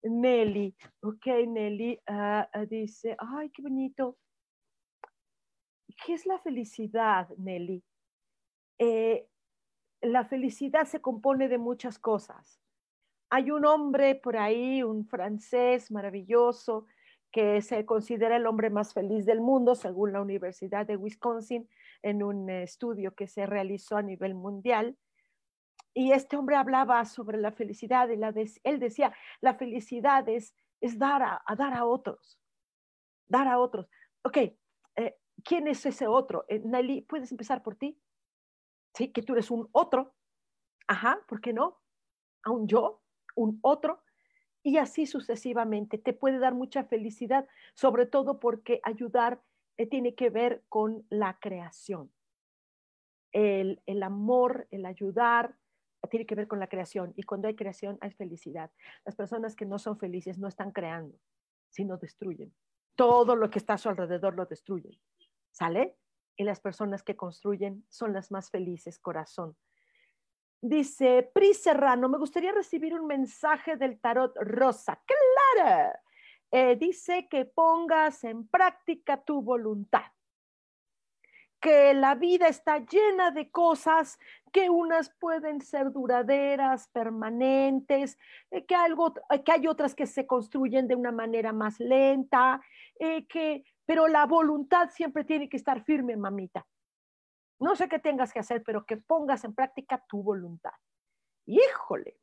Nelly, 0.04 0.76
ok, 1.02 1.26
Nelly, 1.48 2.00
ah, 2.08 2.50
ah, 2.52 2.66
dice, 2.66 3.16
ay, 3.20 3.50
qué 3.52 3.62
bonito. 3.62 4.18
¿Qué 6.06 6.14
es 6.14 6.26
la 6.26 6.40
felicidad, 6.40 7.30
Nelly? 7.38 7.84
Eh, 8.80 9.28
la 10.02 10.26
felicidad 10.26 10.86
se 10.86 11.02
compone 11.02 11.50
de 11.50 11.58
muchas 11.58 12.00
cosas. 12.00 12.62
Hay 13.30 13.52
un 13.52 13.66
hombre 13.66 14.16
por 14.16 14.38
ahí, 14.38 14.82
un 14.82 15.06
francés 15.06 15.92
maravilloso, 15.92 16.86
que 17.32 17.62
se 17.62 17.86
considera 17.86 18.38
el 18.38 18.48
hombre 18.48 18.70
más 18.70 18.94
feliz 18.94 19.26
del 19.26 19.42
mundo, 19.42 19.76
según 19.76 20.14
la 20.14 20.22
Universidad 20.22 20.88
de 20.88 20.96
Wisconsin, 20.96 21.70
en 22.02 22.24
un 22.24 22.50
estudio 22.50 23.14
que 23.16 23.28
se 23.28 23.46
realizó 23.46 23.98
a 23.98 24.02
nivel 24.02 24.36
mundial. 24.36 24.98
Y 25.94 26.12
este 26.12 26.38
hombre 26.38 26.56
hablaba 26.56 27.04
sobre 27.06 27.38
la 27.38 27.52
felicidad 27.52 28.10
y 28.10 28.16
la 28.16 28.34
él 28.64 28.80
decía, 28.80 29.14
la 29.42 29.56
felicidad 29.56 30.28
es, 30.30 30.54
es 30.82 30.98
dar 30.98 31.24
a, 31.24 31.42
dar 31.58 31.74
a 31.74 31.86
otros, 31.86 32.40
dar 33.28 33.48
a 33.48 33.60
otros. 33.60 33.90
Ok, 34.24 34.38
eh, 34.38 35.18
¿quién 35.44 35.68
es 35.68 35.86
ese 35.86 36.08
otro? 36.08 36.46
Eh, 36.48 36.60
Nelly, 36.60 37.02
¿puedes 37.02 37.32
empezar 37.32 37.64
por 37.64 37.76
ti? 37.76 38.00
Sí, 38.94 39.12
que 39.12 39.24
tú 39.24 39.34
eres 39.34 39.52
un 39.52 39.68
otro. 39.72 40.16
Ajá, 40.88 41.20
¿por 41.28 41.42
qué 41.42 41.54
no? 41.54 41.80
A 42.44 42.52
un 42.52 42.68
yo, 42.68 43.02
un 43.36 43.60
otro 43.62 44.02
y 44.64 44.78
así 44.78 45.06
sucesivamente. 45.06 45.98
Te 45.98 46.14
puede 46.14 46.40
dar 46.40 46.54
mucha 46.54 46.84
felicidad, 46.84 47.48
sobre 47.74 48.06
todo 48.06 48.40
porque 48.40 48.80
ayudar 48.84 49.42
eh, 49.80 49.88
tiene 49.88 50.14
que 50.14 50.30
ver 50.30 50.66
con 50.68 51.06
la 51.10 51.40
creación. 51.40 52.12
El, 53.32 53.82
el, 53.86 54.04
amor, 54.04 54.68
el 54.72 54.86
ayudar, 54.86 55.56
tiene 56.10 56.26
que 56.26 56.36
ver 56.36 56.50
con 56.50 56.60
la 56.60 56.68
creación. 56.68 57.14
Y 57.16 57.24
cuando 57.24 57.48
hay 57.48 57.56
creación, 57.56 57.98
hay 58.02 58.12
felicidad. 58.12 58.72
Las 59.06 59.16
personas 59.16 59.56
que 59.56 59.66
no 59.66 59.80
son 59.80 59.98
felices 59.98 60.38
no 60.38 60.50
están 60.50 60.74
creando, 60.74 61.18
sino 61.70 61.96
destruyen. 61.96 62.54
Todo 62.96 63.38
lo 63.38 63.50
que 63.50 63.60
está 63.60 63.76
a 63.76 63.78
su 63.78 63.88
alrededor 63.88 64.36
lo 64.36 64.46
destruyen. 64.46 65.00
¿Sale? 65.52 65.96
Y 66.36 66.44
las 66.44 66.60
personas 66.60 67.02
que 67.02 67.16
construyen 67.16 67.86
son 67.88 68.12
las 68.12 68.32
más 68.32 68.52
felices, 68.52 69.00
corazón. 69.00 69.56
Dice 70.62 71.32
Pri 71.34 71.54
Serrano, 71.54 72.10
me 72.10 72.18
gustaría 72.18 72.52
recibir 72.52 72.94
un 72.94 73.08
mensaje 73.08 73.78
del 73.78 73.98
tarot 74.02 74.36
rosa. 74.42 75.02
Claro. 75.06 75.94
Eh, 76.52 76.76
dice 76.78 77.28
que 77.30 77.46
pongas 77.46 78.24
en 78.24 78.48
práctica 78.48 79.22
tu 79.24 79.42
voluntad. 79.42 80.12
Que 81.62 81.94
la 81.94 82.16
vida 82.16 82.48
está 82.48 82.80
llena 82.80 83.32
de 83.32 83.52
cosas 83.52 84.18
que 84.52 84.70
unas 84.70 85.10
pueden 85.20 85.62
ser 85.62 85.92
duraderas, 85.92 86.88
permanentes, 86.88 88.18
eh, 88.50 88.66
que, 88.66 88.76
algo, 88.76 89.14
eh, 89.30 89.44
que 89.44 89.52
hay 89.52 89.68
otras 89.68 89.94
que 89.94 90.08
se 90.08 90.26
construyen 90.26 90.88
de 90.88 90.96
una 90.96 91.12
manera 91.12 91.54
más 91.54 91.80
lenta, 91.80 92.62
que, 92.98 93.64
pero 93.86 94.08
la 94.08 94.26
voluntad 94.26 94.90
siempre 94.90 95.24
tiene 95.24 95.48
que 95.48 95.56
estar 95.56 95.84
firme, 95.84 96.18
mamita. 96.18 96.66
No 97.60 97.76
sé 97.76 97.88
qué 97.88 98.00
tengas 98.00 98.34
que 98.34 98.40
hacer, 98.40 98.64
pero 98.64 98.86
que 98.86 98.98
pongas 98.98 99.44
en 99.44 99.54
práctica 99.54 100.04
tu 100.08 100.22
voluntad. 100.22 100.74
Híjole, 101.46 102.18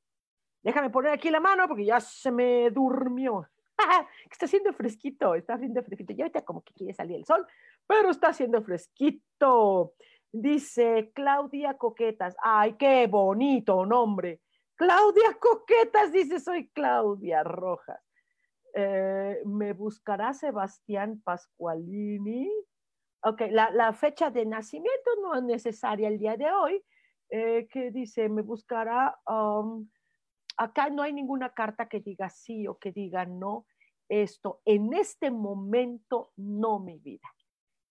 déjame 0.62 0.90
poner 0.90 1.12
aquí 1.12 1.30
la 1.30 1.40
mano 1.40 1.66
porque 1.66 1.84
ya 1.84 2.00
se 2.00 2.30
me 2.30 2.70
durmió. 2.70 3.48
está 4.30 4.46
haciendo 4.46 4.72
fresquito, 4.72 5.34
está 5.34 5.54
haciendo 5.54 5.82
fresquito. 5.82 6.12
Y 6.12 6.22
ahorita 6.22 6.44
como 6.44 6.62
que 6.62 6.72
quiere 6.74 6.94
salir 6.94 7.16
el 7.16 7.24
sol, 7.24 7.46
pero 7.86 8.10
está 8.10 8.28
haciendo 8.28 8.62
fresquito. 8.62 9.94
Dice 10.32 11.12
Claudia 11.14 11.74
Coquetas. 11.74 12.36
Ay, 12.42 12.74
qué 12.74 13.06
bonito 13.06 13.86
nombre. 13.86 14.40
Claudia 14.76 15.36
Coquetas 15.40 16.12
dice, 16.12 16.38
soy 16.38 16.68
Claudia 16.68 17.42
Rojas. 17.42 18.00
Eh, 18.74 19.40
me 19.46 19.72
buscará 19.72 20.34
Sebastián 20.34 21.22
Pascualini. 21.24 22.50
Ok, 23.22 23.42
la, 23.50 23.92
fecha 23.94 24.30
de 24.30 24.44
nacimiento 24.44 25.10
no 25.22 25.34
es 25.34 25.42
necesaria 25.42 26.08
el 26.08 26.18
día 26.18 26.36
de 26.36 26.52
hoy, 26.52 26.84
eh, 27.30 27.66
que 27.70 27.90
dice, 27.90 28.28
me 28.28 28.42
buscará, 28.42 29.18
um, 29.26 29.88
acá 30.56 30.90
no 30.90 31.02
hay 31.02 31.12
ninguna 31.12 31.50
carta 31.54 31.88
que 31.88 32.00
diga 32.00 32.28
sí 32.30 32.66
o 32.66 32.78
que 32.78 32.92
diga 32.92 33.24
no, 33.26 33.66
esto, 34.08 34.60
en 34.64 34.94
este 34.94 35.30
momento 35.30 36.32
no 36.36 36.78
mi 36.78 36.98
vida, 36.98 37.28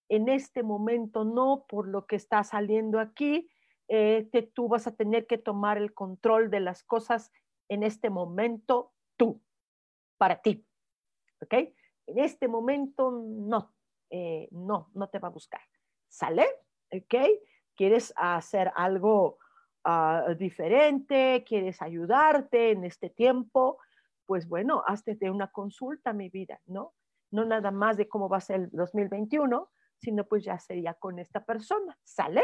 en 0.09 0.29
este 0.29 0.63
momento 0.63 1.25
no, 1.25 1.65
por 1.67 1.87
lo 1.87 2.05
que 2.05 2.15
está 2.15 2.43
saliendo 2.43 2.99
aquí, 2.99 3.49
eh, 3.87 4.29
tú 4.53 4.67
vas 4.67 4.87
a 4.87 4.95
tener 4.95 5.27
que 5.27 5.37
tomar 5.37 5.77
el 5.77 5.93
control 5.93 6.49
de 6.49 6.59
las 6.59 6.83
cosas 6.83 7.31
en 7.69 7.83
este 7.83 8.09
momento 8.09 8.93
tú, 9.17 9.41
para 10.17 10.41
ti, 10.41 10.65
¿ok? 11.41 11.53
En 12.07 12.19
este 12.19 12.47
momento 12.47 13.11
no, 13.11 13.73
eh, 14.09 14.47
no, 14.51 14.89
no 14.93 15.09
te 15.09 15.19
va 15.19 15.27
a 15.27 15.31
buscar. 15.31 15.61
¿Sale? 16.07 16.45
¿Ok? 16.91 17.15
¿Quieres 17.75 18.13
hacer 18.15 18.71
algo 18.75 19.39
ah, 19.85 20.25
diferente? 20.37 21.43
¿Quieres 21.47 21.81
ayudarte 21.81 22.71
en 22.71 22.83
este 22.83 23.09
tiempo? 23.09 23.79
Pues 24.25 24.47
bueno, 24.47 24.83
hazte 24.85 25.15
de 25.15 25.29
una 25.29 25.47
consulta, 25.51 26.11
mi 26.11 26.29
vida, 26.29 26.59
¿no? 26.65 26.93
No 27.31 27.45
nada 27.45 27.71
más 27.71 27.97
de 27.97 28.07
cómo 28.07 28.27
va 28.27 28.37
a 28.37 28.41
ser 28.41 28.61
el 28.61 28.69
2021, 28.71 29.71
sino 29.97 30.25
pues 30.27 30.43
ya 30.43 30.59
sería 30.59 30.93
con 30.95 31.19
esta 31.19 31.45
persona. 31.45 31.97
¿Sale? 32.03 32.43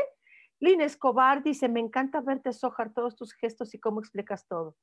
Lina 0.59 0.85
Escobar 0.85 1.43
dice, 1.43 1.67
me 1.67 1.79
encanta 1.79 2.21
verte, 2.21 2.53
Sojar, 2.53 2.93
todos 2.93 3.15
tus 3.15 3.33
gestos 3.33 3.73
y 3.73 3.79
cómo 3.79 3.99
explicas 3.99 4.47
todo. 4.47 4.77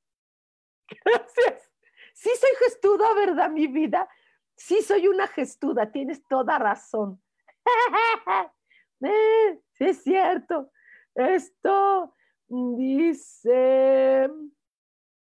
Gracias. 1.04 1.72
Sí 2.14 2.30
soy 2.38 2.50
gestuda, 2.64 3.14
¿verdad, 3.14 3.50
mi 3.50 3.68
vida? 3.68 4.09
Sí, 4.56 4.82
soy 4.82 5.06
una 5.06 5.28
gestuda, 5.28 5.90
tienes 5.90 6.26
toda 6.26 6.59
razón. 6.59 7.22
Eh, 9.00 9.61
sí, 9.74 9.84
es 9.84 10.02
cierto. 10.02 10.72
Esto 11.14 12.16
dice 12.49 14.30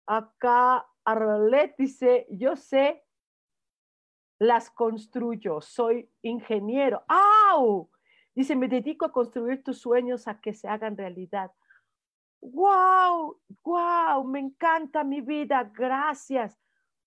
acá, 0.07 0.87
Arlet 1.05 1.75
dice, 1.77 2.27
yo 2.31 2.57
sé, 2.57 3.05
las 4.39 4.71
construyo, 4.71 5.61
soy 5.61 6.11
ingeniero. 6.23 7.05
¡Au! 7.09 7.91
Dice, 8.35 8.55
me 8.55 8.69
dedico 8.69 9.07
a 9.07 9.13
construir 9.13 9.63
tus 9.63 9.81
sueños 9.81 10.29
a 10.29 10.41
que 10.41 10.53
se 10.53 10.69
hagan 10.69 10.97
realidad. 10.97 11.51
¡Wow! 12.43 13.41
¡Wow! 13.65 14.25
Me 14.25 14.41
encanta 14.41 15.05
mi 15.05 15.21
vida, 15.23 15.71
gracias. 15.75 16.61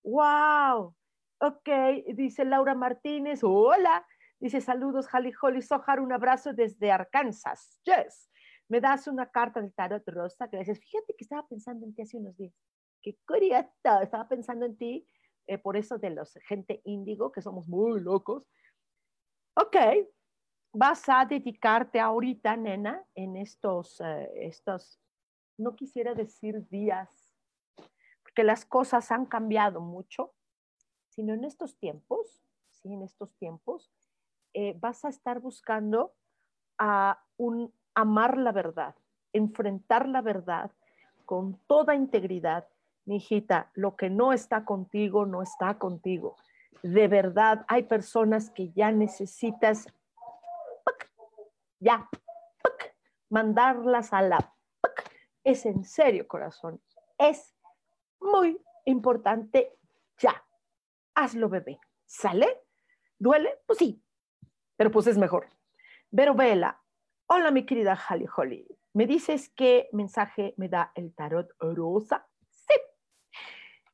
¡Wow! 0.04 0.96
Ok, 1.42 1.70
dice 2.16 2.44
Laura 2.46 2.74
Martínez, 2.76 3.42
hola. 3.44 4.06
Dice 4.40 4.60
saludos, 4.60 5.08
Jali 5.08 5.32
Holly 5.40 5.62
Sojar, 5.62 6.00
un 6.00 6.12
abrazo 6.12 6.54
desde 6.54 6.92
Arkansas. 6.92 7.80
Yes. 7.84 8.30
Me 8.70 8.80
das 8.80 9.08
una 9.08 9.30
carta 9.30 9.62
del 9.62 9.74
tarot 9.74 10.08
rosa. 10.08 10.48
Gracias. 10.48 10.80
Fíjate 10.80 11.16
que 11.16 11.24
estaba 11.24 11.48
pensando 11.48 11.86
en 11.86 11.94
ti 11.94 12.02
hace 12.04 12.18
unos 12.18 12.38
días. 12.38 12.54
Qué 13.02 13.18
curioso. 13.28 13.68
Estaba 14.02 14.28
pensando 14.28 14.66
en 14.66 14.78
ti 14.78 15.08
eh, 15.48 15.58
por 15.58 15.76
eso 15.76 15.98
de 15.98 16.12
los 16.12 16.34
gente 16.48 16.82
índigo, 16.86 17.32
que 17.32 17.42
somos 17.42 17.68
muy 17.68 18.00
locos. 18.00 18.48
Ok. 19.56 19.76
Vas 20.72 21.10
a 21.10 21.26
dedicarte 21.26 22.00
ahorita, 22.00 22.56
nena, 22.56 23.04
en 23.16 23.38
estos, 23.38 24.00
eh, 24.02 24.30
estos, 24.36 25.02
no 25.58 25.76
quisiera 25.76 26.14
decir 26.14 26.68
días, 26.70 27.36
porque 28.22 28.44
las 28.44 28.66
cosas 28.66 29.12
han 29.12 29.26
cambiado 29.26 29.82
mucho 29.82 30.36
sino 31.20 31.34
en 31.34 31.44
estos 31.44 31.78
tiempos, 31.78 32.42
¿sí? 32.72 32.94
en 32.94 33.04
estos 33.04 33.36
tiempos, 33.36 33.92
eh, 34.54 34.74
vas 34.80 35.04
a 35.04 35.10
estar 35.10 35.42
buscando 35.42 36.16
a 36.78 37.22
un 37.36 37.74
amar 38.00 38.38
la 38.38 38.52
verdad, 38.52 38.96
enfrentar 39.34 40.08
la 40.08 40.22
verdad 40.22 40.72
con 41.26 41.60
toda 41.68 41.96
integridad. 41.96 42.68
Mi 43.06 43.18
hijita, 43.18 43.72
lo 43.74 43.96
que 43.96 44.10
no 44.10 44.34
está 44.34 44.66
contigo, 44.66 45.26
no 45.26 45.42
está 45.42 45.78
contigo. 45.78 46.36
De 46.84 47.08
verdad, 47.08 47.66
hay 47.68 47.84
personas 47.84 48.50
que 48.52 48.72
ya 48.72 48.92
necesitas, 48.92 49.88
ya, 51.80 52.08
mandarlas 53.30 54.14
a 54.14 54.22
la... 54.22 54.54
Es 55.44 55.66
en 55.66 55.84
serio, 55.84 56.28
corazón. 56.28 56.82
Es 57.18 57.56
muy 58.20 58.62
importante 58.86 59.78
ya. 60.18 60.44
Hazlo, 61.16 61.50
bebé. 61.50 61.80
¿Sale? 62.06 62.64
¿Duele? 63.18 63.60
Pues 63.66 63.80
sí, 63.80 64.02
pero 64.76 64.92
pues 64.92 65.08
es 65.08 65.18
mejor. 65.18 65.48
Vero 66.12 66.34
Vela, 66.34 66.82
hola 67.32 67.52
mi 67.52 67.64
querida 67.64 67.98
Holly 68.10 68.26
Holly. 68.36 68.68
¿Me 68.94 69.06
dices 69.06 69.50
qué 69.50 69.88
mensaje 69.92 70.56
me 70.58 70.68
da 70.68 70.92
el 70.96 71.14
tarot 71.14 71.52
rosa? 71.60 72.28
Sí. 72.50 72.74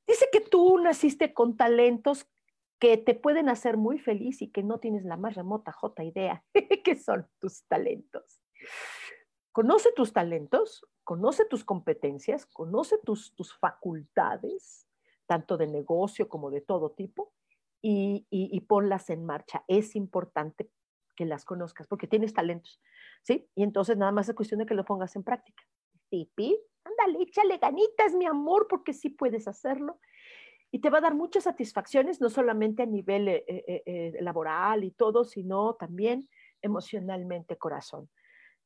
Dice 0.08 0.30
que 0.32 0.40
tú 0.40 0.80
naciste 0.80 1.34
con 1.34 1.58
talentos 1.58 2.28
que 2.80 2.96
te 2.96 3.14
pueden 3.14 3.50
hacer 3.50 3.76
muy 3.76 4.00
feliz 4.00 4.42
y 4.42 4.52
que 4.52 4.64
no 4.64 4.80
tienes 4.80 5.04
la 5.04 5.18
más 5.18 5.36
remota 5.36 5.74
jota 5.74 6.04
idea 6.06 6.46
qué 6.84 6.96
son 6.96 7.28
tus 7.40 7.66
talentos. 7.66 8.42
Conoce 9.52 9.92
tus 9.92 10.14
talentos, 10.14 10.86
conoce 11.04 11.44
tus 11.46 11.66
competencias, 11.66 12.46
conoce 12.46 12.98
tus, 13.04 13.36
tus 13.36 13.54
facultades, 13.58 14.88
tanto 15.26 15.58
de 15.58 15.68
negocio 15.68 16.30
como 16.30 16.52
de 16.52 16.62
todo 16.62 16.92
tipo, 16.92 17.34
y, 17.82 18.26
y, 18.32 18.60
ponlas 18.62 19.12
en 19.12 19.26
marcha. 19.26 19.64
Es 19.68 19.96
importante 19.96 20.72
que 21.16 21.26
las 21.26 21.46
conozcas 21.46 21.88
porque 21.88 22.08
tienes 22.08 22.34
talentos, 22.34 22.82
¿sí? 23.26 23.50
Y 23.56 23.64
entonces 23.64 23.98
nada 23.98 24.12
más 24.12 24.30
es 24.30 24.36
cuestión 24.36 24.60
de 24.60 24.66
que 24.66 24.76
lo 24.76 24.86
pongas 24.86 25.16
en 25.16 25.24
práctica. 25.24 25.64
Tipi, 26.10 26.58
ándale, 26.84 27.24
échale 27.24 27.58
ganitas, 27.58 28.14
mi 28.14 28.26
amor, 28.26 28.68
porque 28.70 28.94
sí 28.94 29.10
puedes 29.10 29.48
hacerlo. 29.48 30.00
Y 30.72 30.80
te 30.80 30.90
va 30.90 31.00
a 31.00 31.02
dar 31.02 31.16
muchas 31.16 31.46
satisfacciones, 31.46 32.22
no 32.22 32.30
solamente 32.30 32.84
a 32.84 32.86
nivel 32.86 33.28
eh, 33.28 33.44
eh, 33.48 33.84
eh, 33.86 34.18
laboral 34.22 34.84
y 34.84 34.92
todo, 34.92 35.24
sino 35.26 35.76
también 35.76 36.30
emocionalmente, 36.62 37.58
corazón. 37.58 38.10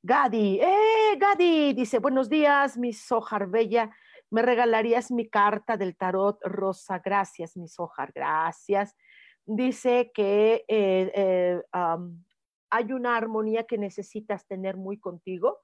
Gadi, 0.01 0.60
¡eh, 0.62 1.18
Gadi! 1.18 1.74
Dice, 1.74 1.99
buenos 1.99 2.30
días, 2.30 2.78
mi 2.78 2.93
Sojar 2.93 3.47
Bella. 3.47 3.91
¿Me 4.30 4.41
regalarías 4.41 5.12
mi 5.12 5.30
carta 5.30 5.78
del 5.78 5.95
tarot 5.95 6.39
rosa? 6.43 6.99
Gracias, 6.99 7.55
mi 7.55 7.68
Sojar, 7.68 8.12
gracias. 8.14 8.95
Dice 9.45 10.12
que 10.14 10.66
hay 12.70 12.91
una 12.91 13.17
armonía 13.17 13.63
que 13.63 13.78
necesitas 13.78 14.47
tener 14.47 14.78
muy 14.78 14.99
contigo 14.99 15.59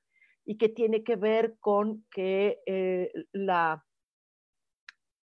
y 0.45 0.57
que 0.57 0.69
tiene 0.69 1.03
que 1.03 1.15
ver 1.15 1.57
con 1.59 2.05
que 2.11 2.59
eh, 2.65 3.11
la, 3.31 3.85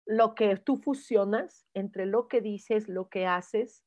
lo 0.06 0.34
que 0.34 0.56
tú 0.56 0.78
fusionas 0.78 1.66
entre 1.74 2.06
lo 2.06 2.28
que 2.28 2.40
dices, 2.40 2.88
lo 2.88 3.08
que 3.08 3.26
haces, 3.26 3.84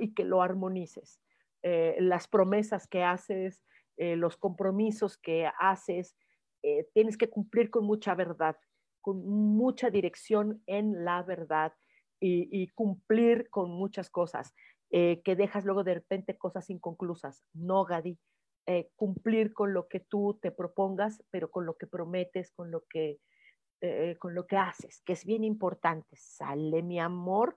y 0.00 0.14
que 0.14 0.24
lo 0.24 0.40
armonices. 0.40 1.20
las 1.62 2.26
promesas 2.26 2.88
que 2.88 3.04
haces, 3.04 3.62
eh, 3.98 4.14
los 4.14 4.36
compromisos 4.36 5.18
que 5.18 5.50
haces, 5.58 6.16
eh, 6.62 6.88
tienes 6.94 7.18
que 7.18 7.28
cumplir 7.28 7.68
con 7.68 7.84
mucha 7.84 8.14
verdad, 8.14 8.56
con 9.00 9.26
mucha 9.26 9.90
dirección 9.90 10.62
en 10.66 11.04
la 11.04 11.24
verdad 11.24 11.72
y, 12.20 12.68
cumplir 12.74 13.48
con 13.50 13.70
muchas 13.70 14.08
cosas, 14.08 14.54
eh, 14.90 15.20
que 15.24 15.36
dejas 15.36 15.64
luego 15.64 15.84
de 15.84 15.94
repente 15.94 16.36
cosas 16.36 16.70
inconclusas. 16.70 17.44
No, 17.52 17.84
Gadi, 17.84 18.18
cumplir 18.96 19.54
con 19.54 19.72
lo 19.72 19.88
que 19.88 20.00
tú 20.00 20.38
te 20.42 20.50
propongas, 20.50 21.22
pero 21.30 21.50
con 21.50 21.64
lo 21.64 21.78
que 21.78 21.86
prometes, 21.86 22.52
con 22.52 22.70
lo 22.70 22.84
que, 22.84 23.18
con 24.18 24.34
lo 24.34 24.46
que 24.46 24.58
haces, 24.58 25.00
que 25.06 25.14
es 25.14 25.24
bien 25.24 25.42
importante. 25.42 26.14
Sale, 26.16 26.82
mi 26.82 27.00
amor. 27.00 27.56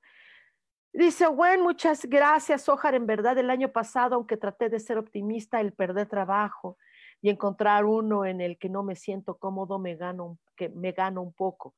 Dice, 0.94 1.28
bueno, 1.28 1.64
muchas 1.64 2.06
gracias, 2.06 2.68
Ojar. 2.68 2.96
En 2.96 3.06
verdad, 3.06 3.38
el 3.38 3.50
año 3.50 3.72
pasado, 3.72 4.16
aunque 4.16 4.36
traté 4.36 4.68
de 4.68 4.80
ser 4.80 4.98
optimista, 4.98 5.62
el 5.62 5.72
perder 5.72 6.08
trabajo 6.08 6.78
y 7.22 7.30
encontrar 7.30 7.86
uno 7.86 8.26
en 8.26 8.42
el 8.42 8.58
que 8.58 8.68
no 8.68 8.84
me 8.84 8.96
siento 8.96 9.38
cómodo, 9.38 9.80
me 9.80 9.96
gano, 9.96 10.38
me 10.76 10.92
gano 10.92 11.22
un 11.22 11.32
poco. 11.32 11.76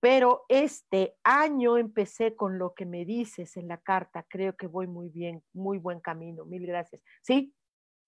Pero 0.00 0.44
este 0.48 1.16
año 1.24 1.78
empecé 1.78 2.36
con 2.36 2.58
lo 2.58 2.74
que 2.74 2.86
me 2.86 3.04
dices 3.04 3.56
en 3.56 3.68
la 3.68 3.78
carta. 3.78 4.26
Creo 4.28 4.56
que 4.56 4.66
voy 4.66 4.86
muy 4.86 5.08
bien, 5.08 5.42
muy 5.52 5.78
buen 5.78 6.00
camino. 6.00 6.44
Mil 6.44 6.66
gracias. 6.66 7.02
Sí, 7.22 7.54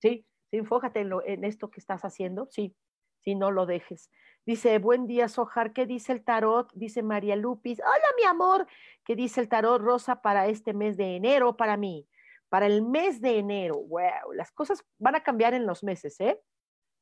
sí, 0.00 0.26
sí, 0.50 0.56
enfócate 0.58 1.00
en, 1.00 1.44
esto 1.44 1.70
que 1.70 1.80
estás 1.80 2.02
haciendo. 2.02 2.46
Sí, 2.50 2.76
sí, 3.20 3.34
no 3.34 3.50
lo 3.50 3.64
dejes. 3.66 4.10
Dice, 4.44 4.78
buen 4.78 5.06
día, 5.06 5.28
Sojar. 5.28 5.72
¿Qué 5.72 5.86
dice 5.86 6.12
el 6.12 6.24
tarot? 6.24 6.70
Dice 6.74 7.02
María 7.02 7.36
Lupis. 7.36 7.80
Hola, 7.80 8.08
mi 8.16 8.24
amor. 8.24 8.66
¿Qué 9.04 9.16
dice 9.16 9.40
el 9.40 9.48
tarot 9.48 9.80
rosa 9.80 10.20
para 10.20 10.46
este 10.46 10.74
mes 10.74 10.96
de 10.96 11.16
enero 11.16 11.56
para 11.56 11.76
mí? 11.76 12.06
Para 12.48 12.66
el 12.66 12.82
mes 12.82 13.20
de 13.20 13.38
enero. 13.38 13.76
Wow, 13.76 14.32
las 14.34 14.52
cosas 14.52 14.84
van 14.98 15.16
a 15.16 15.22
cambiar 15.22 15.54
en 15.54 15.66
los 15.66 15.82
meses, 15.82 16.20
¿eh? 16.20 16.40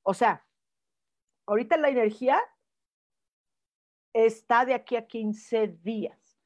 O 0.02 0.14
sea, 0.14 0.44
ahorita 1.46 1.76
la 1.76 1.88
energía 1.88 2.40
está 4.24 4.64
de 4.64 4.72
aquí 4.72 4.96
a 4.96 5.06
15 5.06 5.78
días. 5.82 6.38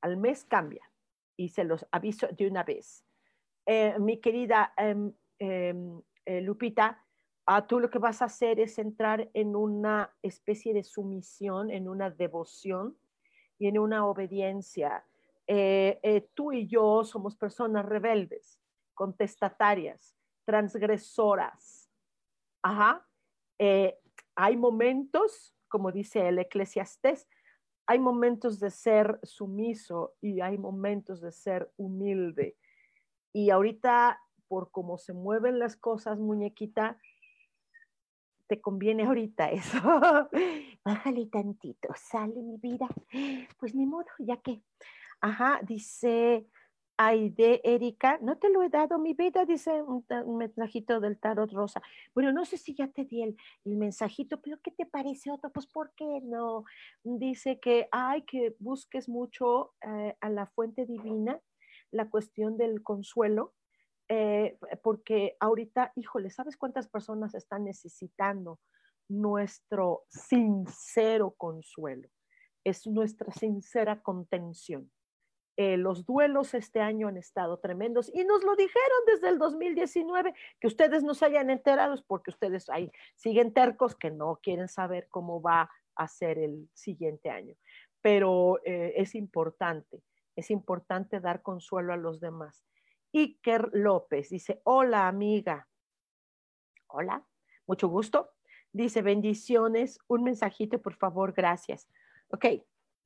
Al 0.00 0.16
mes 0.16 0.44
cambia. 0.44 0.90
Y 1.36 1.50
se 1.50 1.64
los 1.64 1.86
aviso 1.92 2.26
de 2.28 2.48
una 2.48 2.64
vez. 2.64 3.04
Eh, 3.66 3.96
mi 3.98 4.18
querida 4.18 4.72
em, 4.76 5.12
em, 5.38 6.00
eh, 6.24 6.40
Lupita, 6.40 7.04
Ah, 7.50 7.66
tú 7.66 7.80
lo 7.80 7.88
que 7.88 7.98
vas 7.98 8.20
a 8.20 8.26
hacer 8.26 8.60
es 8.60 8.78
entrar 8.78 9.30
en 9.32 9.56
una 9.56 10.14
especie 10.20 10.74
de 10.74 10.84
sumisión, 10.84 11.70
en 11.70 11.88
una 11.88 12.10
devoción 12.10 12.98
y 13.58 13.68
en 13.68 13.78
una 13.78 14.04
obediencia. 14.04 15.02
Eh, 15.46 16.28
tú 16.34 16.52
y 16.52 16.66
yo 16.66 17.04
somos 17.04 17.36
personas 17.36 17.86
rebeldes, 17.86 18.60
contestatarias, 18.92 20.14
transgresoras. 20.44 21.90
Ajá. 22.62 23.08
Hay 24.34 24.56
momentos, 24.58 25.57
como 25.68 25.92
dice 25.92 26.28
el 26.28 26.38
eclesiastés, 26.38 27.28
hay 27.86 27.98
momentos 27.98 28.60
de 28.60 28.70
ser 28.70 29.18
sumiso 29.22 30.14
y 30.20 30.40
hay 30.40 30.58
momentos 30.58 31.20
de 31.20 31.32
ser 31.32 31.70
humilde. 31.76 32.56
Y 33.32 33.50
ahorita, 33.50 34.20
por 34.46 34.70
cómo 34.70 34.98
se 34.98 35.14
mueven 35.14 35.58
las 35.58 35.76
cosas, 35.76 36.18
muñequita, 36.18 36.98
te 38.46 38.60
conviene 38.60 39.04
ahorita 39.04 39.50
eso. 39.50 39.78
Bájale 40.84 41.26
tantito, 41.26 41.88
sale 41.96 42.42
mi 42.42 42.56
vida. 42.56 42.88
Pues 43.58 43.74
ni 43.74 43.86
modo, 43.86 44.06
ya 44.18 44.36
que. 44.38 44.62
Ajá, 45.20 45.60
dice 45.62 46.46
Aide 47.00 47.60
Erika, 47.62 48.18
no 48.22 48.38
te 48.38 48.50
lo 48.50 48.60
he 48.60 48.68
dado 48.68 48.98
mi 48.98 49.14
vida, 49.14 49.44
dice 49.44 49.82
un, 49.82 50.04
mensajito 50.36 50.98
del 50.98 51.16
tarot 51.16 51.52
rosa. 51.52 51.80
Bueno, 52.12 52.32
no 52.32 52.44
sé 52.44 52.58
si 52.58 52.74
ya 52.74 52.88
te 52.88 53.04
di 53.04 53.22
el, 53.22 53.36
mensajito, 53.64 54.40
pero 54.40 54.58
¿qué 54.60 54.72
te 54.72 54.84
parece 54.84 55.30
otro? 55.30 55.50
Pues 55.50 55.68
¿por 55.68 55.92
qué 55.94 56.20
no? 56.24 56.64
Dice 57.04 57.60
que 57.60 57.88
hay 57.92 58.22
que 58.22 58.56
busques 58.58 59.08
mucho 59.08 59.74
eh, 59.80 60.16
a 60.20 60.28
la 60.28 60.46
fuente 60.46 60.86
divina, 60.86 61.40
la 61.92 62.10
cuestión 62.10 62.56
del 62.56 62.82
consuelo, 62.82 63.54
eh, 64.08 64.58
porque 64.82 65.36
ahorita, 65.38 65.92
híjole, 65.94 66.30
¿sabes 66.30 66.56
cuántas 66.56 66.88
personas 66.88 67.32
están 67.36 67.62
necesitando 67.62 68.58
nuestro 69.08 70.02
sincero 70.08 71.32
consuelo? 71.36 72.08
Es 72.64 72.88
nuestra 72.88 73.30
sincera 73.30 74.02
contención. 74.02 74.90
Eh, 75.60 75.76
los 75.76 76.06
duelos 76.06 76.54
este 76.54 76.80
año 76.80 77.08
han 77.08 77.16
estado 77.16 77.58
tremendos 77.58 78.12
y 78.14 78.22
nos 78.22 78.44
lo 78.44 78.54
dijeron 78.54 78.98
desde 79.06 79.28
el 79.28 79.40
2019, 79.40 80.32
que 80.60 80.68
ustedes 80.68 81.02
no 81.02 81.14
se 81.14 81.24
hayan 81.24 81.50
enterado 81.50 81.96
porque 82.06 82.30
ustedes 82.30 82.70
ahí 82.70 82.92
siguen 83.16 83.52
tercos 83.52 83.96
que 83.96 84.12
no 84.12 84.38
quieren 84.40 84.68
saber 84.68 85.08
cómo 85.08 85.42
va 85.42 85.68
a 85.96 86.06
ser 86.06 86.38
el 86.38 86.70
siguiente 86.74 87.28
año. 87.28 87.56
Pero 88.00 88.60
eh, 88.64 88.94
es 88.98 89.16
importante, 89.16 90.00
es 90.36 90.52
importante 90.52 91.18
dar 91.18 91.42
consuelo 91.42 91.92
a 91.92 91.96
los 91.96 92.20
demás. 92.20 92.64
Iker 93.12 93.70
López 93.72 94.30
dice, 94.30 94.60
hola 94.62 95.08
amiga. 95.08 95.66
Hola, 96.86 97.26
mucho 97.66 97.88
gusto. 97.88 98.30
Dice, 98.70 99.02
bendiciones, 99.02 99.98
un 100.06 100.22
mensajito, 100.22 100.80
por 100.80 100.94
favor, 100.94 101.32
gracias. 101.32 101.88
Ok, 102.28 102.46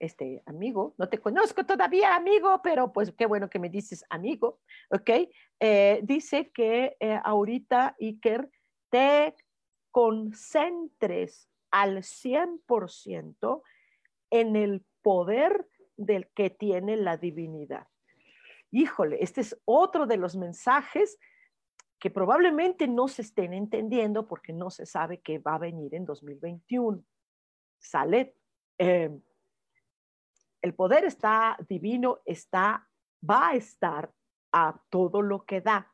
este 0.03 0.43
amigo, 0.47 0.95
no 0.99 1.09
te 1.09 1.19
conozco 1.19 1.65
todavía, 1.65 2.15
amigo, 2.17 2.61
pero 2.63 2.93
pues 2.93 3.13
qué 3.13 3.27
bueno 3.27 3.49
que 3.49 3.59
me 3.59 3.69
dices 3.69 4.05
amigo, 4.11 4.61
ok. 4.91 5.11
Eh, 5.61 6.01
dice 6.03 6.51
que 6.51 6.97
eh, 7.01 7.21
ahorita, 7.25 7.97
Iker, 8.01 8.51
te 8.91 9.35
concentres 9.91 11.49
al 11.71 11.99
100% 11.99 13.63
en 14.31 14.57
el 14.57 14.85
poder 15.03 15.67
del 15.97 16.29
que 16.35 16.51
tiene 16.51 16.97
la 16.97 17.17
divinidad 17.17 17.87
híjole, 18.73 19.19
este 19.21 19.43
es 19.43 19.57
otro 19.65 20.07
de 20.07 20.17
los 20.17 20.35
mensajes 20.35 21.19
que 22.01 22.11
probablemente 22.11 22.89
no 22.89 23.07
se 23.07 23.23
estén 23.23 23.53
entendiendo 23.53 24.27
porque 24.27 24.53
no 24.53 24.71
se 24.71 24.87
sabe 24.87 25.21
qué 25.21 25.39
va 25.39 25.55
a 25.55 25.59
venir 25.59 25.95
en 25.95 26.05
2021. 26.05 27.05
Sale, 27.79 28.35
eh, 28.79 29.11
el 30.63 30.75
poder 30.75 31.05
está 31.05 31.57
divino, 31.69 32.21
está, 32.25 32.89
va 33.29 33.49
a 33.49 33.55
estar 33.55 34.13
a 34.53 34.81
todo 34.91 35.23
lo 35.23 35.45
que 35.45 35.61
da. 35.61 35.93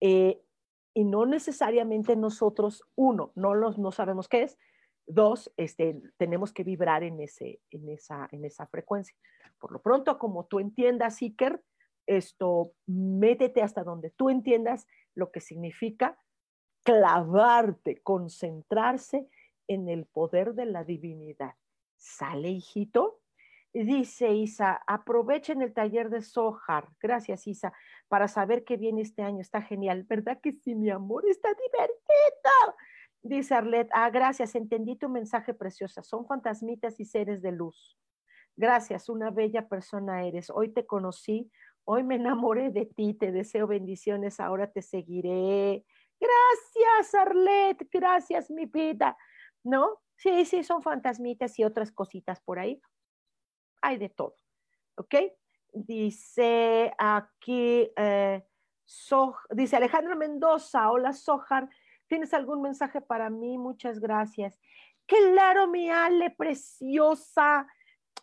Eh, 0.00 0.42
y 0.94 1.04
no 1.04 1.26
necesariamente 1.26 2.16
nosotros, 2.16 2.84
uno, 2.94 3.32
no, 3.34 3.54
los, 3.54 3.78
no 3.78 3.92
sabemos 3.92 4.28
qué 4.28 4.42
es, 4.42 4.58
Dos, 5.06 5.52
este, 5.56 6.00
tenemos 6.16 6.52
que 6.52 6.62
vibrar 6.62 7.02
en, 7.02 7.20
ese, 7.20 7.60
en, 7.70 7.88
esa, 7.88 8.28
en 8.30 8.44
esa 8.44 8.66
frecuencia. 8.68 9.16
Por 9.58 9.72
lo 9.72 9.82
pronto, 9.82 10.18
como 10.18 10.46
tú 10.46 10.60
entiendas, 10.60 11.20
Iker, 11.20 11.60
esto, 12.06 12.72
métete 12.86 13.62
hasta 13.62 13.84
donde 13.84 14.10
tú 14.10 14.30
entiendas 14.30 14.86
lo 15.14 15.30
que 15.30 15.40
significa 15.40 16.18
clavarte, 16.84 18.00
concentrarse 18.02 19.28
en 19.68 19.88
el 19.88 20.06
poder 20.06 20.54
de 20.54 20.66
la 20.66 20.84
divinidad. 20.84 21.54
¿Sale, 21.96 22.48
hijito? 22.50 23.21
Dice 23.74 24.34
Isa, 24.34 24.82
aprovechen 24.86 25.62
el 25.62 25.72
taller 25.72 26.10
de 26.10 26.20
Sohar. 26.20 26.88
Gracias, 27.00 27.46
Isa, 27.46 27.72
para 28.08 28.28
saber 28.28 28.64
que 28.64 28.76
viene 28.76 29.00
este 29.00 29.22
año. 29.22 29.40
Está 29.40 29.62
genial. 29.62 30.04
¿Verdad 30.04 30.40
que 30.42 30.52
sí, 30.52 30.74
mi 30.74 30.90
amor? 30.90 31.24
Está 31.26 31.48
divertido. 31.48 32.76
Dice 33.22 33.54
Arlet, 33.54 33.88
ah, 33.92 34.10
gracias, 34.10 34.56
entendí 34.56 34.96
tu 34.96 35.08
mensaje 35.08 35.54
preciosa. 35.54 36.02
Son 36.02 36.26
fantasmitas 36.26 36.98
y 37.00 37.04
seres 37.04 37.40
de 37.40 37.52
luz. 37.52 37.96
Gracias, 38.56 39.08
una 39.08 39.30
bella 39.30 39.68
persona 39.68 40.24
eres. 40.26 40.50
Hoy 40.50 40.72
te 40.72 40.84
conocí, 40.84 41.50
hoy 41.84 42.02
me 42.02 42.16
enamoré 42.16 42.70
de 42.70 42.84
ti, 42.84 43.14
te 43.14 43.32
deseo 43.32 43.66
bendiciones, 43.66 44.40
ahora 44.40 44.70
te 44.70 44.82
seguiré. 44.82 45.84
Gracias, 46.20 47.14
Arlet, 47.14 47.88
gracias, 47.90 48.50
mi 48.50 48.66
vida. 48.66 49.16
¿No? 49.64 50.00
Sí, 50.16 50.44
sí, 50.44 50.62
son 50.62 50.82
fantasmitas 50.82 51.58
y 51.58 51.64
otras 51.64 51.92
cositas 51.92 52.40
por 52.40 52.58
ahí. 52.58 52.80
Hay 53.82 53.98
de 53.98 54.08
todo. 54.08 54.36
¿Ok? 54.96 55.14
Dice 55.72 56.92
aquí, 56.98 57.90
eh, 57.96 58.44
dice 59.50 59.76
Alejandro 59.76 60.16
Mendoza, 60.16 60.90
hola 60.90 61.12
Sojar, 61.12 61.68
¿tienes 62.06 62.34
algún 62.34 62.62
mensaje 62.62 63.00
para 63.00 63.30
mí? 63.30 63.58
Muchas 63.58 63.98
gracias. 63.98 64.58
Claro, 65.06 65.66
mi 65.66 65.90
Ale, 65.90 66.30
preciosa. 66.30 67.66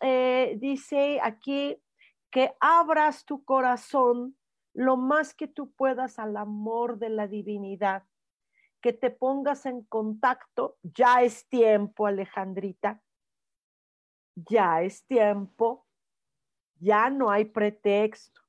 Eh, 0.00 0.56
dice 0.58 1.20
aquí 1.22 1.76
que 2.30 2.54
abras 2.60 3.24
tu 3.24 3.44
corazón 3.44 4.36
lo 4.72 4.96
más 4.96 5.34
que 5.34 5.48
tú 5.48 5.72
puedas 5.72 6.18
al 6.18 6.36
amor 6.36 6.98
de 6.98 7.10
la 7.10 7.26
divinidad, 7.26 8.04
que 8.80 8.92
te 8.92 9.10
pongas 9.10 9.66
en 9.66 9.82
contacto, 9.82 10.78
ya 10.82 11.22
es 11.22 11.48
tiempo, 11.48 12.06
Alejandrita, 12.06 13.02
ya 14.34 14.82
es 14.82 15.04
tiempo, 15.06 15.86
ya 16.78 17.10
no 17.10 17.30
hay 17.30 17.44
pretexto 17.44 18.40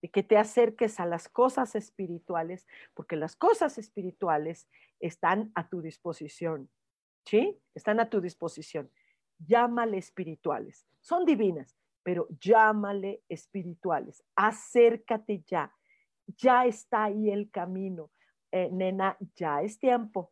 de 0.00 0.10
que 0.10 0.22
te 0.22 0.36
acerques 0.36 0.98
a 0.98 1.06
las 1.06 1.28
cosas 1.28 1.74
espirituales, 1.76 2.66
porque 2.94 3.16
las 3.16 3.36
cosas 3.36 3.78
espirituales 3.78 4.68
están 4.98 5.52
a 5.54 5.68
tu 5.68 5.80
disposición, 5.80 6.70
¿sí? 7.24 7.60
Están 7.74 8.00
a 8.00 8.10
tu 8.10 8.20
disposición. 8.20 8.90
Llámale 9.38 9.98
espirituales, 9.98 10.86
son 11.00 11.24
divinas, 11.24 11.76
pero 12.02 12.26
llámale 12.40 13.22
espirituales, 13.28 14.24
acércate 14.34 15.44
ya, 15.46 15.72
ya 16.26 16.66
está 16.66 17.04
ahí 17.04 17.30
el 17.30 17.50
camino. 17.50 18.10
Eh, 18.50 18.68
nena, 18.70 19.16
ya 19.34 19.62
es 19.62 19.78
tiempo, 19.78 20.30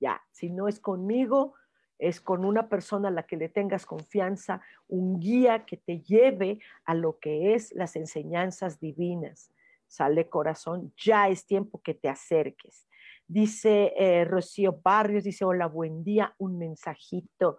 ya, 0.00 0.22
si 0.30 0.48
no 0.48 0.68
es 0.68 0.80
conmigo, 0.80 1.54
es 1.98 2.20
con 2.20 2.44
una 2.44 2.68
persona 2.68 3.08
a 3.08 3.12
la 3.12 3.24
que 3.24 3.36
le 3.36 3.48
tengas 3.48 3.86
confianza, 3.86 4.62
un 4.86 5.18
guía 5.18 5.66
que 5.66 5.76
te 5.76 6.00
lleve 6.00 6.60
a 6.84 6.94
lo 6.94 7.18
que 7.18 7.54
es 7.54 7.72
las 7.74 7.96
enseñanzas 7.96 8.80
divinas. 8.80 9.52
Sale 9.86 10.28
corazón, 10.28 10.92
ya 10.96 11.28
es 11.28 11.46
tiempo 11.46 11.80
que 11.82 11.94
te 11.94 12.08
acerques. 12.08 12.86
Dice 13.26 13.92
eh, 13.96 14.24
Rocío 14.24 14.80
Barrios, 14.82 15.24
dice, 15.24 15.44
hola, 15.44 15.66
buen 15.66 16.04
día, 16.04 16.34
un 16.38 16.58
mensajito 16.58 17.58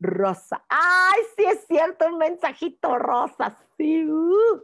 rosa. 0.00 0.64
Ay, 0.68 1.20
sí 1.36 1.44
es 1.44 1.66
cierto, 1.66 2.06
un 2.06 2.18
mensajito 2.18 2.98
rosa, 2.98 3.56
sí. 3.76 4.04
Uh. 4.04 4.62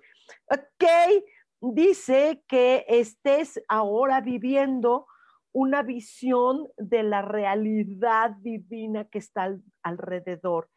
Ok, 0.50 1.24
dice 1.60 2.42
que 2.46 2.84
estés 2.88 3.62
ahora 3.68 4.20
viviendo 4.20 5.06
una 5.52 5.82
visión 5.82 6.68
de 6.76 7.02
la 7.02 7.22
realidad 7.22 8.30
divina 8.40 9.04
que 9.04 9.18
está 9.18 9.56
alrededor. 9.82 10.70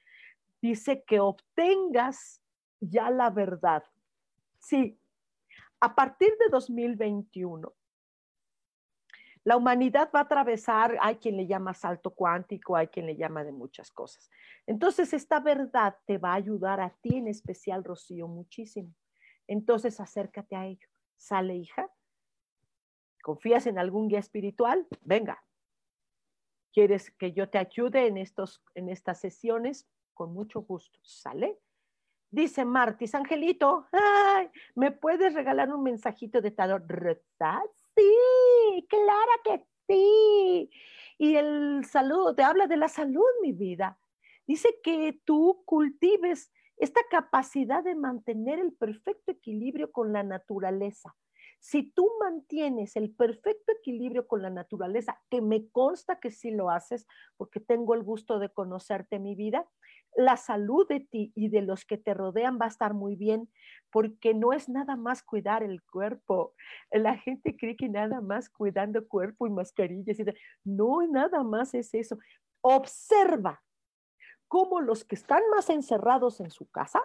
Dice 0.61 1.03
que 1.03 1.19
obtengas 1.19 2.41
ya 2.79 3.09
la 3.09 3.29
verdad. 3.29 3.83
Sí, 4.59 4.99
a 5.79 5.93
partir 5.93 6.29
de 6.39 6.49
2021, 6.49 7.73
la 9.45 9.57
humanidad 9.57 10.09
va 10.15 10.19
a 10.19 10.23
atravesar, 10.23 10.97
hay 11.01 11.17
quien 11.17 11.35
le 11.35 11.45
llama 11.45 11.73
salto 11.73 12.11
cuántico, 12.11 12.77
hay 12.77 12.87
quien 12.87 13.05
le 13.05 13.17
llama 13.17 13.43
de 13.43 13.51
muchas 13.51 13.91
cosas. 13.91 14.29
Entonces, 14.65 15.13
esta 15.13 15.41
verdad 15.41 15.97
te 16.05 16.17
va 16.17 16.31
a 16.31 16.35
ayudar 16.35 16.79
a 16.79 16.91
ti 17.01 17.17
en 17.17 17.27
especial, 17.27 17.83
Rocío, 17.83 18.29
muchísimo. 18.29 18.93
Entonces, 19.45 19.99
acércate 19.99 20.55
a 20.55 20.65
ello. 20.65 20.87
Sale, 21.17 21.55
hija. 21.55 21.89
¿Confías 23.23 23.67
en 23.67 23.79
algún 23.79 24.09
guía 24.09 24.19
espiritual? 24.19 24.85
Venga. 24.99 25.41
¿Quieres 26.73 27.09
que 27.11 27.31
yo 27.31 27.49
te 27.49 27.57
ayude 27.57 28.05
en, 28.05 28.17
estos, 28.17 28.61
en 28.75 28.89
estas 28.89 29.21
sesiones? 29.21 29.87
Con 30.13 30.33
mucho 30.33 30.63
gusto. 30.63 30.99
¿Sale? 31.03 31.57
Dice 32.29 32.65
Martis, 32.65 33.15
Angelito, 33.15 33.87
¿me 34.75 34.91
puedes 34.91 35.33
regalar 35.33 35.73
un 35.73 35.83
mensajito 35.83 36.41
de 36.41 36.51
tarot? 36.51 36.83
Sí, 37.95 38.87
claro 38.89 39.31
que 39.45 39.65
sí. 39.87 40.69
Y 41.17 41.35
el 41.35 41.85
saludo 41.85 42.35
te 42.35 42.43
habla 42.43 42.67
de 42.67 42.75
la 42.75 42.89
salud, 42.89 43.23
mi 43.41 43.53
vida. 43.53 43.97
Dice 44.45 44.67
que 44.83 45.21
tú 45.23 45.63
cultives 45.63 46.51
esta 46.75 46.99
capacidad 47.09 47.85
de 47.85 47.95
mantener 47.95 48.59
el 48.59 48.73
perfecto 48.73 49.31
equilibrio 49.31 49.93
con 49.93 50.11
la 50.11 50.23
naturaleza. 50.23 51.15
Si 51.63 51.81
tú 51.81 52.11
mantienes 52.19 52.97
el 52.97 53.09
perfecto 53.15 53.71
equilibrio 53.71 54.27
con 54.27 54.41
la 54.41 54.49
naturaleza, 54.49 55.21
que 55.29 55.39
me 55.39 55.69
consta 55.69 56.19
que 56.19 56.29
sí 56.29 56.51
lo 56.51 56.69
haces, 56.69 57.07
porque 57.37 57.61
tengo 57.61 57.93
el 57.93 58.03
gusto 58.03 58.37
de 58.37 58.49
conocerte 58.49 59.17
mi 59.17 59.33
vida, 59.33 59.65
la 60.17 60.35
salud 60.35 60.85
de 60.89 60.99
ti 60.99 61.31
y 61.35 61.47
de 61.47 61.61
los 61.61 61.85
que 61.85 61.97
te 61.97 62.13
rodean 62.13 62.59
va 62.61 62.65
a 62.65 62.67
estar 62.67 62.93
muy 62.93 63.15
bien, 63.15 63.49
porque 63.91 64.33
no 64.33 64.51
es 64.51 64.67
nada 64.67 64.97
más 64.97 65.23
cuidar 65.23 65.63
el 65.63 65.81
cuerpo. 65.83 66.53
La 66.91 67.17
gente 67.17 67.55
cree 67.55 67.77
que 67.77 67.87
nada 67.87 68.19
más 68.19 68.49
cuidando 68.49 69.07
cuerpo 69.07 69.47
y 69.47 69.49
mascarillas, 69.49 70.19
y 70.19 70.25
no, 70.65 71.07
nada 71.07 71.43
más 71.43 71.73
es 71.75 71.93
eso. 71.93 72.19
Observa 72.59 73.63
cómo 74.49 74.81
los 74.81 75.05
que 75.05 75.15
están 75.15 75.41
más 75.49 75.69
encerrados 75.69 76.41
en 76.41 76.51
su 76.51 76.69
casa 76.69 76.99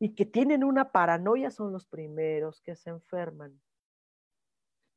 y 0.00 0.16
que 0.16 0.26
tienen 0.26 0.64
una 0.64 0.90
paranoia 0.90 1.52
son 1.52 1.72
los 1.72 1.86
primeros 1.86 2.60
que 2.60 2.74
se 2.74 2.90
enferman. 2.90 3.60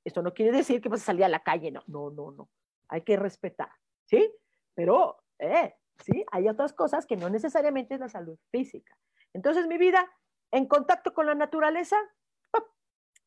Esto 0.08 0.22
no 0.22 0.34
quiere 0.34 0.56
decir 0.56 0.80
que 0.80 0.88
vas 0.88 1.02
a 1.02 1.06
salir 1.08 1.26
a 1.26 1.28
la 1.28 1.44
calle, 1.44 1.70
no, 1.70 1.84
no, 1.88 2.10
no, 2.10 2.32
no. 2.32 2.50
Hay 2.88 3.02
que 3.02 3.18
respetar, 3.18 3.70
¿sí? 4.06 4.34
Pero, 4.74 5.18
eh, 5.38 5.76
¿sí? 6.00 6.24
Hay 6.32 6.48
otras 6.48 6.72
cosas 6.72 7.06
que 7.06 7.18
no 7.18 7.30
necesariamente 7.30 7.96
es 7.96 8.00
la 8.00 8.08
salud 8.08 8.40
física. 8.50 8.98
Entonces, 9.34 9.68
mi 9.68 9.78
vida, 9.78 10.10
en 10.50 10.66
contacto 10.66 11.14
con 11.14 11.26
la 11.26 11.36
naturaleza, 11.36 11.98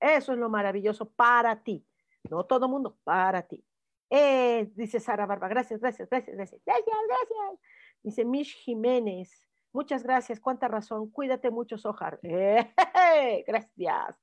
eso 0.01 0.33
es 0.33 0.39
lo 0.39 0.49
maravilloso 0.49 1.11
para 1.11 1.63
ti. 1.63 1.87
No 2.31 2.47
todo 2.47 2.67
mundo, 2.67 2.97
para 3.05 3.43
ti. 3.43 3.63
Eh, 4.09 4.73
dice 4.75 5.01
Sara 5.01 5.27
Barba, 5.27 5.49
gracias, 5.49 5.81
gracias, 5.81 6.09
gracias, 6.09 6.35
gracias, 6.35 6.63
gracias, 6.65 6.97
gracias. 7.07 7.61
Dice 8.03 8.25
Mish 8.25 8.57
Jiménez, 8.57 9.47
muchas 9.75 10.03
gracias, 10.03 10.41
cuánta 10.41 10.67
razón, 10.67 11.11
cuídate 11.11 11.51
mucho, 11.51 11.77
Sojar. 11.77 12.19
Eh, 12.23 13.45
gracias. 13.47 14.17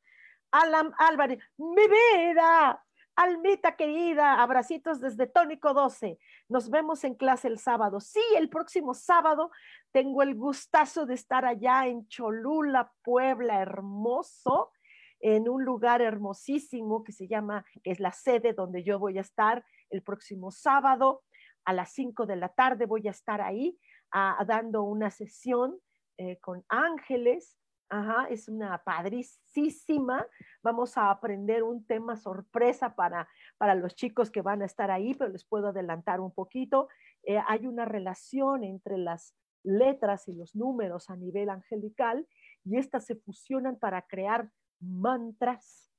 Alan 0.51 0.93
Álvarez, 0.97 1.39
mi 1.57 1.83
vida, 1.87 2.83
Almita 3.17 3.75
querida, 3.75 4.43
abracitos 4.43 5.01
desde 5.01 5.25
Tónico 5.25 5.73
12. 5.73 6.19
Nos 6.49 6.69
vemos 6.69 7.03
en 7.03 7.15
clase 7.15 7.47
el 7.47 7.57
sábado. 7.57 7.99
Sí, 7.99 8.21
el 8.37 8.47
próximo 8.47 8.93
sábado 8.93 9.49
tengo 9.91 10.21
el 10.21 10.35
gustazo 10.35 11.07
de 11.07 11.15
estar 11.15 11.43
allá 11.43 11.87
en 11.87 12.07
Cholula, 12.09 12.93
Puebla, 13.01 13.59
hermoso, 13.59 14.71
en 15.19 15.49
un 15.49 15.65
lugar 15.65 16.03
hermosísimo 16.03 17.03
que 17.03 17.11
se 17.11 17.27
llama, 17.27 17.65
que 17.83 17.89
es 17.89 17.99
la 17.99 18.11
sede 18.11 18.53
donde 18.53 18.83
yo 18.83 18.99
voy 18.99 19.17
a 19.17 19.21
estar 19.21 19.65
el 19.89 20.03
próximo 20.03 20.51
sábado 20.51 21.23
a 21.65 21.73
las 21.73 21.91
5 21.93 22.27
de 22.27 22.35
la 22.35 22.49
tarde. 22.49 22.85
Voy 22.85 23.07
a 23.07 23.11
estar 23.11 23.41
ahí 23.41 23.79
ah, 24.11 24.45
dando 24.47 24.83
una 24.83 25.09
sesión 25.09 25.79
eh, 26.19 26.37
con 26.37 26.63
ángeles 26.69 27.57
Ajá, 27.89 28.27
es 28.29 28.49
una 28.49 28.83
padricísima. 28.83 30.27
Vamos 30.61 30.97
a 30.97 31.09
aprender 31.09 31.63
un 31.63 31.85
tema 31.85 32.17
sorpresa 32.17 32.95
para, 32.95 33.29
para 33.57 33.75
los 33.75 33.95
chicos 33.95 34.29
que 34.29 34.41
van 34.41 34.61
a 34.61 34.65
estar 34.65 34.91
ahí, 34.91 35.13
pero 35.13 35.31
les 35.31 35.45
puedo 35.45 35.69
adelantar 35.69 36.19
un 36.19 36.31
poquito. 36.31 36.89
Eh, 37.23 37.39
hay 37.47 37.65
una 37.65 37.85
relación 37.85 38.63
entre 38.65 38.97
las 38.97 39.35
letras 39.63 40.27
y 40.27 40.33
los 40.33 40.55
números 40.55 41.09
a 41.09 41.15
nivel 41.15 41.49
angelical 41.49 42.27
y 42.63 42.77
estas 42.77 43.05
se 43.05 43.15
fusionan 43.15 43.77
para 43.77 44.01
crear 44.01 44.51
mantras 44.79 45.91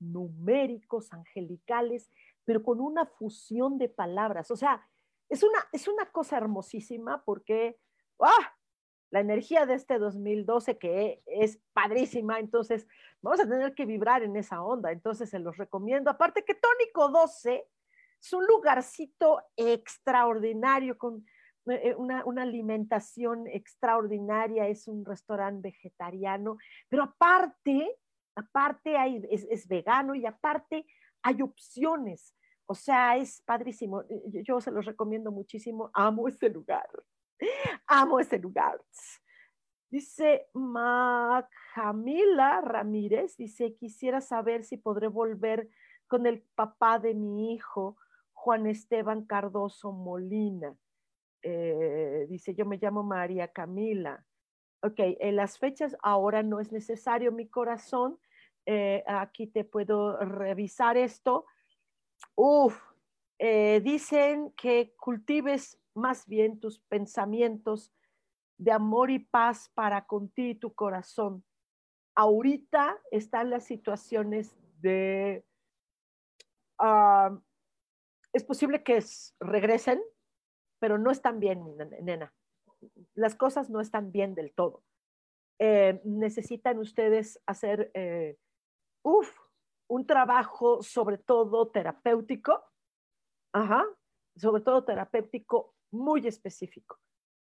numéricos, 0.00 1.12
angelicales, 1.12 2.10
pero 2.44 2.62
con 2.64 2.80
una 2.80 3.06
fusión 3.06 3.78
de 3.78 3.88
palabras. 3.88 4.50
O 4.50 4.56
sea, 4.56 4.84
es 5.28 5.44
una, 5.44 5.58
es 5.72 5.86
una 5.86 6.10
cosa 6.10 6.36
hermosísima 6.36 7.22
porque 7.24 7.78
¡ah! 8.20 8.56
La 9.12 9.20
energía 9.20 9.66
de 9.66 9.74
este 9.74 9.98
2012 9.98 10.78
que 10.78 11.22
es 11.26 11.60
padrísima, 11.74 12.40
entonces 12.40 12.88
vamos 13.20 13.40
a 13.40 13.48
tener 13.48 13.74
que 13.74 13.84
vibrar 13.84 14.22
en 14.22 14.36
esa 14.36 14.62
onda, 14.62 14.90
entonces 14.90 15.28
se 15.28 15.38
los 15.38 15.58
recomiendo. 15.58 16.10
Aparte 16.10 16.44
que 16.44 16.54
Tónico 16.54 17.10
12 17.10 17.68
es 18.18 18.32
un 18.32 18.46
lugarcito 18.46 19.42
extraordinario 19.54 20.96
con 20.96 21.26
eh, 21.66 21.90
eh, 21.90 21.94
una, 21.94 22.42
alimentación 22.42 23.46
extraordinaria, 23.48 24.66
es 24.66 24.88
un 24.88 25.04
restaurante 25.04 25.68
vegetariano, 25.68 26.56
pero 26.88 27.02
aparte, 27.02 27.94
aparte 28.34 28.96
hay, 28.96 29.22
es, 29.30 29.46
es 29.50 29.68
vegano 29.68 30.14
y 30.14 30.24
aparte 30.24 30.86
hay 31.20 31.42
opciones. 31.42 32.34
O 32.64 32.74
sea, 32.74 33.18
es 33.18 33.42
padrísimo. 33.42 34.04
Yo 34.26 34.58
se 34.62 34.70
los 34.70 34.86
recomiendo 34.86 35.30
muchísimo. 35.30 35.90
Amo 35.92 36.28
este 36.28 36.48
lugar. 36.48 36.88
Amo 37.86 38.20
ese 38.20 38.38
lugar. 38.38 38.80
Dice 39.90 40.46
Majamila 40.54 41.42
Ramírez, 42.62 43.36
dice, 43.36 43.74
quisiera 43.74 44.20
saber 44.22 44.64
si 44.64 44.78
podré 44.78 45.08
volver 45.08 45.68
con 46.06 46.26
el 46.26 46.42
papá 46.54 46.98
de 46.98 47.14
mi 47.14 47.54
hijo, 47.54 47.96
Juan 48.32 48.66
Esteban 48.66 49.26
Cardoso 49.26 49.92
Molina. 49.92 50.74
Eh, 51.42 52.26
dice, 52.28 52.54
yo 52.54 52.64
me 52.64 52.78
llamo 52.78 53.02
María 53.02 53.48
Camila. 53.48 54.24
Ok, 54.82 54.94
en 54.98 55.36
las 55.36 55.58
fechas 55.58 55.96
ahora 56.02 56.42
no 56.42 56.58
es 56.58 56.72
necesario 56.72 57.30
mi 57.30 57.48
corazón. 57.48 58.18
Eh, 58.64 59.04
aquí 59.06 59.46
te 59.46 59.64
puedo 59.64 60.16
revisar 60.18 60.96
esto. 60.96 61.44
Uf, 62.34 62.80
eh, 63.38 63.80
dicen 63.84 64.52
que 64.52 64.94
cultives 64.96 65.81
más 65.94 66.26
bien 66.26 66.60
tus 66.60 66.80
pensamientos 66.80 67.92
de 68.58 68.72
amor 68.72 69.10
y 69.10 69.18
paz 69.18 69.70
para 69.74 70.06
contigo 70.06 70.50
y 70.50 70.54
tu 70.54 70.74
corazón. 70.74 71.44
Ahorita 72.14 72.98
están 73.10 73.50
las 73.50 73.64
situaciones 73.64 74.56
de... 74.80 75.44
Ah, 76.78 77.38
es 78.32 78.44
posible 78.44 78.82
que 78.82 79.02
regresen, 79.40 80.02
pero 80.78 80.98
no 80.98 81.10
están 81.10 81.38
bien, 81.38 81.76
nena. 82.00 82.34
Las 83.14 83.34
cosas 83.34 83.70
no 83.70 83.80
están 83.80 84.10
bien 84.10 84.34
del 84.34 84.52
todo. 84.52 84.82
Eh, 85.58 86.00
necesitan 86.04 86.78
ustedes 86.78 87.40
hacer, 87.46 87.90
eh, 87.94 88.36
un 89.04 90.06
trabajo 90.06 90.82
sobre 90.82 91.18
todo 91.18 91.68
terapéutico, 91.68 92.64
ajá, 93.52 93.84
sobre 94.36 94.62
todo 94.62 94.84
terapéutico 94.84 95.71
muy 95.92 96.26
específico. 96.26 96.98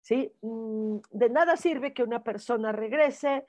¿sí? 0.03 0.33
Mm, 0.43 0.99
de 1.11 1.31
nada 1.31 1.57
sirve 1.57 1.95
que 1.95 2.03
una 2.03 2.23
persona 2.23 2.73
regrese 2.73 3.47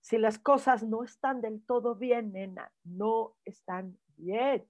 si 0.00 0.18
las 0.18 0.38
cosas 0.38 0.82
no 0.82 1.02
están 1.02 1.40
del 1.40 1.64
todo 1.64 1.94
bien, 1.94 2.32
nena, 2.32 2.70
no 2.84 3.36
están 3.44 3.98
bien. 4.16 4.68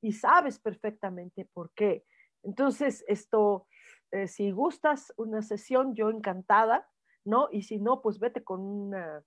Y 0.00 0.12
sabes 0.12 0.60
perfectamente 0.60 1.44
por 1.52 1.72
qué. 1.72 2.04
Entonces, 2.44 3.04
esto, 3.08 3.66
eh, 4.12 4.28
si 4.28 4.52
gustas 4.52 5.12
una 5.16 5.42
sesión, 5.42 5.96
yo 5.96 6.10
encantada, 6.10 6.88
¿no? 7.24 7.48
Y 7.50 7.62
si 7.62 7.78
no, 7.80 8.00
pues 8.00 8.20
vete 8.20 8.44
con 8.44 8.60
una, 8.60 9.24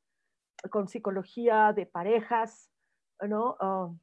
con 0.69 0.87
psicología 0.87 1.73
de 1.73 1.85
parejas, 1.85 2.71
¿no? 3.21 3.57
Ah, 3.59 3.93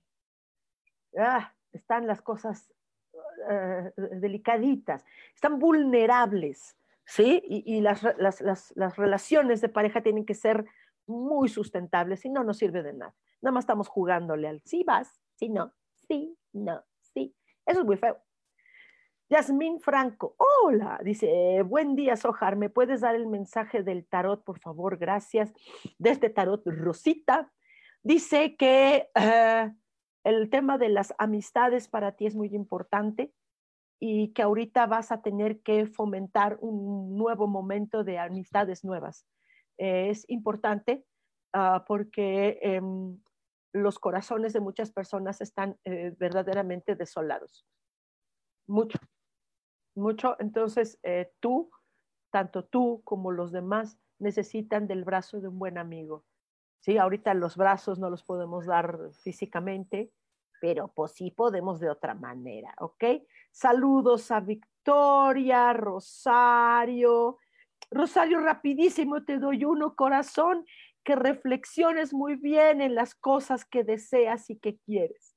ah, 1.18 1.54
están 1.72 2.06
las 2.06 2.20
cosas 2.20 2.70
eh, 3.50 3.92
delicaditas, 3.96 5.04
están 5.34 5.58
vulnerables, 5.58 6.76
¿sí? 7.04 7.42
Y, 7.44 7.80
las, 7.80 8.02
relaciones 8.96 9.60
de 9.60 9.68
pareja 9.68 10.02
tienen 10.02 10.24
que 10.24 10.34
ser 10.34 10.64
muy 11.06 11.48
sustentables, 11.48 12.20
si 12.20 12.28
no, 12.28 12.44
no 12.44 12.54
sirve 12.54 12.82
de 12.82 12.92
nada. 12.92 13.14
Nada 13.40 13.52
más 13.52 13.62
estamos 13.62 13.88
jugándole 13.88 14.48
al 14.48 14.60
sí 14.62 14.84
vas, 14.84 15.20
sí 15.34 15.48
no, 15.48 15.72
sí, 16.06 16.36
no, 16.52 16.84
sí. 17.00 17.34
Eso 17.64 17.80
es 17.80 17.86
muy 17.86 17.96
feo. 17.96 18.18
Yasmín 19.30 19.78
Franco, 19.80 20.36
hola, 20.38 21.00
dice, 21.04 21.62
buen 21.62 21.94
día, 21.94 22.16
Sojar, 22.16 22.56
¿me 22.56 22.70
puedes 22.70 23.02
dar 23.02 23.14
el 23.14 23.26
mensaje 23.26 23.82
del 23.82 24.06
tarot, 24.06 24.42
por 24.42 24.58
favor? 24.58 24.96
Gracias. 24.96 25.52
De 25.98 26.10
este 26.10 26.30
tarot, 26.30 26.62
Rosita, 26.64 27.52
dice 28.02 28.56
que 28.56 29.10
eh, 29.14 29.70
el 30.24 30.50
tema 30.50 30.78
de 30.78 30.88
las 30.88 31.14
amistades 31.18 31.88
para 31.88 32.12
ti 32.12 32.26
es 32.26 32.34
muy 32.34 32.48
importante 32.54 33.32
y 34.00 34.32
que 34.32 34.42
ahorita 34.42 34.86
vas 34.86 35.10
a 35.10 35.22
tener 35.22 35.60
que 35.60 35.86
fomentar 35.86 36.58
un 36.60 37.16
nuevo 37.16 37.46
momento 37.46 38.04
de 38.04 38.18
amistades 38.18 38.84
nuevas. 38.84 39.26
Eh, 39.78 40.10
es 40.10 40.28
importante 40.28 41.04
ah, 41.52 41.84
porque 41.86 42.58
em, 42.62 43.18
los 43.72 43.98
corazones 43.98 44.52
de 44.52 44.60
muchas 44.60 44.92
personas 44.92 45.40
están 45.40 45.78
eh, 45.84 46.14
verdaderamente 46.18 46.94
desolados. 46.94 47.66
Mucho, 48.66 48.98
mucho. 49.94 50.36
Entonces, 50.38 50.98
eh, 51.02 51.32
tú, 51.40 51.70
tanto 52.30 52.64
tú 52.64 53.02
como 53.04 53.32
los 53.32 53.52
demás, 53.52 53.98
necesitan 54.18 54.86
del 54.86 55.04
brazo 55.04 55.40
de 55.40 55.48
un 55.48 55.58
buen 55.58 55.78
amigo. 55.78 56.24
Sí, 56.80 56.96
ahorita 56.96 57.34
los 57.34 57.56
brazos 57.56 57.98
no 57.98 58.10
los 58.10 58.22
podemos 58.22 58.66
dar 58.66 58.98
físicamente, 59.22 60.12
pero 60.60 60.88
pues 60.94 61.12
sí 61.12 61.30
podemos 61.30 61.80
de 61.80 61.90
otra 61.90 62.14
manera, 62.14 62.74
¿ok? 62.78 63.04
Saludos 63.50 64.30
a 64.30 64.40
Victoria, 64.40 65.72
Rosario. 65.72 67.38
Rosario, 67.90 68.40
rapidísimo, 68.40 69.24
te 69.24 69.38
doy 69.38 69.64
uno, 69.64 69.94
corazón, 69.94 70.64
que 71.04 71.16
reflexiones 71.16 72.12
muy 72.12 72.36
bien 72.36 72.80
en 72.80 72.94
las 72.94 73.14
cosas 73.14 73.64
que 73.64 73.82
deseas 73.82 74.50
y 74.50 74.58
que 74.58 74.78
quieres. 74.78 75.34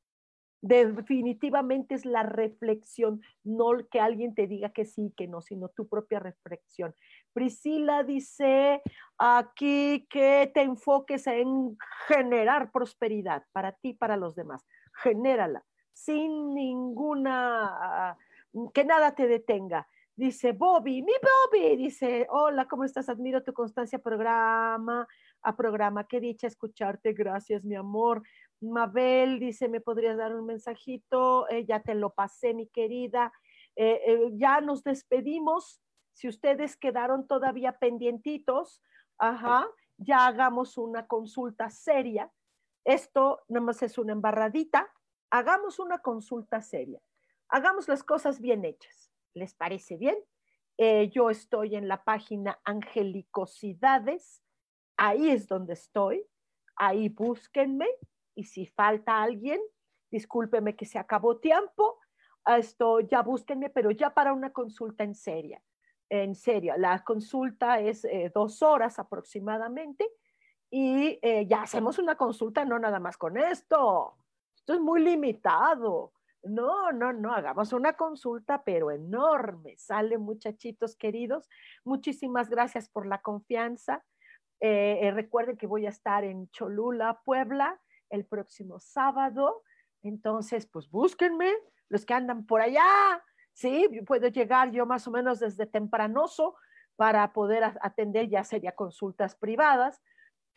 Definitivamente 0.62 1.96
es 1.96 2.06
la 2.06 2.24
reflexión, 2.24 3.22
no 3.44 3.72
que 3.90 4.00
alguien 4.00 4.36
te 4.36 4.48
diga 4.48 4.70
que 4.70 4.86
sí, 4.86 5.12
que 5.18 5.28
no, 5.28 5.42
sino 5.42 5.70
tu 5.70 5.88
propia 5.88 6.20
reflexión. 6.20 6.94
Priscila 7.34 8.04
dice 8.04 8.82
aquí 9.18 10.08
que 10.10 10.52
te 10.54 10.62
enfoques 10.62 11.28
en 11.28 11.78
generar 12.08 12.72
prosperidad 12.72 13.44
para 13.52 13.72
ti 13.72 13.94
para 13.94 14.18
los 14.18 14.36
demás 14.36 14.66
genérala, 14.92 15.64
sin 15.94 16.54
ninguna, 16.54 18.18
que 18.74 18.84
nada 18.84 19.16
te 19.16 19.28
detenga. 19.28 19.88
Dice 20.16 20.52
Bobby, 20.52 21.02
mi 21.02 21.14
Bobby, 21.14 21.78
dice, 21.78 22.28
hola, 22.30 22.68
¿cómo 22.68 22.84
estás? 22.84 23.10
Admiro 23.10 23.44
tu 23.44 23.54
constancia 23.54 23.98
programa, 23.98 25.08
a 25.42 25.56
programa, 25.56 26.06
qué 26.06 26.20
dicha 26.20 26.48
escucharte, 26.48 27.14
gracias, 27.14 27.64
mi 27.64 27.76
amor. 27.76 28.22
Mabel 28.60 29.40
dice, 29.40 29.68
¿me 29.68 29.82
podrías 29.82 30.18
dar 30.18 30.36
un 30.36 30.46
mensajito? 30.46 31.50
Eh, 31.50 31.66
ya 31.66 31.82
te 31.82 31.96
lo 31.96 32.12
pasé, 32.12 32.54
mi 32.54 32.68
querida. 32.68 33.34
Eh, 33.76 34.02
eh, 34.06 34.30
ya 34.34 34.62
nos 34.62 34.84
despedimos. 34.84 35.82
Si 36.22 36.28
ustedes 36.28 36.78
quedaron 36.78 37.26
todavía 37.26 37.80
pendientitos, 37.80 38.82
ajá, 39.18 39.68
ya 39.98 40.28
hagamos 40.28 40.78
una 40.78 41.08
consulta 41.08 41.72
seria 41.72 42.32
esto 42.84 43.42
nada 43.48 43.66
más 43.66 43.82
es 43.84 43.98
una 43.98 44.14
embarradita. 44.14 44.92
Hagamos 45.30 45.80
una 45.80 46.00
consulta 46.00 46.62
seria. 46.62 47.00
Hagamos 47.50 47.88
las 47.88 48.04
cosas 48.04 48.40
bien 48.40 48.66
hechas. 48.66 49.12
¿Les 49.34 49.54
parece 49.54 49.98
bien? 49.98 50.18
Eh, 50.78 51.10
yo 51.10 51.30
estoy 51.30 51.76
en 51.76 51.88
la 51.88 52.04
página 52.04 52.60
Angelicosidades. 52.64 54.44
Ahí 54.98 55.30
es 55.30 55.48
donde 55.48 55.74
estoy. 55.74 56.26
Ahí 56.76 57.10
búsquenme. 57.10 57.88
Y 58.36 58.46
si 58.46 58.66
falta 58.66 59.22
alguien, 59.22 59.62
discúlpeme 60.10 60.76
que 60.76 60.86
se 60.86 60.98
acabó 60.98 61.40
tiempo. 61.40 62.00
Esto 62.46 63.00
ya 63.02 63.22
búsquenme, 63.22 63.70
pero 63.70 63.92
ya 63.92 64.14
para 64.14 64.34
una 64.34 64.52
consulta 64.52 65.04
en 65.04 65.14
serio. 65.14 65.60
En 66.14 66.36
serio, 66.36 66.74
la 66.78 67.02
consulta 67.06 67.80
es 67.80 68.04
eh, 68.04 68.30
dos 68.36 68.62
horas 68.62 69.00
aproximadamente 69.00 70.06
y 70.70 71.18
eh, 71.22 71.48
ya 71.48 71.62
hacemos 71.62 72.00
una 72.00 72.16
consulta, 72.16 72.66
no 72.66 72.78
nada 72.78 73.00
más 73.00 73.16
con 73.16 73.38
esto. 73.38 74.18
Esto 74.54 74.74
es 74.74 74.82
muy 74.82 75.02
limitado. 75.02 76.12
No, 76.44 76.92
no, 76.92 77.14
no, 77.14 77.34
hagamos 77.34 77.72
una 77.72 77.94
consulta, 77.94 78.62
pero 78.62 78.92
enorme. 78.92 79.78
Sale, 79.78 80.18
muchachitos 80.18 80.98
queridos. 80.98 81.48
Muchísimas 81.86 82.50
gracias 82.50 82.90
por 82.90 83.06
la 83.06 83.22
confianza. 83.22 84.04
Eh, 84.60 85.00
eh, 85.04 85.12
recuerden 85.12 85.56
que 85.56 85.66
voy 85.66 85.86
a 85.86 85.90
estar 85.92 86.26
en 86.26 86.50
Cholula, 86.50 87.22
Puebla, 87.24 87.80
el 88.10 88.26
próximo 88.26 88.82
sábado. 88.82 89.64
Entonces, 90.04 90.66
pues 90.66 90.92
búsquenme, 90.92 91.54
los 91.88 92.06
que 92.06 92.16
andan 92.16 92.46
por 92.46 92.60
allá. 92.60 93.24
Sí, 93.54 93.88
puedo 94.06 94.28
llegar 94.28 94.72
yo 94.72 94.86
más 94.86 95.08
o 95.08 95.12
menos 95.12 95.40
desde 95.40 95.66
tempranoso 95.66 96.56
para 96.96 97.34
poder 97.34 97.64
atender, 97.82 98.30
ya 98.30 98.44
sería 98.44 98.74
consultas 98.74 99.36
privadas 99.36 100.02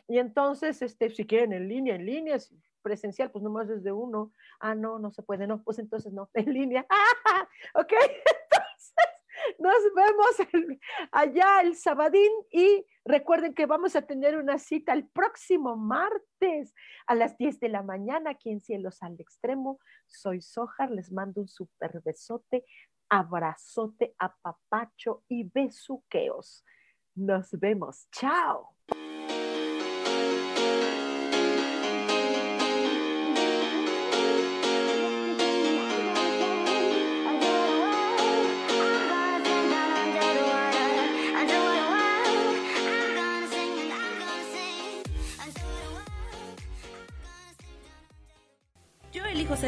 y 0.06 0.18
entonces, 0.18 0.82
este, 0.82 1.10
si 1.10 1.26
quieren 1.26 1.52
en 1.52 1.68
línea, 1.68 1.94
en 1.94 2.04
línea, 2.04 2.36
presencial, 2.82 3.30
pues 3.30 3.42
nomás 3.42 3.68
desde 3.68 3.90
uno. 3.92 4.32
Ah, 4.60 4.74
no, 4.74 4.98
no 4.98 5.10
se 5.10 5.22
puede, 5.22 5.46
no, 5.46 5.62
pues 5.62 5.78
entonces 5.78 6.12
no, 6.12 6.28
en 6.34 6.52
línea. 6.52 6.86
Ah, 6.88 7.48
ok, 7.74 7.92
Nos 9.58 9.76
vemos 9.94 10.70
allá 11.12 11.60
el 11.62 11.76
sabadín 11.76 12.30
y 12.50 12.84
recuerden 13.04 13.54
que 13.54 13.66
vamos 13.66 13.96
a 13.96 14.02
tener 14.02 14.36
una 14.36 14.58
cita 14.58 14.92
el 14.92 15.08
próximo 15.08 15.76
martes 15.76 16.74
a 17.06 17.14
las 17.14 17.36
10 17.36 17.60
de 17.60 17.68
la 17.68 17.82
mañana 17.82 18.30
aquí 18.30 18.50
en 18.50 18.60
Cielos 18.60 19.02
al 19.02 19.20
Extremo. 19.20 19.78
Soy 20.06 20.40
Sojar, 20.40 20.90
les 20.90 21.12
mando 21.12 21.40
un 21.42 21.48
super 21.48 22.00
besote, 22.04 22.64
abrazote, 23.08 24.14
apapacho 24.18 25.24
y 25.28 25.44
besuqueos. 25.44 26.64
Nos 27.14 27.50
vemos. 27.52 28.08
Chao. 28.10 28.74